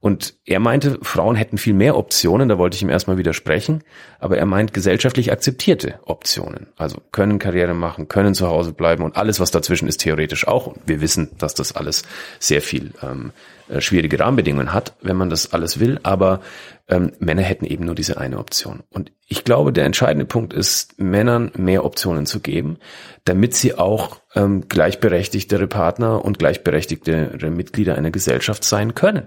Und 0.00 0.34
er 0.44 0.60
meinte, 0.60 0.98
Frauen 1.02 1.36
hätten 1.36 1.58
viel 1.58 1.74
mehr 1.74 1.96
Optionen, 1.96 2.48
da 2.48 2.58
wollte 2.58 2.76
ich 2.76 2.82
ihm 2.82 2.90
erstmal 2.90 3.18
widersprechen, 3.18 3.82
aber 4.18 4.38
er 4.38 4.46
meint 4.46 4.72
gesellschaftlich 4.72 5.32
akzeptierte 5.32 6.00
Optionen. 6.04 6.68
Also 6.76 6.98
können 7.12 7.38
Karriere 7.38 7.74
machen, 7.74 8.08
können 8.08 8.34
zu 8.34 8.48
Hause 8.48 8.72
bleiben 8.72 9.04
und 9.04 9.16
alles, 9.16 9.40
was 9.40 9.50
dazwischen 9.50 9.88
ist, 9.88 9.98
theoretisch 9.98 10.46
auch. 10.46 10.66
Und 10.66 10.80
wir 10.86 11.00
wissen, 11.00 11.30
dass 11.38 11.54
das 11.54 11.74
alles 11.74 12.02
sehr 12.38 12.62
viel 12.62 12.92
ähm, 13.02 13.32
äh, 13.68 13.80
schwierige 13.80 14.20
Rahmenbedingungen 14.20 14.72
hat, 14.72 14.94
wenn 15.02 15.16
man 15.16 15.28
das 15.28 15.52
alles 15.52 15.80
will, 15.80 15.98
aber 16.04 16.40
ähm, 16.88 17.12
Männer 17.18 17.42
hätten 17.42 17.64
eben 17.64 17.84
nur 17.84 17.96
diese 17.96 18.18
eine 18.18 18.38
Option. 18.38 18.84
Und 18.90 19.10
ich 19.26 19.42
glaube, 19.42 19.72
der 19.72 19.84
entscheidende 19.84 20.24
Punkt 20.24 20.52
ist, 20.52 21.00
Männern 21.00 21.50
mehr 21.56 21.84
Optionen 21.84 22.26
zu 22.26 22.38
geben, 22.38 22.78
damit 23.24 23.54
sie 23.54 23.76
auch 23.76 24.20
ähm, 24.36 24.68
gleichberechtigtere 24.68 25.66
Partner 25.66 26.24
und 26.24 26.38
gleichberechtigtere 26.38 27.50
Mitglieder 27.50 27.96
einer 27.96 28.12
Gesellschaft 28.12 28.62
sein 28.62 28.94
können. 28.94 29.26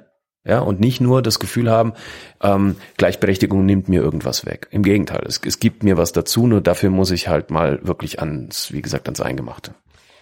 Ja, 0.49 0.61
und 0.61 0.79
nicht 0.79 0.99
nur 0.99 1.21
das 1.21 1.37
Gefühl 1.37 1.69
haben, 1.69 1.93
ähm, 2.41 2.75
Gleichberechtigung 2.97 3.67
nimmt 3.67 3.87
mir 3.87 4.01
irgendwas 4.01 4.47
weg. 4.47 4.67
Im 4.71 4.81
Gegenteil, 4.81 5.21
es, 5.27 5.39
es 5.45 5.59
gibt 5.59 5.83
mir 5.83 5.95
was 5.95 6.11
dazu, 6.11 6.47
nur 6.47 6.59
dafür 6.59 6.89
muss 6.89 7.11
ich 7.11 7.27
halt 7.27 7.51
mal 7.51 7.79
wirklich 7.83 8.19
ans, 8.19 8.73
wie 8.73 8.81
gesagt, 8.81 9.07
ans 9.07 9.21
Eingemachte. 9.21 9.75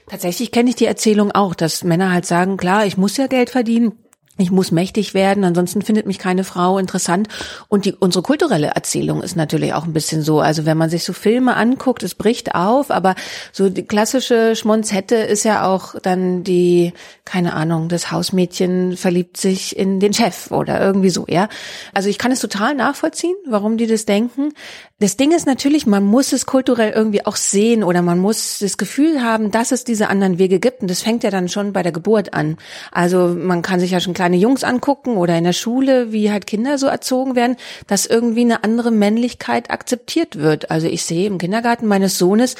Tatsächlich 0.10 0.52
kenne 0.52 0.70
ich 0.70 0.76
die 0.76 0.86
Erzählung 0.86 1.32
auch, 1.32 1.56
dass 1.56 1.86
Männer 1.86 2.12
halt 2.12 2.26
sagen, 2.26 2.58
klar, 2.58 2.86
ich 2.86 2.98
muss 2.98 3.16
ja 3.16 3.28
Geld 3.28 3.50
verdienen, 3.50 3.94
ich 4.38 4.52
muss 4.52 4.72
mächtig 4.72 5.14
werden, 5.14 5.44
ansonsten 5.44 5.82
findet 5.82 6.06
mich 6.06 6.20
keine 6.20 6.44
Frau 6.44 6.78
interessant. 6.78 7.28
Und 7.68 7.86
die, 7.86 7.94
unsere 7.94 8.22
kulturelle 8.22 8.68
Erzählung 8.68 9.24
ist 9.24 9.36
natürlich 9.36 9.74
auch 9.74 9.86
ein 9.86 9.94
bisschen 9.94 10.22
so. 10.22 10.40
Also 10.40 10.66
wenn 10.66 10.78
man 10.78 10.90
sich 10.90 11.04
so 11.04 11.14
Filme 11.14 11.56
anguckt, 11.56 12.04
es 12.04 12.16
bricht 12.16 12.56
auf, 12.56 12.92
aber 12.92 13.16
so 13.52 13.70
die 13.70 13.84
klassische 13.84 14.56
Schmonzette 14.56 15.16
ist 15.16 15.44
ja 15.44 15.68
auch 15.68 15.96
dann 16.02 16.44
die, 16.44 16.94
keine 17.26 17.54
Ahnung, 17.54 17.90
das 17.90 18.12
Hausmädchen 18.12 18.96
verliebt 18.96 19.38
sich 19.38 19.78
in 19.78 20.00
den 20.00 20.14
Chef 20.14 20.52
oder 20.52 20.80
irgendwie 20.82 21.10
so, 21.10 21.26
ja. 21.28 21.50
Also 21.94 22.10
ich 22.10 22.18
kann 22.18 22.32
es 22.32 22.40
total 22.40 22.76
nachvollziehen, 22.76 23.36
warum 23.48 23.78
die 23.78 23.88
das 23.88 24.06
denken. 24.06 24.54
Das 25.00 25.16
Ding 25.16 25.32
ist 25.32 25.46
natürlich, 25.46 25.86
man 25.86 26.04
muss 26.04 26.34
es 26.34 26.48
kulturell 26.48 26.92
irgendwie 26.92 27.26
auch 27.26 27.36
sehen 27.36 27.84
oder 27.84 28.02
man 28.02 28.18
muss 28.18 28.60
das 28.60 28.78
Gefühl 28.78 29.22
haben, 29.22 29.52
dass 29.52 29.72
es 29.72 29.84
diese 29.84 30.10
anderen 30.10 30.40
Wege 30.40 30.60
gibt. 30.60 30.82
Und 30.82 30.90
das 30.90 31.04
fängt 31.04 31.24
ja 31.24 31.30
dann 31.30 31.50
schon 31.50 31.72
bei 31.72 31.84
der 31.84 31.92
Geburt 31.92 32.34
an. 32.34 32.58
Also 32.92 33.28
man 33.28 33.62
kann 33.62 33.80
sich 33.80 33.92
ja 33.92 34.00
schon 34.00 34.16
kleine 34.28 34.42
Jungs 34.42 34.66
angucken 34.66 35.16
oder 35.16 35.38
in 35.38 35.46
der 35.46 35.54
Schule, 35.54 36.12
wie 36.12 36.30
halt 36.30 36.48
Kinder 36.48 36.78
so 36.78 36.88
erzogen 36.88 37.36
werden, 37.36 37.56
dass 37.88 38.06
irgendwie 38.06 38.42
eine 38.42 38.66
andere 38.66 38.92
Männlichkeit 38.92 39.72
akzeptiert 39.72 40.38
wird. 40.38 40.70
Also 40.70 40.88
ich 40.88 41.04
sehe 41.04 41.28
im 41.28 41.38
Kindergarten 41.38 41.88
meines 41.88 42.18
Sohnes, 42.18 42.56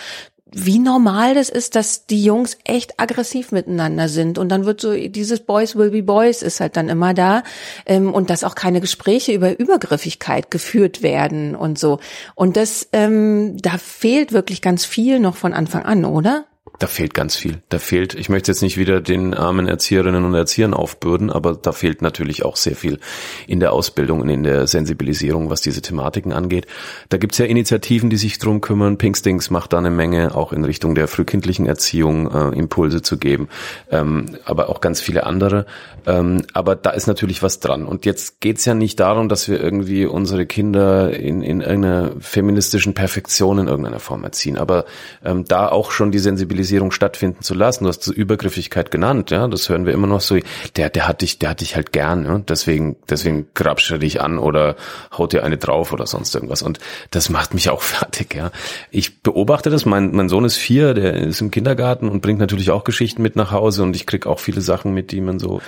wie 0.50 0.80
normal 0.80 1.36
das 1.36 1.50
ist, 1.50 1.76
dass 1.76 2.06
die 2.06 2.24
Jungs 2.24 2.58
echt 2.64 3.02
aggressiv 3.02 3.52
miteinander 3.52 4.08
sind. 4.08 4.38
Und 4.38 4.48
dann 4.48 4.64
wird 4.64 4.80
so, 4.80 4.94
dieses 4.94 5.42
Boys 5.42 5.76
will 5.76 5.92
be 5.92 6.04
Boys 6.04 6.42
ist 6.42 6.62
halt 6.62 6.78
dann 6.78 6.88
immer 6.88 7.14
da. 7.14 7.44
Ähm, 7.86 8.14
und 8.14 8.30
dass 8.30 8.46
auch 8.46 8.56
keine 8.56 8.80
Gespräche 8.80 9.34
über 9.34 9.60
Übergriffigkeit 9.60 10.50
geführt 10.50 11.02
werden 11.02 11.54
und 11.54 11.78
so. 11.78 12.00
Und 12.34 12.56
das, 12.56 12.88
ähm, 12.94 13.58
da 13.58 13.78
fehlt 13.78 14.32
wirklich 14.32 14.62
ganz 14.62 14.86
viel 14.86 15.20
noch 15.20 15.36
von 15.36 15.54
Anfang 15.54 15.84
an, 15.84 16.06
oder? 16.06 16.46
Da 16.80 16.86
fehlt 16.86 17.16
ganz 17.16 17.36
viel. 17.36 17.62
Da 17.70 17.80
fehlt, 17.80 18.14
ich 18.14 18.30
möchte 18.30 18.52
jetzt 18.52 18.62
nicht 18.62 18.78
wieder 18.78 19.02
den 19.02 19.34
armen 19.34 19.68
Erzieherinnen 19.68 20.24
und 20.24 20.36
Erziehern 20.36 20.76
aufbürden, 20.76 21.32
aber 21.32 21.56
da 21.56 21.72
fehlt 21.72 22.04
natürlich 22.04 22.46
auch 22.46 22.56
sehr 22.56 22.76
viel 22.76 23.00
in 23.48 23.60
der 23.60 23.74
Ausbildung 23.74 24.22
und 24.22 24.30
in 24.30 24.44
der 24.44 24.68
Sensibilisierung, 24.68 25.50
was 25.50 25.62
diese 25.62 25.82
Thematiken 25.82 26.34
angeht. 26.34 26.68
Da 27.10 27.18
gibt's 27.18 27.40
ja 27.40 27.46
Initiativen, 27.46 28.12
die 28.12 28.18
sich 28.18 28.38
drum 28.38 28.62
kümmern. 28.62 29.00
Pinkstings 29.00 29.50
macht 29.50 29.74
da 29.74 29.80
eine 29.80 29.90
Menge, 29.90 30.36
auch 30.36 30.54
in 30.54 30.66
Richtung 30.66 30.94
der 30.94 31.08
frühkindlichen 31.08 31.66
Erziehung 31.66 32.30
äh, 32.30 32.56
Impulse 32.56 33.02
zu 33.02 33.18
geben, 33.18 33.50
ähm, 33.90 34.38
aber 34.46 34.70
auch 34.70 34.80
ganz 34.80 35.02
viele 35.02 35.26
andere. 35.26 35.66
Ähm, 36.06 36.44
aber 36.54 36.76
da 36.76 36.92
ist 36.92 37.08
natürlich 37.08 37.42
was 37.42 37.60
dran. 37.60 37.86
Und 37.86 38.06
jetzt 38.06 38.40
geht's 38.40 38.66
ja 38.66 38.76
nicht 38.76 39.00
darum, 39.00 39.30
dass 39.30 39.50
wir 39.50 39.60
irgendwie 39.60 40.06
unsere 40.06 40.46
Kinder 40.46 41.12
in, 41.12 41.42
in 41.42 41.62
irgendeiner 41.62 42.12
feministischen 42.20 42.94
Perfektion 42.94 43.58
in 43.58 43.68
irgendeiner 43.68 44.00
Form 44.00 44.24
erziehen. 44.24 44.58
Aber 44.58 44.86
ähm, 45.26 45.44
da 45.46 45.70
auch 45.70 45.90
schon 45.90 46.12
die 46.12 46.20
Sensibilisierung 46.20 46.67
Sexualisierung 46.68 46.92
stattfinden 46.92 47.42
zu 47.42 47.54
lassen. 47.54 47.86
Du 47.86 47.90
hast 47.90 48.04
so 48.04 48.14
Übergriffigkeit 48.14 48.92
genannt, 48.92 49.32
ja, 49.32 49.48
das 49.48 49.70
hören 49.70 49.86
wir 49.86 49.94
immer 49.94 50.08
noch 50.08 50.22
so. 50.22 50.38
Der, 50.76 50.90
der 50.90 51.08
hat 51.08 51.22
dich, 51.22 51.40
der 51.40 51.50
hat 51.50 51.62
dich 51.62 51.76
halt 51.76 51.92
gern, 51.92 52.26
ja? 52.26 52.38
deswegen, 52.40 52.98
deswegen 53.10 53.48
grapscht 53.54 53.92
er 53.92 54.00
dich 54.00 54.22
an 54.22 54.38
oder 54.38 54.76
haut 55.18 55.34
dir 55.34 55.44
eine 55.44 55.58
drauf 55.58 55.94
oder 55.94 56.06
sonst 56.06 56.36
irgendwas. 56.36 56.62
Und 56.62 56.80
das 57.12 57.30
macht 57.30 57.54
mich 57.54 57.70
auch 57.70 57.82
fertig, 57.98 58.36
ja. 58.36 58.52
Ich 58.92 59.22
beobachte 59.22 59.70
das. 59.70 59.86
Mein, 59.86 60.12
mein 60.12 60.30
Sohn 60.30 60.46
ist 60.46 60.58
vier, 60.58 60.94
der 60.94 61.14
ist 61.14 61.42
im 61.42 61.52
Kindergarten 61.52 62.10
und 62.10 62.22
bringt 62.22 62.40
natürlich 62.40 62.72
auch 62.72 62.84
Geschichten 62.84 63.22
mit 63.22 63.36
nach 63.36 63.52
Hause 63.52 63.84
und 63.84 63.96
ich 63.96 64.06
krieg 64.06 64.28
auch 64.28 64.40
viele 64.40 64.62
Sachen 64.62 64.94
mit, 64.94 65.12
die 65.12 65.22
man 65.22 65.40
so 65.40 65.62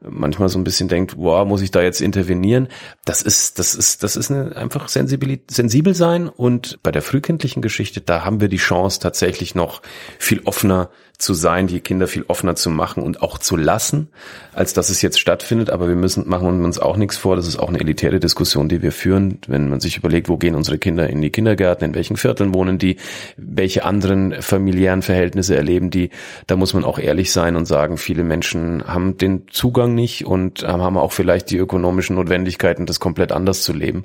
manchmal 0.00 0.48
so 0.48 0.58
ein 0.58 0.64
bisschen 0.64 0.88
denkt, 0.88 1.16
wow, 1.16 1.46
muss 1.46 1.62
ich 1.62 1.70
da 1.70 1.82
jetzt 1.82 2.00
intervenieren? 2.00 2.68
Das 3.04 3.22
ist, 3.22 3.58
das 3.58 3.74
ist, 3.74 4.02
das 4.02 4.16
ist 4.16 4.30
eine, 4.30 4.56
einfach 4.56 4.88
sensibil, 4.88 5.40
sensibel 5.50 5.94
sein 5.94 6.28
und 6.28 6.78
bei 6.82 6.90
der 6.90 7.02
frühkindlichen 7.02 7.62
Geschichte, 7.62 8.00
da 8.00 8.24
haben 8.24 8.40
wir 8.40 8.48
die 8.48 8.56
Chance 8.56 9.00
tatsächlich 9.00 9.54
noch 9.54 9.82
viel 10.18 10.40
offener 10.44 10.90
zu 11.20 11.34
sein, 11.34 11.66
die 11.66 11.80
Kinder 11.80 12.06
viel 12.06 12.24
offener 12.28 12.56
zu 12.56 12.70
machen 12.70 13.02
und 13.02 13.22
auch 13.22 13.38
zu 13.38 13.56
lassen, 13.56 14.08
als 14.54 14.72
dass 14.72 14.88
es 14.88 15.02
jetzt 15.02 15.20
stattfindet. 15.20 15.70
Aber 15.70 15.88
wir 15.88 15.94
müssen, 15.94 16.28
machen 16.28 16.64
uns 16.64 16.78
auch 16.78 16.96
nichts 16.96 17.16
vor. 17.16 17.36
Das 17.36 17.46
ist 17.46 17.58
auch 17.58 17.68
eine 17.68 17.80
elitäre 17.80 18.20
Diskussion, 18.20 18.68
die 18.68 18.82
wir 18.82 18.92
führen. 18.92 19.38
Wenn 19.46 19.68
man 19.68 19.80
sich 19.80 19.98
überlegt, 19.98 20.28
wo 20.28 20.38
gehen 20.38 20.54
unsere 20.54 20.78
Kinder 20.78 21.08
in 21.08 21.20
die 21.20 21.30
Kindergärten, 21.30 21.86
in 21.86 21.94
welchen 21.94 22.16
Vierteln 22.16 22.54
wohnen 22.54 22.78
die, 22.78 22.96
welche 23.36 23.84
anderen 23.84 24.40
familiären 24.40 25.02
Verhältnisse 25.02 25.56
erleben 25.56 25.90
die, 25.90 26.10
da 26.46 26.56
muss 26.56 26.74
man 26.74 26.84
auch 26.84 26.98
ehrlich 26.98 27.32
sein 27.32 27.56
und 27.56 27.66
sagen, 27.66 27.98
viele 27.98 28.24
Menschen 28.24 28.86
haben 28.86 29.18
den 29.18 29.48
Zugang 29.50 29.94
nicht 29.94 30.24
und 30.26 30.62
haben 30.62 30.96
auch 30.96 31.12
vielleicht 31.12 31.50
die 31.50 31.58
ökonomischen 31.58 32.16
Notwendigkeiten, 32.16 32.86
das 32.86 33.00
komplett 33.00 33.32
anders 33.32 33.62
zu 33.62 33.72
leben. 33.72 34.04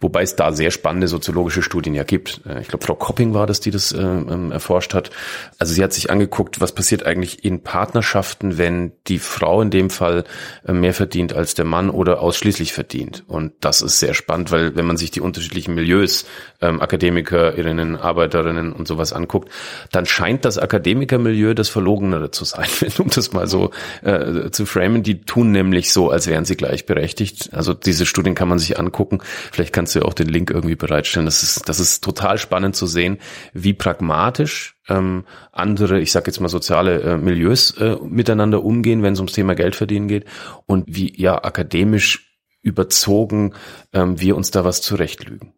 Wobei 0.00 0.22
es 0.22 0.36
da 0.36 0.52
sehr 0.52 0.70
spannende 0.70 1.08
soziologische 1.08 1.62
Studien 1.62 1.94
ja 1.94 2.04
gibt. 2.04 2.40
Ich 2.60 2.68
glaube, 2.68 2.84
Frau 2.84 2.94
Kopping 2.94 3.34
war 3.34 3.46
das, 3.46 3.60
die 3.60 3.70
das 3.70 3.92
äh, 3.92 4.00
ähm, 4.00 4.50
erforscht 4.50 4.94
hat. 4.94 5.10
Also 5.58 5.74
sie 5.74 5.82
hat 5.82 5.92
sich 5.92 6.10
angeguckt, 6.10 6.53
was 6.60 6.72
passiert 6.72 7.06
eigentlich 7.06 7.44
in 7.44 7.62
Partnerschaften, 7.62 8.58
wenn 8.58 8.92
die 9.06 9.18
Frau 9.18 9.62
in 9.62 9.70
dem 9.70 9.90
Fall 9.90 10.24
äh, 10.66 10.72
mehr 10.72 10.94
verdient 10.94 11.32
als 11.32 11.54
der 11.54 11.64
Mann 11.64 11.90
oder 11.90 12.20
ausschließlich 12.20 12.72
verdient. 12.72 13.24
Und 13.26 13.52
das 13.60 13.82
ist 13.82 13.98
sehr 13.98 14.14
spannend, 14.14 14.50
weil 14.50 14.76
wenn 14.76 14.86
man 14.86 14.96
sich 14.96 15.10
die 15.10 15.20
unterschiedlichen 15.20 15.74
Milieus, 15.74 16.26
ähm, 16.60 16.80
Akademikerinnen, 16.80 17.96
Arbeiterinnen 17.96 18.72
und 18.72 18.88
sowas 18.88 19.12
anguckt, 19.12 19.50
dann 19.92 20.06
scheint 20.06 20.44
das 20.44 20.58
Akademikermilieu 20.58 21.54
das 21.54 21.68
Verlogenere 21.68 22.30
zu 22.30 22.44
sein, 22.44 22.68
um 22.98 23.08
das 23.08 23.32
mal 23.32 23.46
so 23.46 23.70
äh, 24.02 24.50
zu 24.50 24.66
framen. 24.66 25.02
Die 25.02 25.22
tun 25.22 25.52
nämlich 25.52 25.92
so, 25.92 26.10
als 26.10 26.26
wären 26.26 26.44
sie 26.44 26.56
gleichberechtigt. 26.56 27.54
Also 27.54 27.74
diese 27.74 28.06
Studien 28.06 28.34
kann 28.34 28.48
man 28.48 28.58
sich 28.58 28.78
angucken. 28.78 29.20
Vielleicht 29.52 29.72
kannst 29.72 29.94
du 29.94 30.00
ja 30.00 30.04
auch 30.04 30.14
den 30.14 30.28
Link 30.28 30.50
irgendwie 30.50 30.76
bereitstellen. 30.76 31.26
Das 31.26 31.42
ist, 31.42 31.68
das 31.68 31.80
ist 31.80 32.02
total 32.02 32.38
spannend 32.38 32.76
zu 32.76 32.86
sehen, 32.86 33.18
wie 33.52 33.72
pragmatisch 33.72 34.74
ähm, 34.88 35.24
andere, 35.52 36.00
ich 36.00 36.12
sage 36.12 36.26
jetzt 36.26 36.40
mal 36.40 36.48
soziale 36.48 37.00
äh, 37.02 37.16
Milieus 37.16 37.72
äh, 37.78 37.96
miteinander 38.02 38.64
umgehen, 38.64 39.02
wenn 39.02 39.14
es 39.14 39.18
ums 39.20 39.32
Thema 39.32 39.54
Geld 39.54 39.76
verdienen 39.76 40.08
geht 40.08 40.24
und 40.66 40.84
wie 40.88 41.12
ja 41.20 41.42
akademisch 41.42 42.38
überzogen 42.62 43.54
ähm, 43.92 44.20
wir 44.20 44.36
uns 44.36 44.50
da 44.50 44.64
was 44.64 44.82
zurechtlügen. 44.82 45.52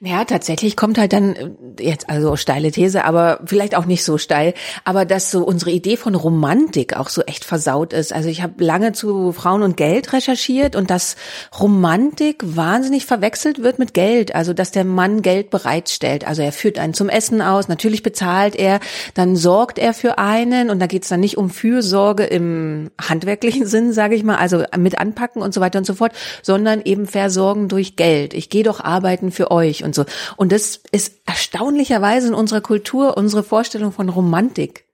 Ja, 0.00 0.24
tatsächlich 0.24 0.76
kommt 0.76 0.96
halt 0.96 1.12
dann 1.12 1.34
äh, 1.34 1.50
jetzt 1.80 2.08
also 2.08 2.36
steile 2.36 2.70
These, 2.70 3.04
aber 3.04 3.40
vielleicht 3.46 3.74
auch 3.74 3.84
nicht 3.84 4.04
so 4.04 4.16
steil, 4.16 4.54
aber 4.84 5.04
dass 5.04 5.32
so 5.32 5.42
unsere 5.42 5.72
Idee 5.72 5.96
von 5.96 6.14
Romantik 6.14 6.96
auch 6.96 7.08
so 7.08 7.22
echt 7.22 7.44
versaut 7.44 7.92
ist. 7.92 8.12
Also 8.12 8.28
ich 8.28 8.40
habe 8.40 8.62
lange 8.62 8.92
zu 8.92 9.32
Frauen 9.32 9.62
und 9.62 9.76
Geld 9.76 10.12
recherchiert 10.12 10.76
und 10.76 10.90
dass 10.90 11.16
Romantik 11.58 12.44
wahnsinnig 12.44 13.06
verwechselt 13.06 13.64
wird 13.64 13.80
mit 13.80 13.92
Geld, 13.92 14.36
also 14.36 14.52
dass 14.52 14.70
der 14.70 14.84
Mann 14.84 15.20
Geld 15.20 15.50
bereitstellt. 15.50 16.24
Also 16.24 16.42
er 16.42 16.52
führt 16.52 16.78
einen 16.78 16.94
zum 16.94 17.08
Essen 17.08 17.42
aus, 17.42 17.66
natürlich 17.66 18.04
bezahlt 18.04 18.54
er, 18.54 18.78
dann 19.14 19.34
sorgt 19.34 19.80
er 19.80 19.94
für 19.94 20.16
einen 20.18 20.70
und 20.70 20.78
da 20.78 20.86
geht 20.86 21.02
es 21.02 21.08
dann 21.08 21.18
nicht 21.18 21.36
um 21.36 21.50
Fürsorge 21.50 22.22
im 22.22 22.92
handwerklichen 23.02 23.66
Sinn, 23.66 23.92
sage 23.92 24.14
ich 24.14 24.22
mal, 24.22 24.36
also 24.36 24.62
mit 24.76 24.96
anpacken 24.96 25.42
und 25.42 25.52
so 25.52 25.60
weiter 25.60 25.80
und 25.80 25.86
so 25.86 25.94
fort, 25.94 26.12
sondern 26.40 26.82
eben 26.84 27.08
versorgen 27.08 27.66
durch 27.66 27.96
Geld. 27.96 28.32
Ich 28.32 28.48
gehe 28.48 28.62
doch 28.62 28.78
arbeiten 28.78 29.32
für 29.32 29.50
euch 29.50 29.87
und 29.88 29.94
so. 29.94 30.04
Und 30.36 30.52
das 30.52 30.80
ist 30.92 31.20
erstaunlicherweise 31.26 32.28
in 32.28 32.34
unserer 32.34 32.60
Kultur 32.60 33.16
unsere 33.16 33.42
Vorstellung 33.42 33.92
von 33.92 34.08
Romantik. 34.08 34.84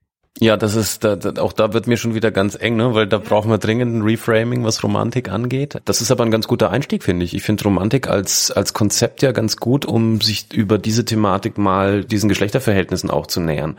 Ja, 0.40 0.56
das 0.56 0.74
ist, 0.74 1.04
da, 1.04 1.14
da, 1.14 1.40
auch 1.40 1.52
da 1.52 1.72
wird 1.72 1.86
mir 1.86 1.96
schon 1.96 2.14
wieder 2.14 2.32
ganz 2.32 2.56
eng, 2.60 2.74
ne? 2.74 2.92
weil 2.92 3.06
da 3.06 3.18
brauchen 3.18 3.50
wir 3.50 3.58
dringend 3.58 3.94
ein 3.94 4.02
Reframing, 4.02 4.64
was 4.64 4.82
Romantik 4.82 5.28
angeht. 5.28 5.80
Das 5.84 6.00
ist 6.00 6.10
aber 6.10 6.24
ein 6.24 6.32
ganz 6.32 6.48
guter 6.48 6.70
Einstieg, 6.70 7.04
finde 7.04 7.24
ich. 7.24 7.34
Ich 7.34 7.42
finde 7.44 7.62
Romantik 7.62 8.08
als, 8.08 8.50
als 8.50 8.72
Konzept 8.72 9.22
ja 9.22 9.30
ganz 9.30 9.58
gut, 9.58 9.86
um 9.86 10.20
sich 10.20 10.52
über 10.52 10.78
diese 10.78 11.04
Thematik 11.04 11.56
mal 11.56 12.04
diesen 12.04 12.28
Geschlechterverhältnissen 12.28 13.10
auch 13.10 13.28
zu 13.28 13.40
nähern. 13.40 13.78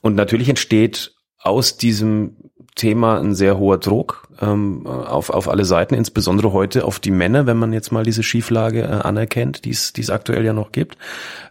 Und 0.00 0.14
natürlich 0.14 0.48
entsteht 0.48 1.16
aus 1.40 1.76
diesem 1.76 2.36
Thema 2.76 3.18
ein 3.18 3.34
sehr 3.34 3.58
hoher 3.58 3.78
Druck 3.78 4.28
ähm, 4.40 4.86
auf, 4.86 5.30
auf 5.30 5.48
alle 5.48 5.64
Seiten, 5.64 5.94
insbesondere 5.94 6.52
heute 6.52 6.84
auf 6.84 7.00
die 7.00 7.10
Männer, 7.10 7.46
wenn 7.46 7.56
man 7.56 7.72
jetzt 7.72 7.90
mal 7.90 8.04
diese 8.04 8.22
Schieflage 8.22 8.82
äh, 8.82 8.86
anerkennt, 8.86 9.64
die 9.64 9.70
es 9.70 10.10
aktuell 10.10 10.44
ja 10.44 10.52
noch 10.52 10.70
gibt. 10.70 10.96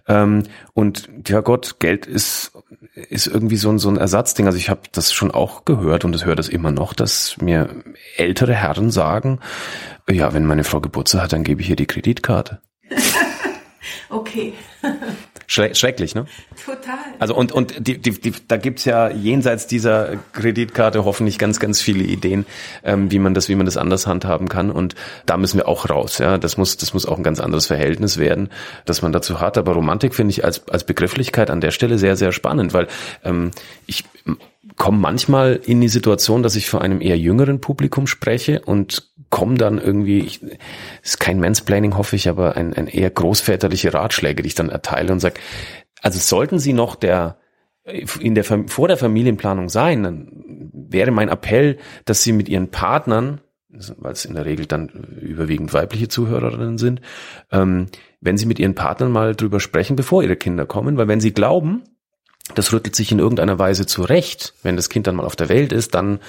Ähm, 0.08 0.44
und 0.74 1.10
ja 1.28 1.42
Gott, 1.42 1.80
Geld 1.80 2.06
ist 2.06 2.52
ist 2.96 3.28
irgendwie 3.28 3.58
so 3.58 3.70
ein, 3.70 3.80
so 3.80 3.90
ein 3.90 3.98
Ersatzding. 3.98 4.46
Also 4.46 4.58
ich 4.58 4.70
habe 4.70 4.82
das 4.94 5.12
schon 5.12 5.32
auch 5.32 5.66
gehört 5.66 6.06
und 6.06 6.16
ich 6.16 6.26
höre 6.26 6.36
das 6.36 6.48
immer 6.48 6.72
noch, 6.72 6.94
dass 6.94 7.36
mir 7.42 7.70
ältere 8.16 8.54
Herren 8.54 8.90
sagen, 8.90 9.40
ja, 10.10 10.34
wenn 10.34 10.46
meine 10.46 10.64
Frau 10.64 10.80
Geburtstag 10.80 11.24
hat, 11.24 11.34
dann 11.34 11.44
gebe 11.44 11.62
ich 11.62 11.70
ihr 11.70 11.76
die 11.76 11.88
Kreditkarte. 11.88 12.62
okay. 14.10 14.54
Schrecklich, 15.48 16.16
ne? 16.16 16.26
Total. 16.66 16.98
Also 17.20 17.36
und 17.36 17.52
und 17.52 17.88
die, 17.88 17.98
die, 17.98 18.12
die, 18.20 18.34
da 18.48 18.58
gibt's 18.58 18.86
ja 18.86 19.10
jenseits 19.10 19.68
dieser 19.68 20.18
Kreditkarte 20.34 21.06
hoffentlich 21.06 21.38
ganz 21.38 21.60
ganz 21.60 21.82
viele 21.82 22.04
Ideen, 22.04 22.46
ähm, 22.84 23.12
wie 23.12 23.20
man 23.20 23.34
das 23.34 23.48
wie 23.50 23.56
man 23.56 23.66
das 23.66 23.78
anders 23.78 24.08
handhaben 24.08 24.50
kann 24.50 24.72
und 24.72 24.96
da 25.26 25.38
müssen 25.38 25.58
wir 25.58 25.68
auch 25.68 25.90
raus. 25.90 26.18
Ja, 26.18 26.38
das 26.38 26.58
muss 26.58 26.78
das 26.78 26.94
muss 26.94 27.06
auch 27.06 27.18
ein 27.18 27.24
ganz 27.24 27.40
anderes 27.40 27.68
Verhältnis 27.68 28.18
werden, 28.18 28.50
dass 28.86 29.02
man 29.02 29.12
dazu 29.12 29.40
hat. 29.40 29.58
Aber 29.58 29.74
Romantik 29.74 30.16
finde 30.16 30.32
ich 30.32 30.44
als 30.44 30.68
als 30.70 30.84
Begrifflichkeit 30.84 31.50
an 31.50 31.62
der 31.62 31.72
Stelle 31.72 31.98
sehr 31.98 32.16
sehr 32.16 32.32
spannend, 32.32 32.74
weil 32.74 32.88
ähm, 33.24 33.52
ich 33.86 34.04
komme 34.78 34.98
manchmal 34.98 35.60
in 35.64 35.80
die 35.80 35.88
Situation, 35.88 36.44
dass 36.44 36.56
ich 36.56 36.70
vor 36.70 36.82
einem 36.82 37.02
eher 37.02 37.18
jüngeren 37.18 37.62
Publikum 37.62 38.08
spreche 38.08 38.62
und 38.66 39.10
komme 39.36 39.58
dann 39.58 39.80
irgendwie, 39.80 40.20
ich, 40.20 40.40
ist 41.04 41.20
kein 41.20 41.42
Mansplaining, 41.42 41.98
hoffe 41.98 42.16
ich, 42.16 42.30
aber 42.30 42.56
ein, 42.56 42.74
ein 42.74 42.88
eher 42.88 43.10
großväterliche 43.10 43.94
Ratschläge, 43.94 44.42
die 44.42 44.48
ich 44.48 44.56
dann 44.56 44.70
erteile 44.70 45.12
und 45.12 45.20
sage, 45.20 45.42
also 46.02 46.20
sollten 46.20 46.58
Sie 46.58 46.72
noch 46.72 46.96
der 46.96 47.38
in 48.22 48.34
der 48.34 48.46
vor 48.46 48.88
der 48.88 48.96
Familienplanung 48.96 49.68
sein, 49.68 50.04
dann 50.04 50.30
wäre 50.74 51.12
mein 51.12 51.28
Appell, 51.28 51.78
dass 52.06 52.24
Sie 52.24 52.32
mit 52.32 52.48
Ihren 52.48 52.72
Partnern, 52.72 53.42
weil 53.98 54.14
es 54.14 54.24
in 54.24 54.36
der 54.36 54.46
Regel 54.46 54.68
dann 54.68 54.88
überwiegend 55.20 55.74
weibliche 55.74 56.08
Zuhörerinnen 56.08 56.78
sind, 56.78 57.02
ähm, 57.52 57.88
wenn 58.22 58.38
Sie 58.38 58.46
mit 58.46 58.58
Ihren 58.58 58.74
Partnern 58.74 59.12
mal 59.12 59.36
drüber 59.36 59.60
sprechen, 59.60 59.98
bevor 59.98 60.24
Ihre 60.24 60.38
Kinder 60.38 60.66
kommen, 60.66 60.96
weil 60.96 61.10
wenn 61.10 61.20
Sie 61.20 61.34
glauben, 61.34 61.84
das 62.54 62.72
rüttelt 62.72 62.96
sich 62.96 63.12
in 63.12 63.20
irgendeiner 63.20 63.58
Weise 63.58 63.86
zurecht. 63.86 64.54
Wenn 64.62 64.76
das 64.76 64.90
Kind 64.90 65.08
dann 65.08 65.16
mal 65.16 65.26
auf 65.26 65.36
der 65.36 65.50
Welt 65.50 65.74
ist, 65.74 65.96
dann 65.96 66.20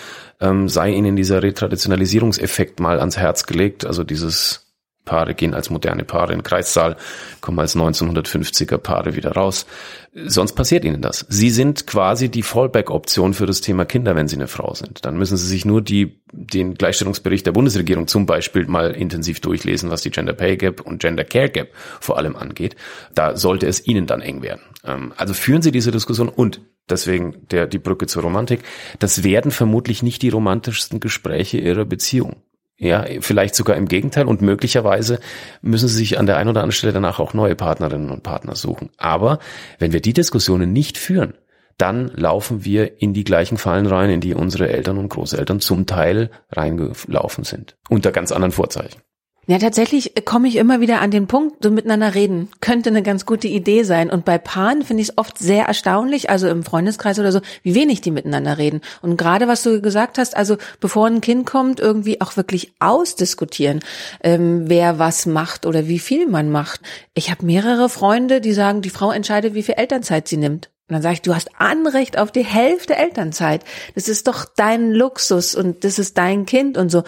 ähm, 0.41 0.69
sei 0.69 0.91
ihnen 0.91 1.15
dieser 1.15 1.43
Retraditionalisierungseffekt 1.43 2.81
mal 2.81 2.99
ans 3.01 3.19
Herz 3.19 3.47
gelegt. 3.47 3.85
Also 3.85 4.03
dieses 4.03 4.66
Paare 5.07 5.35
gehen 5.35 5.55
als 5.55 5.71
moderne 5.71 6.05
Paare 6.05 6.35
in 6.35 6.41
den 6.41 6.43
Kreissaal, 6.43 6.97
kommen 7.41 7.59
als 7.59 7.75
1950er 7.75 8.77
Paare 8.77 9.17
wieder 9.17 9.33
raus. 9.33 9.65
Sonst 10.13 10.53
passiert 10.53 10.85
ihnen 10.85 11.01
das. 11.01 11.25
Sie 11.29 11.49
sind 11.49 11.87
quasi 11.87 12.29
die 12.29 12.43
Fallback-Option 12.43 13.33
für 13.33 13.47
das 13.47 13.63
Thema 13.63 13.87
Kinder, 13.87 14.15
wenn 14.15 14.29
sie 14.29 14.37
eine 14.37 14.49
Frau 14.49 14.75
sind. 14.75 15.05
Dann 15.05 15.17
müssen 15.17 15.37
sie 15.37 15.47
sich 15.47 15.65
nur 15.65 15.81
die, 15.81 16.21
den 16.33 16.75
Gleichstellungsbericht 16.75 17.47
der 17.47 17.53
Bundesregierung 17.53 18.07
zum 18.07 18.27
Beispiel 18.27 18.67
mal 18.67 18.91
intensiv 18.91 19.41
durchlesen, 19.41 19.91
was 19.91 20.03
die 20.03 20.11
Gender 20.11 20.35
Pay 20.35 20.57
Gap 20.57 20.81
und 20.81 21.01
Gender 21.01 21.25
Care 21.25 21.51
Gap 21.51 21.69
vor 22.01 22.19
allem 22.19 22.37
angeht. 22.37 22.77
Da 23.15 23.37
sollte 23.37 23.67
es 23.67 23.87
ihnen 23.87 24.07
dann 24.07 24.21
eng 24.21 24.43
werden. 24.43 24.63
Ähm, 24.85 25.13
also 25.17 25.35
führen 25.35 25.63
Sie 25.63 25.73
diese 25.73 25.91
Diskussion 25.91 26.29
und 26.29 26.61
deswegen 26.89 27.47
der, 27.51 27.67
die 27.67 27.79
Brücke 27.79 28.07
zur 28.07 28.23
Romantik. 28.23 28.61
Das 28.99 29.23
werden 29.23 29.51
vermutlich 29.51 30.03
nicht 30.03 30.23
die 30.23 30.31
romantischsten 30.31 31.01
Gespräche 31.01 31.59
Ihrer 31.59 31.85
Beziehung. 31.85 32.37
Ja, 32.79 33.07
vielleicht 33.21 33.55
sogar 33.55 33.77
im 33.77 33.89
Gegenteil 33.89 34.27
und 34.27 34.43
möglicherweise 34.43 35.19
müssen 35.63 35.89
sie 35.89 35.97
sich 35.97 36.19
an 36.19 36.27
der 36.27 36.37
einen 36.37 36.51
oder 36.51 36.61
anderen 36.61 36.73
Stelle 36.73 36.93
danach 36.93 37.19
auch 37.19 37.33
neue 37.33 37.55
Partnerinnen 37.55 38.11
und 38.11 38.23
Partner 38.23 38.55
suchen. 38.55 38.91
Aber 38.99 39.39
wenn 39.79 39.93
wir 39.93 40.01
die 40.01 40.13
Diskussionen 40.13 40.73
nicht 40.75 40.99
führen, 40.99 41.35
dann 41.79 42.09
laufen 42.09 42.65
wir 42.65 43.01
in 43.01 43.15
die 43.15 43.25
gleichen 43.25 43.59
Fallen 43.59 43.87
rein, 43.87 44.11
in 44.11 44.21
die 44.21 44.35
unsere 44.35 44.69
Eltern 44.69 44.99
und 44.99 45.09
Großeltern 45.09 45.61
zum 45.61 45.87
Teil 45.87 46.31
reingelaufen 46.51 47.45
sind. 47.45 47.77
Unter 47.89 48.13
ganz 48.13 48.33
anderen 48.33 48.53
Vorzeichen. 48.53 49.01
Ja, 49.49 49.59
tatsächlich 49.59 50.13
komme 50.25 50.49
ich 50.49 50.57
immer 50.57 50.81
wieder 50.81 51.01
an 51.01 51.13
den 51.13 51.29
Punkt, 51.29 51.63
so 51.63 51.71
miteinander 51.71 52.17
reden 52.17 52.49
könnte 52.61 52.91
eine 52.91 53.05
ganz 53.05 53.27
gute 53.27 53.47
Idee 53.47 53.85
sein. 53.85 54.11
Und 54.11 54.25
bei 54.25 54.39
Paaren 54.39 54.83
finde 54.83 55.05
ich 55.05 55.11
es 55.11 55.19
oft 55.19 55.39
sehr 55.39 55.67
erstaunlich, 55.67 56.31
also 56.31 56.49
im 56.49 56.65
Freundeskreis 56.65 57.21
oder 57.21 57.31
so, 57.31 57.41
wie 57.63 57.77
wenig 57.77 58.01
die 58.01 58.11
miteinander 58.11 58.59
reden. 58.59 58.81
Und 59.03 59.17
gerade 59.17 59.47
was 59.47 59.63
du 59.63 59.81
gesagt 59.81 60.19
hast, 60.19 60.37
also 60.37 60.57
bevor 60.81 61.07
ein 61.07 61.21
Kind 61.21 61.47
kommt, 61.47 61.79
irgendwie 61.79 62.21
auch 62.21 62.37
wirklich 62.37 62.73
ausdiskutieren, 62.81 63.81
ähm, 64.21 64.65
wer 64.67 64.99
was 64.99 65.27
macht 65.27 65.65
oder 65.65 65.87
wie 65.87 66.01
viel 66.01 66.27
man 66.27 66.51
macht. 66.51 66.81
Ich 67.15 67.31
habe 67.31 67.47
mehrere 67.47 67.89
Freunde, 67.89 68.41
die 68.41 68.53
sagen, 68.53 68.83
die 68.83 68.91
Frau 68.91 69.13
entscheidet, 69.13 69.55
wie 69.55 69.63
viel 69.63 69.77
Elternzeit 69.77 70.27
sie 70.27 70.39
nimmt. 70.39 70.71
Und 70.89 70.93
dann 70.93 71.03
sage 71.03 71.15
ich, 71.15 71.23
du 71.23 71.35
hast 71.35 71.51
Anrecht 71.59 72.17
auf 72.17 72.31
die 72.31 72.45
Hälfte 72.45 72.95
Elternzeit. 72.95 73.65
Das 73.97 74.09
ist 74.09 74.29
doch 74.29 74.45
dein 74.45 74.93
Luxus 74.93 75.57
und 75.57 75.83
das 75.83 75.99
ist 75.99 76.17
dein 76.17 76.47
Kind 76.47 76.79
und 76.79 76.91
so. 76.91 76.99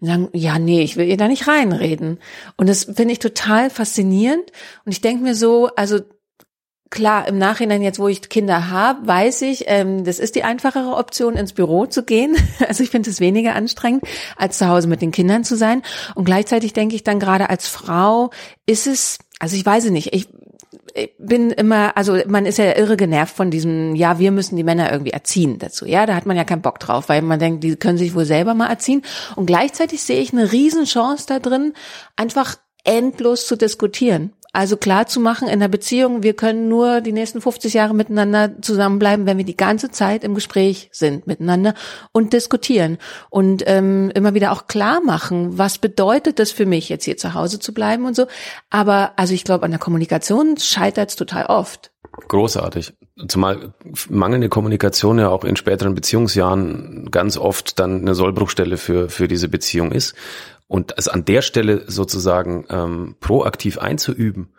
Und 0.00 0.06
sagen, 0.08 0.28
ja, 0.32 0.58
nee, 0.58 0.82
ich 0.82 0.96
will 0.96 1.06
ihr 1.06 1.16
da 1.16 1.28
nicht 1.28 1.46
reinreden. 1.46 2.18
Und 2.56 2.68
das 2.68 2.84
finde 2.84 3.12
ich 3.12 3.20
total 3.20 3.70
faszinierend. 3.70 4.50
Und 4.84 4.90
ich 4.90 5.00
denke 5.00 5.22
mir 5.22 5.36
so, 5.36 5.68
also 5.76 6.00
klar, 6.90 7.28
im 7.28 7.38
Nachhinein 7.38 7.82
jetzt, 7.82 7.98
wo 7.98 8.08
ich 8.08 8.28
Kinder 8.28 8.70
habe, 8.70 9.06
weiß 9.06 9.42
ich, 9.42 9.64
ähm, 9.66 10.04
das 10.04 10.18
ist 10.18 10.34
die 10.34 10.44
einfachere 10.44 10.96
Option, 10.96 11.36
ins 11.36 11.52
Büro 11.52 11.86
zu 11.86 12.02
gehen. 12.02 12.36
Also 12.66 12.82
ich 12.82 12.90
finde 12.90 13.08
es 13.08 13.20
weniger 13.20 13.54
anstrengend, 13.54 14.02
als 14.36 14.58
zu 14.58 14.68
Hause 14.68 14.88
mit 14.88 15.00
den 15.00 15.12
Kindern 15.12 15.44
zu 15.44 15.56
sein. 15.56 15.82
Und 16.14 16.24
gleichzeitig 16.24 16.72
denke 16.72 16.96
ich 16.96 17.04
dann 17.04 17.20
gerade 17.20 17.48
als 17.48 17.68
Frau, 17.68 18.30
ist 18.66 18.86
es, 18.86 19.18
also 19.38 19.56
ich 19.56 19.64
weiß 19.64 19.84
nicht, 19.90 20.12
ich 20.12 20.28
bin 21.18 21.50
immer, 21.50 21.96
also 21.96 22.18
man 22.26 22.46
ist 22.46 22.58
ja 22.58 22.76
irre 22.76 22.96
genervt 22.96 23.34
von 23.34 23.50
diesem, 23.50 23.94
ja, 23.94 24.18
wir 24.18 24.30
müssen 24.30 24.56
die 24.56 24.64
Männer 24.64 24.90
irgendwie 24.90 25.12
erziehen 25.12 25.58
dazu. 25.58 25.86
Ja, 25.86 26.06
da 26.06 26.14
hat 26.14 26.26
man 26.26 26.36
ja 26.36 26.44
keinen 26.44 26.62
Bock 26.62 26.78
drauf, 26.80 27.08
weil 27.08 27.22
man 27.22 27.38
denkt, 27.38 27.64
die 27.64 27.76
können 27.76 27.98
sich 27.98 28.14
wohl 28.14 28.24
selber 28.24 28.54
mal 28.54 28.68
erziehen. 28.68 29.02
Und 29.36 29.46
gleichzeitig 29.46 30.02
sehe 30.02 30.20
ich 30.20 30.32
eine 30.32 30.52
Riesenchance 30.52 31.26
da 31.26 31.38
drin, 31.38 31.74
einfach 32.16 32.56
endlos 32.84 33.46
zu 33.46 33.56
diskutieren. 33.56 34.32
Also 34.58 34.76
klar 34.76 35.06
zu 35.06 35.20
machen 35.20 35.46
in 35.46 35.60
der 35.60 35.68
Beziehung, 35.68 36.24
wir 36.24 36.34
können 36.34 36.68
nur 36.68 37.00
die 37.00 37.12
nächsten 37.12 37.40
50 37.40 37.74
Jahre 37.74 37.94
miteinander 37.94 38.60
zusammenbleiben, 38.60 39.24
wenn 39.24 39.38
wir 39.38 39.44
die 39.44 39.56
ganze 39.56 39.92
Zeit 39.92 40.24
im 40.24 40.34
Gespräch 40.34 40.88
sind 40.90 41.28
miteinander 41.28 41.74
und 42.10 42.32
diskutieren 42.32 42.98
und 43.30 43.62
ähm, 43.68 44.10
immer 44.16 44.34
wieder 44.34 44.50
auch 44.50 44.66
klar 44.66 45.00
machen, 45.00 45.58
was 45.58 45.78
bedeutet 45.78 46.40
das 46.40 46.50
für 46.50 46.66
mich, 46.66 46.88
jetzt 46.88 47.04
hier 47.04 47.16
zu 47.16 47.34
Hause 47.34 47.60
zu 47.60 47.72
bleiben 47.72 48.04
und 48.04 48.16
so. 48.16 48.26
Aber 48.68 49.12
also 49.14 49.32
ich 49.32 49.44
glaube, 49.44 49.64
an 49.64 49.70
der 49.70 49.78
Kommunikation 49.78 50.56
scheitert 50.56 51.10
es 51.10 51.14
total 51.14 51.46
oft. 51.46 51.92
Großartig. 52.26 52.94
Zumal 53.28 53.74
mangelnde 54.08 54.48
Kommunikation 54.48 55.20
ja 55.20 55.28
auch 55.28 55.44
in 55.44 55.54
späteren 55.54 55.94
Beziehungsjahren 55.94 57.12
ganz 57.12 57.38
oft 57.38 57.78
dann 57.78 58.00
eine 58.00 58.16
Sollbruchstelle 58.16 58.76
für, 58.76 59.08
für 59.08 59.28
diese 59.28 59.48
Beziehung 59.48 59.92
ist. 59.92 60.16
Und 60.68 60.94
es 60.96 61.08
an 61.08 61.24
der 61.24 61.42
Stelle 61.42 61.84
sozusagen 61.86 62.66
ähm, 62.68 63.16
proaktiv 63.20 63.78
einzuüben, 63.78 64.50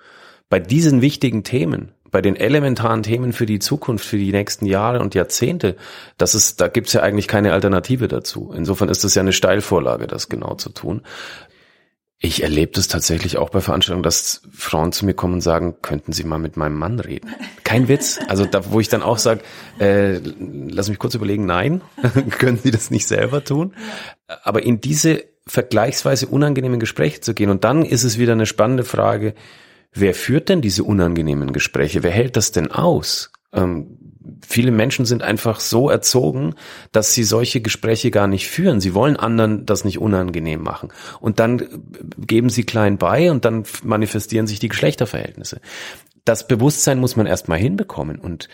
bei 0.49 0.59
diesen 0.59 1.01
wichtigen 1.01 1.43
Themen, 1.43 1.91
bei 2.09 2.21
den 2.21 2.35
elementaren 2.35 3.03
Themen 3.03 3.33
für 3.33 3.45
die 3.45 3.59
Zukunft, 3.59 4.05
für 4.05 4.17
die 4.17 4.31
nächsten 4.31 4.65
Jahre 4.65 4.99
und 4.99 5.13
Jahrzehnte, 5.13 5.75
das 6.17 6.33
ist, 6.33 6.59
da 6.59 6.67
gibt's 6.67 6.93
ja 6.93 7.01
eigentlich 7.01 7.27
keine 7.27 7.53
Alternative 7.53 8.07
dazu. 8.07 8.51
Insofern 8.55 8.89
ist 8.89 9.03
das 9.03 9.13
ja 9.13 9.21
eine 9.21 9.33
Steilvorlage, 9.33 10.07
das 10.07 10.27
genau 10.27 10.55
zu 10.55 10.69
tun. 10.69 11.03
Ich 12.21 12.43
erlebe 12.43 12.73
das 12.73 12.89
tatsächlich 12.89 13.37
auch 13.37 13.49
bei 13.49 13.61
Veranstaltungen, 13.61 14.03
dass 14.03 14.41
Frauen 14.51 14.91
zu 14.91 15.05
mir 15.05 15.13
kommen 15.13 15.35
und 15.35 15.41
sagen, 15.41 15.75
könnten 15.81 16.11
Sie 16.11 16.25
mal 16.25 16.37
mit 16.37 16.57
meinem 16.57 16.77
Mann 16.77 16.99
reden? 16.99 17.33
Kein 17.63 17.87
Witz. 17.87 18.19
Also 18.27 18.45
da, 18.45 18.71
wo 18.71 18.81
ich 18.81 18.89
dann 18.89 19.01
auch 19.01 19.17
sage, 19.17 19.41
äh, 19.79 20.19
lass 20.67 20.89
mich 20.89 20.99
kurz 20.99 21.15
überlegen, 21.15 21.45
nein, 21.45 21.81
können 22.37 22.57
Sie 22.57 22.71
das 22.71 22.91
nicht 22.91 23.07
selber 23.07 23.45
tun? 23.45 23.73
Aber 24.43 24.63
in 24.63 24.81
diese 24.81 25.23
vergleichsweise 25.47 26.27
unangenehmen 26.27 26.81
Gespräche 26.81 27.21
zu 27.21 27.33
gehen. 27.33 27.49
Und 27.49 27.63
dann 27.63 27.85
ist 27.85 28.03
es 28.03 28.17
wieder 28.17 28.33
eine 28.33 28.45
spannende 28.45 28.83
Frage, 28.83 29.33
wer 29.93 30.13
führt 30.13 30.49
denn 30.49 30.61
diese 30.61 30.83
unangenehmen 30.83 31.53
Gespräche? 31.53 32.03
Wer 32.03 32.11
hält 32.11 32.35
das 32.35 32.51
denn 32.51 32.69
aus? 32.69 33.31
Ähm, 33.53 33.97
viele 34.45 34.71
Menschen 34.71 35.05
sind 35.05 35.23
einfach 35.23 35.59
so 35.59 35.89
erzogen, 35.89 36.55
dass 36.91 37.13
sie 37.13 37.23
solche 37.23 37.61
Gespräche 37.61 38.11
gar 38.11 38.27
nicht 38.27 38.47
führen. 38.47 38.81
Sie 38.81 38.93
wollen 38.93 39.17
anderen 39.17 39.65
das 39.65 39.83
nicht 39.83 39.99
unangenehm 39.99 40.61
machen. 40.61 40.89
Und 41.19 41.39
dann 41.39 41.63
geben 42.17 42.49
sie 42.49 42.63
klein 42.63 42.97
bei 42.97 43.31
und 43.31 43.45
dann 43.45 43.63
manifestieren 43.83 44.47
sich 44.47 44.59
die 44.59 44.69
Geschlechterverhältnisse. 44.69 45.61
Das 46.25 46.47
Bewusstsein 46.47 46.99
muss 46.99 47.15
man 47.15 47.25
erstmal 47.25 47.59
hinbekommen. 47.59 48.19
Und 48.19 48.49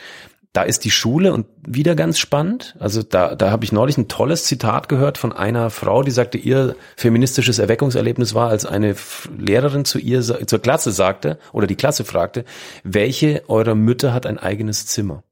da 0.56 0.64
ist 0.64 0.86
die 0.86 0.92
Schule 0.92 1.34
und 1.34 1.48
wieder 1.68 1.96
ganz 1.96 2.18
spannend. 2.18 2.78
Also 2.80 3.04
da, 3.04 3.36
da 3.36 3.52
habe 3.52 3.66
ich 3.66 3.74
neulich 3.74 3.98
ein 3.98 4.08
tolles 4.08 4.46
Zitat 4.46 4.88
gehört 4.88 5.18
von 5.18 5.34
einer 5.34 5.70
Frau, 5.70 6.02
die 6.02 6.12
sagte, 6.12 6.38
ihr 6.38 6.78
feministisches 6.96 7.60
Erweckungserlebnis 7.60 8.34
war, 8.34 8.50
als 8.50 8.66
eine 8.66 8.96
Lehrerin 9.38 9.84
zu 9.84 10.00
ihr 10.00 10.22
zur 10.22 10.60
Klasse 10.60 10.92
sagte 10.92 11.40
oder 11.52 11.68
die 11.68 11.76
Klasse 11.76 12.06
fragte, 12.06 12.46
welche 12.86 13.44
eurer 13.50 13.76
Mütter 13.76 14.14
hat 14.14 14.26
ein 14.26 14.38
eigenes 14.38 14.86
Zimmer? 14.86 15.24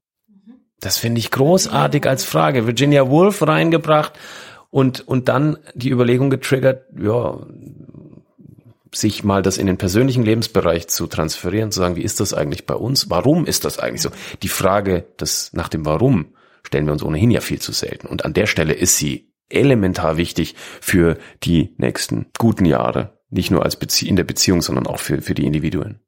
Das 0.84 0.98
finde 0.98 1.18
ich 1.18 1.30
großartig 1.30 2.06
als 2.06 2.24
Frage. 2.24 2.66
Virginia 2.66 3.08
Woolf 3.08 3.46
reingebracht 3.46 4.12
und, 4.70 5.06
und 5.06 5.28
dann 5.28 5.56
die 5.74 5.90
Überlegung 5.90 6.30
getriggert, 6.30 6.84
ja, 6.98 7.38
sich 8.92 9.24
mal 9.24 9.42
das 9.42 9.58
in 9.58 9.66
den 9.66 9.78
persönlichen 9.78 10.24
Lebensbereich 10.24 10.88
zu 10.88 11.06
transferieren, 11.06 11.72
zu 11.72 11.80
sagen, 11.80 11.96
wie 11.96 12.02
ist 12.02 12.20
das 12.20 12.34
eigentlich 12.34 12.66
bei 12.66 12.74
uns? 12.74 13.10
Warum 13.10 13.46
ist 13.46 13.64
das 13.64 13.78
eigentlich 13.78 14.02
so? 14.02 14.10
Die 14.42 14.48
Frage 14.48 15.06
des, 15.18 15.52
nach 15.52 15.68
dem 15.68 15.86
Warum 15.86 16.34
stellen 16.62 16.86
wir 16.86 16.92
uns 16.92 17.02
ohnehin 17.02 17.30
ja 17.30 17.40
viel 17.40 17.60
zu 17.60 17.72
selten. 17.72 18.06
Und 18.06 18.24
an 18.24 18.34
der 18.34 18.46
Stelle 18.46 18.72
ist 18.74 18.98
sie 18.98 19.32
elementar 19.48 20.16
wichtig 20.16 20.54
für 20.80 21.18
die 21.42 21.74
nächsten 21.76 22.26
guten 22.38 22.66
Jahre. 22.66 23.18
Nicht 23.30 23.50
nur 23.50 23.64
als 23.64 23.76
Bezie 23.76 24.08
in 24.08 24.16
der 24.16 24.24
Beziehung, 24.24 24.62
sondern 24.62 24.86
auch 24.86 24.98
für, 24.98 25.22
für 25.22 25.34
die 25.34 25.44
Individuen. 25.44 26.00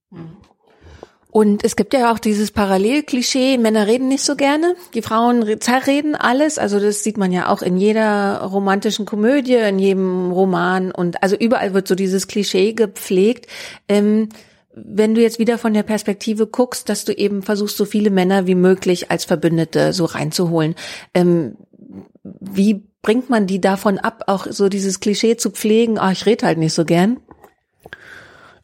Und 1.36 1.64
es 1.64 1.76
gibt 1.76 1.92
ja 1.92 2.10
auch 2.10 2.18
dieses 2.18 2.50
Parallelklischee, 2.50 3.58
Männer 3.58 3.86
reden 3.86 4.08
nicht 4.08 4.24
so 4.24 4.36
gerne, 4.36 4.74
die 4.94 5.02
Frauen 5.02 5.60
zerreden 5.60 6.14
alles. 6.14 6.58
Also 6.58 6.80
das 6.80 7.04
sieht 7.04 7.18
man 7.18 7.30
ja 7.30 7.50
auch 7.50 7.60
in 7.60 7.76
jeder 7.76 8.38
romantischen 8.38 9.04
Komödie, 9.04 9.56
in 9.56 9.78
jedem 9.78 10.32
Roman 10.32 10.92
und 10.92 11.22
also 11.22 11.36
überall 11.36 11.74
wird 11.74 11.88
so 11.88 11.94
dieses 11.94 12.26
Klischee 12.26 12.72
gepflegt. 12.72 13.48
Ähm, 13.86 14.30
wenn 14.72 15.14
du 15.14 15.20
jetzt 15.20 15.38
wieder 15.38 15.58
von 15.58 15.74
der 15.74 15.82
Perspektive 15.82 16.46
guckst, 16.46 16.88
dass 16.88 17.04
du 17.04 17.12
eben 17.12 17.42
versuchst, 17.42 17.76
so 17.76 17.84
viele 17.84 18.08
Männer 18.08 18.46
wie 18.46 18.54
möglich 18.54 19.10
als 19.10 19.26
Verbündete 19.26 19.92
so 19.92 20.06
reinzuholen, 20.06 20.74
ähm, 21.12 21.58
wie 22.22 22.82
bringt 23.02 23.28
man 23.28 23.46
die 23.46 23.60
davon 23.60 23.98
ab, 23.98 24.22
auch 24.26 24.46
so 24.48 24.70
dieses 24.70 25.00
Klischee 25.00 25.36
zu 25.36 25.50
pflegen, 25.50 25.98
ah, 25.98 26.12
ich 26.12 26.24
rede 26.24 26.46
halt 26.46 26.56
nicht 26.56 26.72
so 26.72 26.86
gern? 26.86 27.18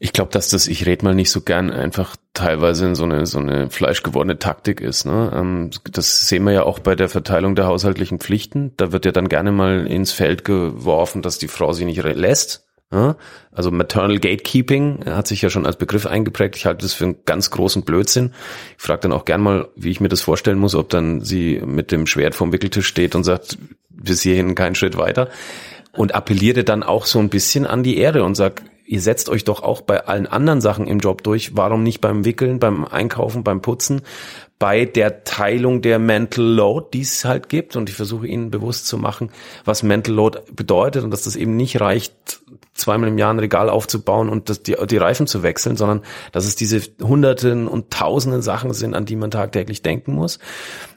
Ich 0.03 0.11
glaube, 0.11 0.31
dass 0.31 0.49
das 0.49 0.67
ich 0.67 0.85
red 0.85 1.01
mal 1.01 1.15
nicht 1.15 1.31
so 1.31 1.39
gern 1.39 1.71
einfach 1.71 2.17
teilweise 2.33 2.87
in 2.87 2.93
so 2.93 3.05
eine 3.05 3.25
so 3.25 3.39
eine 3.39 3.69
fleischgewordene 3.69 4.37
Taktik 4.37 4.81
ist. 4.81 5.05
Ne? 5.05 5.31
Ähm, 5.33 5.69
das 5.89 6.27
sehen 6.27 6.43
wir 6.43 6.51
ja 6.51 6.63
auch 6.63 6.79
bei 6.79 6.93
der 6.93 7.07
Verteilung 7.07 7.55
der 7.55 7.67
haushaltlichen 7.67 8.19
Pflichten. 8.19 8.73
Da 8.75 8.91
wird 8.91 9.05
ja 9.05 9.13
dann 9.13 9.29
gerne 9.29 9.53
mal 9.53 9.87
ins 9.87 10.11
Feld 10.11 10.43
geworfen, 10.43 11.21
dass 11.21 11.37
die 11.37 11.47
Frau 11.47 11.71
sie 11.71 11.85
nicht 11.85 12.03
lässt. 12.03 12.67
Also 13.51 13.71
Maternal 13.71 14.19
Gatekeeping 14.19 15.05
hat 15.05 15.25
sich 15.25 15.41
ja 15.41 15.49
schon 15.49 15.65
als 15.65 15.77
Begriff 15.77 16.05
eingeprägt. 16.05 16.57
Ich 16.57 16.65
halte 16.65 16.83
das 16.83 16.93
für 16.93 17.05
einen 17.05 17.23
ganz 17.25 17.49
großen 17.49 17.83
Blödsinn. 17.83 18.33
Ich 18.77 18.83
frage 18.83 18.99
dann 19.03 19.13
auch 19.13 19.23
gern 19.23 19.41
mal, 19.41 19.69
wie 19.77 19.89
ich 19.89 20.01
mir 20.01 20.09
das 20.09 20.21
vorstellen 20.21 20.59
muss, 20.59 20.75
ob 20.75 20.89
dann 20.89 21.21
sie 21.21 21.61
mit 21.65 21.93
dem 21.93 22.07
Schwert 22.07 22.35
vorm 22.35 22.51
Wickeltisch 22.51 22.87
steht 22.87 23.15
und 23.15 23.23
sagt, 23.23 23.57
bis 23.89 24.21
hierhin 24.21 24.53
keinen 24.53 24.75
Schritt 24.75 24.97
weiter. 24.97 25.29
Und 25.93 26.13
appelliere 26.13 26.65
dann 26.65 26.83
auch 26.83 27.05
so 27.05 27.19
ein 27.19 27.29
bisschen 27.29 27.65
an 27.65 27.83
die 27.83 27.97
Erde 27.97 28.23
und 28.25 28.35
sag, 28.35 28.61
ihr 28.85 29.01
setzt 29.01 29.29
euch 29.29 29.43
doch 29.43 29.63
auch 29.63 29.81
bei 29.81 30.05
allen 30.05 30.27
anderen 30.27 30.61
Sachen 30.61 30.87
im 30.87 30.99
Job 30.99 31.23
durch. 31.23 31.55
Warum 31.55 31.83
nicht 31.83 32.01
beim 32.01 32.25
Wickeln, 32.25 32.59
beim 32.59 32.85
Einkaufen, 32.85 33.43
beim 33.43 33.61
Putzen, 33.61 34.01
bei 34.59 34.85
der 34.85 35.23
Teilung 35.23 35.81
der 35.81 35.99
Mental 35.99 36.45
Load, 36.45 36.87
die 36.93 37.01
es 37.01 37.25
halt 37.25 37.49
gibt. 37.49 37.75
Und 37.75 37.89
ich 37.89 37.95
versuche 37.95 38.27
ihnen 38.27 38.51
bewusst 38.51 38.87
zu 38.87 38.97
machen, 38.97 39.29
was 39.65 39.83
Mental 39.83 40.13
Load 40.13 40.39
bedeutet 40.53 41.03
und 41.03 41.11
dass 41.11 41.23
das 41.23 41.35
eben 41.35 41.55
nicht 41.55 41.81
reicht, 41.81 42.41
zweimal 42.73 43.09
im 43.09 43.17
Jahr 43.17 43.33
ein 43.33 43.39
Regal 43.39 43.69
aufzubauen 43.69 44.29
und 44.29 44.49
das, 44.49 44.63
die, 44.63 44.75
die 44.89 44.97
Reifen 44.97 45.27
zu 45.27 45.43
wechseln, 45.43 45.75
sondern 45.75 46.01
dass 46.31 46.45
es 46.45 46.55
diese 46.55 46.81
hunderten 47.01 47.67
und 47.67 47.91
tausenden 47.91 48.41
Sachen 48.41 48.73
sind, 48.73 48.95
an 48.95 49.05
die 49.05 49.15
man 49.15 49.31
tagtäglich 49.31 49.81
denken 49.81 50.13
muss. 50.13 50.39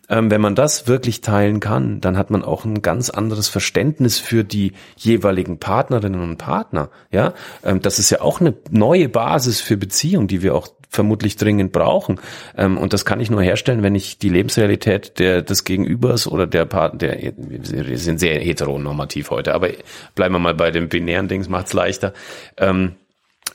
Ähm, 0.09 0.31
wenn 0.31 0.41
man 0.41 0.55
das 0.55 0.87
wirklich 0.87 1.21
teilen 1.21 1.59
kann, 1.61 2.01
dann 2.01 2.17
hat 2.17 2.31
man 2.31 2.45
auch 2.45 2.65
ein 2.65 2.81
ganz 2.81 3.11
anderes 3.11 3.49
Verständnis 3.49 4.19
für 4.19 4.45
die 4.45 4.73
jeweiligen 4.97 5.59
Partnerinnen 5.59 6.21
und 6.21 6.37
Partner. 6.37 6.91
Ja, 7.11 7.35
ähm, 7.65 7.83
das 7.83 7.99
ist 7.99 8.11
ja 8.11 8.21
auch 8.21 8.41
eine 8.41 8.55
neue 8.71 9.09
Basis 9.09 9.61
für 9.61 9.77
Beziehung, 9.77 10.29
die 10.29 10.43
wir 10.43 10.55
auch 10.55 10.69
vermutlich 10.97 11.37
dringend 11.37 11.71
brauchen. 11.71 12.21
Ähm, 12.57 12.77
und 12.77 12.93
das 12.93 13.05
kann 13.05 13.21
ich 13.21 13.31
nur 13.31 13.43
herstellen, 13.43 13.85
wenn 13.85 13.95
ich 13.95 14.19
die 14.19 14.29
Lebensrealität 14.29 15.21
der, 15.21 15.43
des 15.43 15.63
Gegenübers 15.63 16.27
oder 16.27 16.49
der 16.49 16.65
Partner, 16.65 16.99
der, 16.99 17.33
wir 17.37 17.99
sind 17.99 18.19
sehr 18.19 18.41
heteronormativ 18.41 19.31
heute, 19.31 19.55
aber 19.55 19.69
bleiben 20.17 20.35
wir 20.35 20.41
mal 20.41 20.55
bei 20.55 20.73
dem 20.73 20.89
binären 20.89 21.29
Dings, 21.29 21.49
macht's 21.49 21.73
leichter. 21.73 22.13
Ähm, 22.57 22.97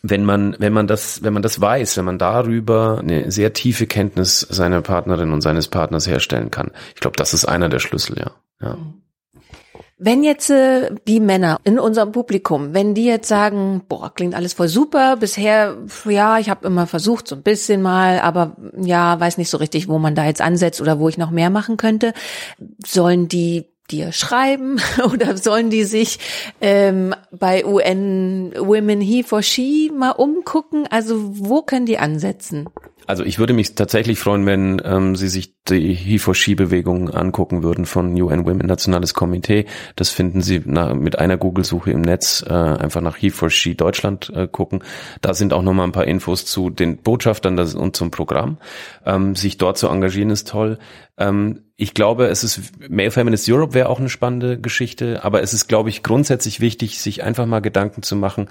wenn 0.04 0.24
man, 0.24 0.56
wenn 0.58 0.74
man 0.74 0.88
das, 0.88 1.24
wenn 1.24 1.34
man 1.34 1.44
das 1.44 1.62
weiß, 1.62 1.98
wenn 1.98 2.06
man 2.06 2.18
darüber 2.18 3.00
eine 3.00 3.32
sehr 3.32 3.54
tiefe 3.54 3.86
Kenntnis 3.86 4.40
seiner 4.40 4.82
Partnerin 4.82 5.32
und 5.32 5.42
seines 5.42 5.68
Partners 5.68 6.08
herstellen 6.08 6.50
kann. 6.50 6.72
Ich 6.96 7.02
glaube, 7.02 7.18
das 7.18 7.34
ist 7.34 7.46
einer 7.46 7.70
der 7.70 7.80
Schlüssel, 7.80 8.18
ja. 8.18 8.32
ja. 8.62 8.78
Wenn 10.04 10.24
jetzt 10.24 10.50
äh, 10.50 10.90
die 11.08 11.20
Männer 11.20 11.60
in 11.64 11.78
unserem 11.78 12.12
Publikum, 12.12 12.74
wenn 12.74 12.96
die 12.96 13.06
jetzt 13.06 13.28
sagen, 13.28 13.84
boah, 13.88 14.12
klingt 14.12 14.34
alles 14.34 14.54
voll 14.54 14.68
super, 14.68 15.16
bisher, 15.18 15.78
ja, 16.10 16.40
ich 16.40 16.50
habe 16.50 16.66
immer 16.66 16.88
versucht, 16.88 17.28
so 17.28 17.36
ein 17.36 17.44
bisschen 17.44 17.84
mal, 17.84 18.20
aber 18.20 18.56
ja, 18.76 19.20
weiß 19.20 19.38
nicht 19.38 19.52
so 19.52 19.58
richtig, 19.58 19.88
wo 19.88 20.00
man 20.00 20.16
da 20.16 20.26
jetzt 20.26 20.42
ansetzt 20.42 20.82
oder 20.82 20.98
wo 20.98 21.08
ich 21.08 21.20
noch 21.20 21.30
mehr 21.30 21.52
machen 21.52 21.78
könnte, 21.78 22.14
sollen 22.84 23.28
die 23.28 23.68
dir 23.92 24.12
schreiben 24.12 24.82
oder 25.14 25.38
sollen 25.38 25.70
die 25.70 25.84
sich 25.84 26.18
ähm, 26.62 27.14
bei 27.32 27.64
UN 27.64 28.54
Women 28.58 29.02
He 29.02 29.22
for 29.22 29.44
She 29.44 29.92
mal 29.96 30.12
umgucken? 30.12 30.88
Also 30.90 31.16
wo 31.22 31.62
können 31.62 31.86
die 31.86 32.00
ansetzen? 32.00 32.68
Also 33.12 33.26
ich 33.26 33.40
würde 33.40 33.52
mich 33.52 33.76
tatsächlich 33.76 34.20
freuen, 34.20 34.46
wenn 34.46 34.82
ähm, 34.86 35.18
Sie 35.18 35.28
sich 35.28 35.62
die 35.66 35.94
He-for-She-Bewegung 35.94 37.10
angucken 37.10 37.62
würden 37.62 37.86
von 37.86 38.14
UN 38.14 38.46
Women 38.46 38.66
Nationales 38.66 39.14
Komitee. 39.14 39.66
Das 39.98 40.10
finden 40.10 40.42
Sie 40.42 40.62
nach, 40.64 40.94
mit 40.94 41.20
einer 41.20 41.36
Google-Suche 41.36 41.92
im 41.92 42.00
Netz, 42.00 42.42
äh, 42.48 42.54
einfach 42.54 43.02
nach 43.02 43.18
He-for-She 43.18 43.76
Deutschland 43.76 44.32
äh, 44.34 44.48
gucken. 44.48 44.82
Da 45.20 45.34
sind 45.34 45.52
auch 45.52 45.62
nochmal 45.62 45.88
ein 45.88 45.92
paar 45.92 46.08
Infos 46.08 46.46
zu 46.46 46.70
den 46.70 47.00
Botschaftern 47.00 47.60
und 47.60 47.98
zum 47.98 48.12
Programm. 48.12 48.60
Ähm, 49.06 49.36
sich 49.36 49.58
dort 49.58 49.78
zu 49.78 49.90
engagieren 49.90 50.30
ist 50.30 50.48
toll. 50.48 50.80
Ähm, 51.18 51.64
ich 51.76 51.94
glaube, 51.94 52.28
es 52.28 52.46
ist, 52.46 52.62
Male 52.90 53.12
Feminist 53.12 53.50
Europe 53.50 53.74
wäre 53.74 53.90
auch 53.90 54.00
eine 54.00 54.08
spannende 54.08 54.58
Geschichte, 54.58 55.26
aber 55.26 55.44
es 55.44 55.54
ist, 55.54 55.68
glaube 55.68 55.90
ich, 55.90 56.02
grundsätzlich 56.02 56.62
wichtig, 56.62 57.02
sich 57.02 57.26
einfach 57.26 57.46
mal 57.46 57.60
Gedanken 57.60 58.04
zu 58.04 58.16
machen, 58.16 58.48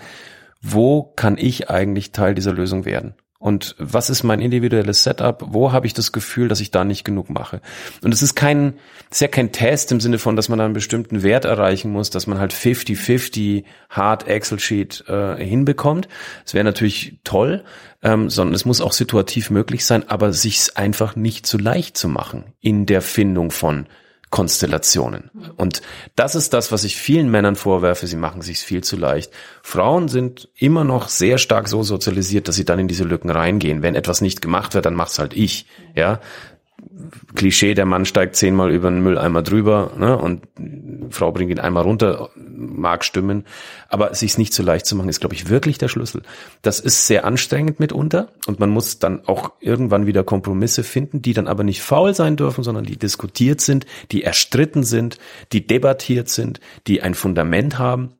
wo 0.61 1.03
kann 1.03 1.39
ich 1.39 1.71
eigentlich 1.71 2.13
Teil 2.13 2.35
dieser 2.35 2.53
Lösung 2.53 2.85
werden? 2.85 3.15
Und 3.41 3.75
was 3.79 4.11
ist 4.11 4.23
mein 4.23 4.41
individuelles 4.41 5.03
Setup? 5.03 5.43
Wo 5.47 5.73
habe 5.73 5.87
ich 5.87 5.95
das 5.95 6.13
Gefühl, 6.13 6.49
dass 6.49 6.61
ich 6.61 6.71
da 6.71 6.85
nicht 6.85 7.05
genug 7.05 7.31
mache? 7.31 7.63
Und 8.03 8.13
es 8.13 8.21
ist 8.21 8.35
kein, 8.35 8.75
ist 9.11 9.23
ja 9.23 9.29
kein 9.29 9.51
Test 9.51 9.91
im 9.93 10.01
Sinne 10.01 10.19
von, 10.19 10.37
dass 10.37 10.51
man 10.51 10.59
da 10.59 10.67
einen 10.67 10.75
bestimmten 10.75 11.23
Wert 11.23 11.47
erreichen 11.47 11.91
muss, 11.91 12.11
dass 12.11 12.27
man 12.27 12.39
halt 12.39 12.53
50-50 12.53 13.65
Hard 13.89 14.29
Excel-Sheet 14.29 15.05
äh, 15.09 15.43
hinbekommt. 15.43 16.07
Es 16.45 16.53
wäre 16.53 16.65
natürlich 16.65 17.19
toll, 17.25 17.65
ähm, 18.03 18.29
sondern 18.29 18.55
es 18.55 18.67
muss 18.67 18.83
auch 18.83 18.93
situativ 18.93 19.49
möglich 19.49 19.87
sein, 19.87 20.07
aber 20.07 20.35
sich 20.35 20.77
einfach 20.77 21.17
nicht 21.17 21.47
zu 21.47 21.57
leicht 21.57 21.97
zu 21.97 22.09
machen 22.09 22.45
in 22.61 22.85
der 22.85 23.01
Findung 23.01 23.51
von 23.51 23.87
Konstellationen. 24.31 25.31
Und 25.57 25.83
das 26.15 26.37
ist 26.37 26.53
das, 26.53 26.71
was 26.71 26.85
ich 26.85 26.97
vielen 26.97 27.31
Männern 27.31 27.57
vorwerfe. 27.57 28.07
Sie 28.07 28.17
machen 28.17 28.43
sich 28.43 28.61
viel 28.61 28.83
zu 28.85 28.97
leicht. 28.97 29.33
Frauen 29.61 30.07
sind 30.07 30.49
immer 30.57 30.85
noch 30.85 31.09
sehr 31.09 31.39
stark 31.39 31.67
so 31.67 31.83
sozialisiert, 31.83 32.47
dass 32.47 32.55
sie 32.55 32.65
dann 32.65 32.79
in 32.79 32.87
diese 32.87 33.03
Lücken 33.03 33.31
reingehen. 33.31 33.83
Wenn 33.83 33.97
etwas 33.97 34.21
nicht 34.21 34.41
gemacht 34.41 34.75
wird, 34.75 34.87
dann 34.87 34.95
macht's 34.95 35.19
halt 35.19 35.35
ich. 35.35 35.67
Ja, 35.97 36.21
Klischee, 37.35 37.75
der 37.75 37.87
Mann 37.87 38.05
steigt 38.05 38.37
zehnmal 38.37 38.71
über 38.71 38.91
den 38.91 39.03
Mülleimer 39.03 39.43
drüber 39.43 39.91
ne, 39.99 40.17
und 40.17 40.43
Frau 41.11 41.33
bringt 41.33 41.51
ihn 41.51 41.59
einmal 41.59 41.83
runter, 41.83 42.31
mag 42.37 43.05
stimmen. 43.05 43.45
Aber 43.89 44.15
sich's 44.15 44.39
nicht 44.39 44.53
so 44.53 44.63
leicht 44.63 44.87
zu 44.87 44.97
machen, 44.97 45.09
ist, 45.09 45.21
glaube 45.21 45.35
ich, 45.35 45.49
wirklich 45.49 45.79
der 45.79 45.89
Schlüssel. 45.89 46.23
Das 46.63 46.81
ist 46.81 47.07
sehr 47.07 47.25
anstrengend 47.25 47.81
mitunter 47.81 48.29
und 48.47 48.61
man 48.61 48.71
muss 48.71 48.99
dann 48.99 49.27
auch 49.27 49.53
irgendwann 49.61 50.07
wieder 50.07 50.25
Kompromisse 50.25 50.85
finden, 50.85 51.23
die 51.23 51.33
dann 51.33 51.49
aber 51.49 51.65
nicht 51.65 51.83
faul 51.83 52.15
sein 52.15 52.37
dürfen, 52.37 52.65
sondern 52.65 52.85
die 52.85 52.99
diskutiert 52.99 53.61
sind, 53.61 53.87
die 54.13 54.23
erstritten 54.23 54.85
sind, 54.85 55.19
die 55.53 55.67
debattiert 55.67 56.29
sind, 56.29 56.61
die 56.87 57.03
ein 57.03 57.15
Fundament 57.15 57.79
haben 57.79 58.15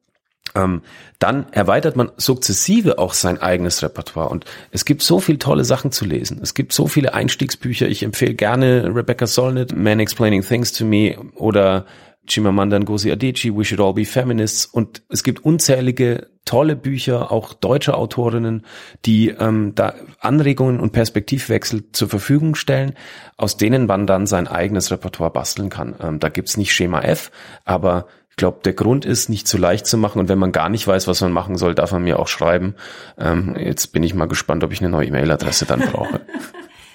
ähm, 0.55 0.83
dann 1.19 1.47
erweitert 1.53 1.97
man 1.97 2.11
sukzessive 2.17 2.99
auch 2.99 3.13
sein 3.13 3.39
eigenes 3.39 3.83
Repertoire. 3.83 4.29
Und 4.29 4.45
es 4.71 4.85
gibt 4.85 5.03
so 5.03 5.21
viel 5.21 5.39
tolle 5.39 5.65
Sachen 5.65 5.93
zu 5.93 6.05
lesen. 6.05 6.41
Es 6.43 6.55
gibt 6.55 6.73
so 6.73 6.87
viele 6.87 7.15
Einstiegsbücher. 7.15 7.89
Ich 7.89 8.03
empfehle 8.03 8.35
gerne 8.35 8.91
Rebecca 8.95 9.27
Solnit, 9.27 9.77
Man 9.77 10.01
Explaining 10.01 10.43
Things 10.43 10.73
to 10.73 10.85
Me 10.85 11.17
oder 11.35 11.87
Chimamanda 12.27 12.79
Ngozi 12.79 13.11
Adichie, 13.11 13.55
We 13.55 13.65
Should 13.65 13.81
All 13.81 13.95
Be 13.95 14.05
Feminists. 14.05 14.67
Und 14.67 15.03
es 15.09 15.23
gibt 15.23 15.45
unzählige 15.45 16.29
tolle 16.45 16.75
Bücher, 16.75 17.31
auch 17.31 17.53
deutsche 17.55 17.95
Autorinnen, 17.95 18.65
die 19.05 19.29
ähm, 19.29 19.73
da 19.75 19.95
Anregungen 20.21 20.81
und 20.81 20.93
Perspektivwechsel 20.93 21.93
zur 21.93 22.09
Verfügung 22.09 22.55
stellen, 22.55 22.95
aus 23.37 23.57
denen 23.57 23.87
man 23.87 24.07
dann 24.07 24.27
sein 24.27 24.49
eigenes 24.49 24.91
Repertoire 24.91 25.31
basteln 25.31 25.71
kann. 25.71 25.95
Ähm, 26.01 26.19
da 26.19 26.29
gibt's 26.29 26.57
nicht 26.57 26.73
Schema 26.73 27.03
F, 27.03 27.31
aber 27.65 28.07
glaube, 28.41 28.59
der 28.65 28.73
Grund 28.73 29.05
ist, 29.05 29.29
nicht 29.29 29.47
zu 29.47 29.57
leicht 29.57 29.87
zu 29.87 29.97
machen. 29.97 30.19
Und 30.19 30.29
wenn 30.29 30.39
man 30.39 30.51
gar 30.51 30.69
nicht 30.69 30.87
weiß, 30.87 31.07
was 31.07 31.21
man 31.21 31.31
machen 31.31 31.57
soll, 31.57 31.77
darf 31.77 31.93
man 31.93 32.03
mir 32.03 32.19
auch 32.19 32.27
schreiben. 32.27 32.75
Ähm, 33.17 33.55
jetzt 33.57 33.93
bin 33.93 34.03
ich 34.03 34.15
mal 34.15 34.27
gespannt, 34.27 34.65
ob 34.65 34.73
ich 34.73 34.81
eine 34.81 34.91
neue 34.91 35.07
E-Mail-Adresse 35.07 35.67
dann 35.67 35.81
brauche. 35.81 36.21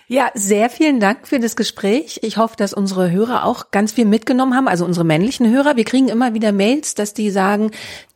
Ja, 0.07 0.29
sehr 0.35 0.69
vielen 0.69 0.99
Dank 0.99 1.27
für 1.27 1.39
das 1.39 1.55
Gespräch. 1.55 2.19
Ich 2.21 2.37
hoffe, 2.37 2.55
dass 2.55 2.75
unsere 2.75 3.09
Hörer 3.09 3.43
auch 3.43 3.71
ganz 3.71 3.91
viel 3.91 4.05
mitgenommen 4.05 4.53
haben, 4.53 4.67
also 4.67 4.85
unsere 4.85 5.03
männlichen 5.03 5.49
Hörer. 5.49 5.77
Wir 5.77 5.83
kriegen 5.83 6.09
immer 6.09 6.35
wieder 6.35 6.51
Mails, 6.51 6.93
dass 6.93 7.15
die 7.15 7.31
sagen, 7.31 7.71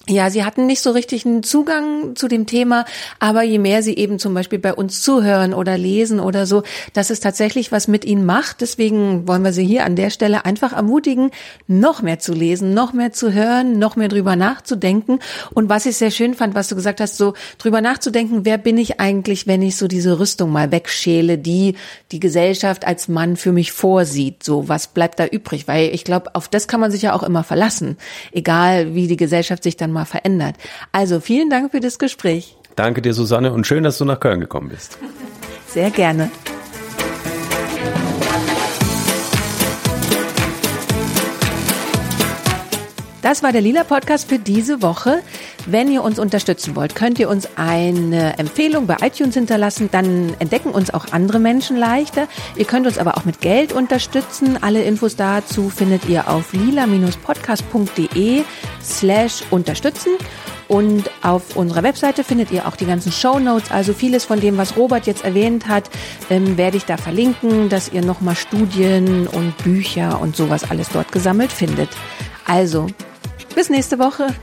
ja, 0.10 0.30
sie 0.30 0.44
hatten 0.44 0.66
nicht 0.66 0.82
so 0.82 0.92
richtig 0.92 1.26
einen 1.26 1.44
Zugang 1.44 2.16
zu 2.16 2.28
dem 2.28 2.46
Thema, 2.46 2.86
aber 3.20 3.44
je 3.44 3.60
mehr 3.60 3.84
sie 3.84 3.96
eben 3.96 4.20
zum 4.20 4.34
Beispiel 4.34 4.60
bei 4.60 4.74
uns 4.74 5.02
zuhören 5.02 5.54
oder 5.54 5.78
lesen 5.78 6.20
oder 6.20 6.46
so, 6.46 6.64
dass 6.94 7.10
es 7.10 7.20
tatsächlich 7.20 7.72
was 7.72 7.88
mit 7.88 8.06
ihnen 8.06 8.26
macht. 8.26 8.62
Deswegen 8.62 9.28
wollen 9.28 9.44
wir 9.44 9.54
sie 9.54 9.66
hier 9.66 9.86
an 9.86 9.96
der 9.96 10.10
Stelle 10.10 10.46
einfach 10.46 10.74
ermutigen, 10.74 11.32
noch 11.68 12.02
mehr 12.02 12.20
zu 12.20 12.34
lesen, 12.34 12.74
noch 12.74 12.94
mehr 12.94 13.12
zu 13.12 13.34
hören, 13.34 13.78
noch 13.78 13.96
mehr 13.96 14.08
drüber 14.08 14.36
nachzudenken. 14.36 15.20
Und 15.54 15.70
was 15.70 15.86
ich 15.86 15.98
sehr 15.98 16.12
schön 16.12 16.34
fand, 16.34 16.56
was 16.56 16.68
du 16.68 16.76
gesagt 16.76 17.02
hast, 17.02 17.18
so 17.18 17.34
drüber 17.58 17.82
nachzudenken, 17.82 18.46
wer 18.46 18.58
bin 18.58 18.78
ich 18.78 19.00
eigentlich, 19.00 19.48
wenn 19.48 19.62
ich 19.62 19.78
so 19.78 19.88
diese 19.88 20.20
Rüstung 20.20 20.52
mal 20.52 20.72
wegschäle, 20.72 21.38
die 21.38 21.76
die 22.12 22.20
Gesellschaft 22.20 22.86
als 22.86 23.08
Mann 23.08 23.38
für 23.38 23.52
mich 23.52 23.72
vorsieht. 23.72 24.44
So, 24.44 24.68
was 24.68 24.88
bleibt 24.88 25.20
da 25.20 25.28
übrig? 25.28 25.68
Weil 25.68 25.94
ich 25.94 26.04
glaube, 26.04 26.36
auf 26.36 26.48
das 26.48 26.68
kann 26.68 26.80
man 26.80 26.92
sich 26.92 27.04
ja 27.04 27.14
auch 27.14 27.24
immer 27.24 27.44
verlassen. 27.44 27.98
Egal, 28.32 28.96
wie 28.96 29.08
die 29.08 29.18
Gesellschaft 29.18 29.64
sich 29.64 29.78
dann 29.78 29.92
mal 29.92 29.99
verändert. 30.06 30.56
Also 30.92 31.20
vielen 31.20 31.50
Dank 31.50 31.72
für 31.72 31.80
das 31.80 32.00
Gespräch. 32.00 32.56
Danke 32.76 33.02
dir, 33.02 33.14
Susanne, 33.14 33.52
und 33.52 33.68
schön, 33.68 33.84
dass 33.84 33.98
du 33.98 34.06
nach 34.06 34.20
Köln 34.20 34.40
gekommen 34.40 34.70
bist. 34.70 34.98
Sehr 35.68 35.92
gerne. 35.92 36.32
Das 43.22 43.44
war 43.44 43.52
der 43.52 43.60
Lila 43.60 43.84
Podcast 43.84 44.30
für 44.30 44.40
diese 44.40 44.82
Woche. 44.82 45.22
Wenn 45.66 45.92
ihr 45.92 46.04
uns 46.04 46.20
unterstützen 46.20 46.78
wollt, 46.78 46.96
könnt 46.96 47.20
ihr 47.20 47.30
uns 47.30 47.50
eine 47.58 48.40
Empfehlung 48.40 48.88
bei 48.88 48.96
iTunes 49.02 49.34
hinterlassen. 49.34 49.90
Dann 49.92 50.34
entdecken 50.40 50.72
uns 50.72 50.94
auch 50.94 51.12
andere 51.12 51.40
Menschen 51.40 51.76
leichter. 51.76 52.30
Ihr 52.56 52.64
könnt 52.64 52.88
uns 52.88 52.98
aber 52.98 53.18
auch 53.18 53.26
mit 53.26 53.42
Geld 53.42 53.74
unterstützen. 53.74 54.58
Alle 54.62 54.84
Infos 54.84 55.18
dazu 55.18 55.70
findet 55.70 56.08
ihr 56.08 56.30
auf 56.30 56.54
lila-podcast.de 56.54 58.44
slash 58.82 59.44
unterstützen. 59.52 60.12
Und 60.70 61.10
auf 61.24 61.58
unserer 61.58 61.84
Webseite 61.84 62.24
findet 62.24 62.52
ihr 62.52 62.68
auch 62.68 62.78
die 62.78 62.86
ganzen 62.86 63.12
Show 63.12 63.40
Notes. 63.40 63.72
Also 63.72 63.94
vieles 63.94 64.24
von 64.24 64.40
dem, 64.40 64.58
was 64.58 64.78
Robert 64.78 65.08
jetzt 65.08 65.26
erwähnt 65.26 65.68
hat, 65.68 65.90
ähm, 66.30 66.58
werde 66.58 66.78
ich 66.78 66.86
da 66.86 66.96
verlinken, 66.96 67.68
dass 67.70 67.92
ihr 67.92 68.06
nochmal 68.06 68.36
Studien 68.36 69.28
und 69.28 69.58
Bücher 69.58 70.22
und 70.22 70.38
sowas 70.38 70.70
alles 70.70 70.88
dort 70.94 71.12
gesammelt 71.12 71.52
findet. 71.52 71.90
Also, 72.46 72.88
bis 73.60 73.70
nächste 73.70 74.00
Woche. 74.00 74.34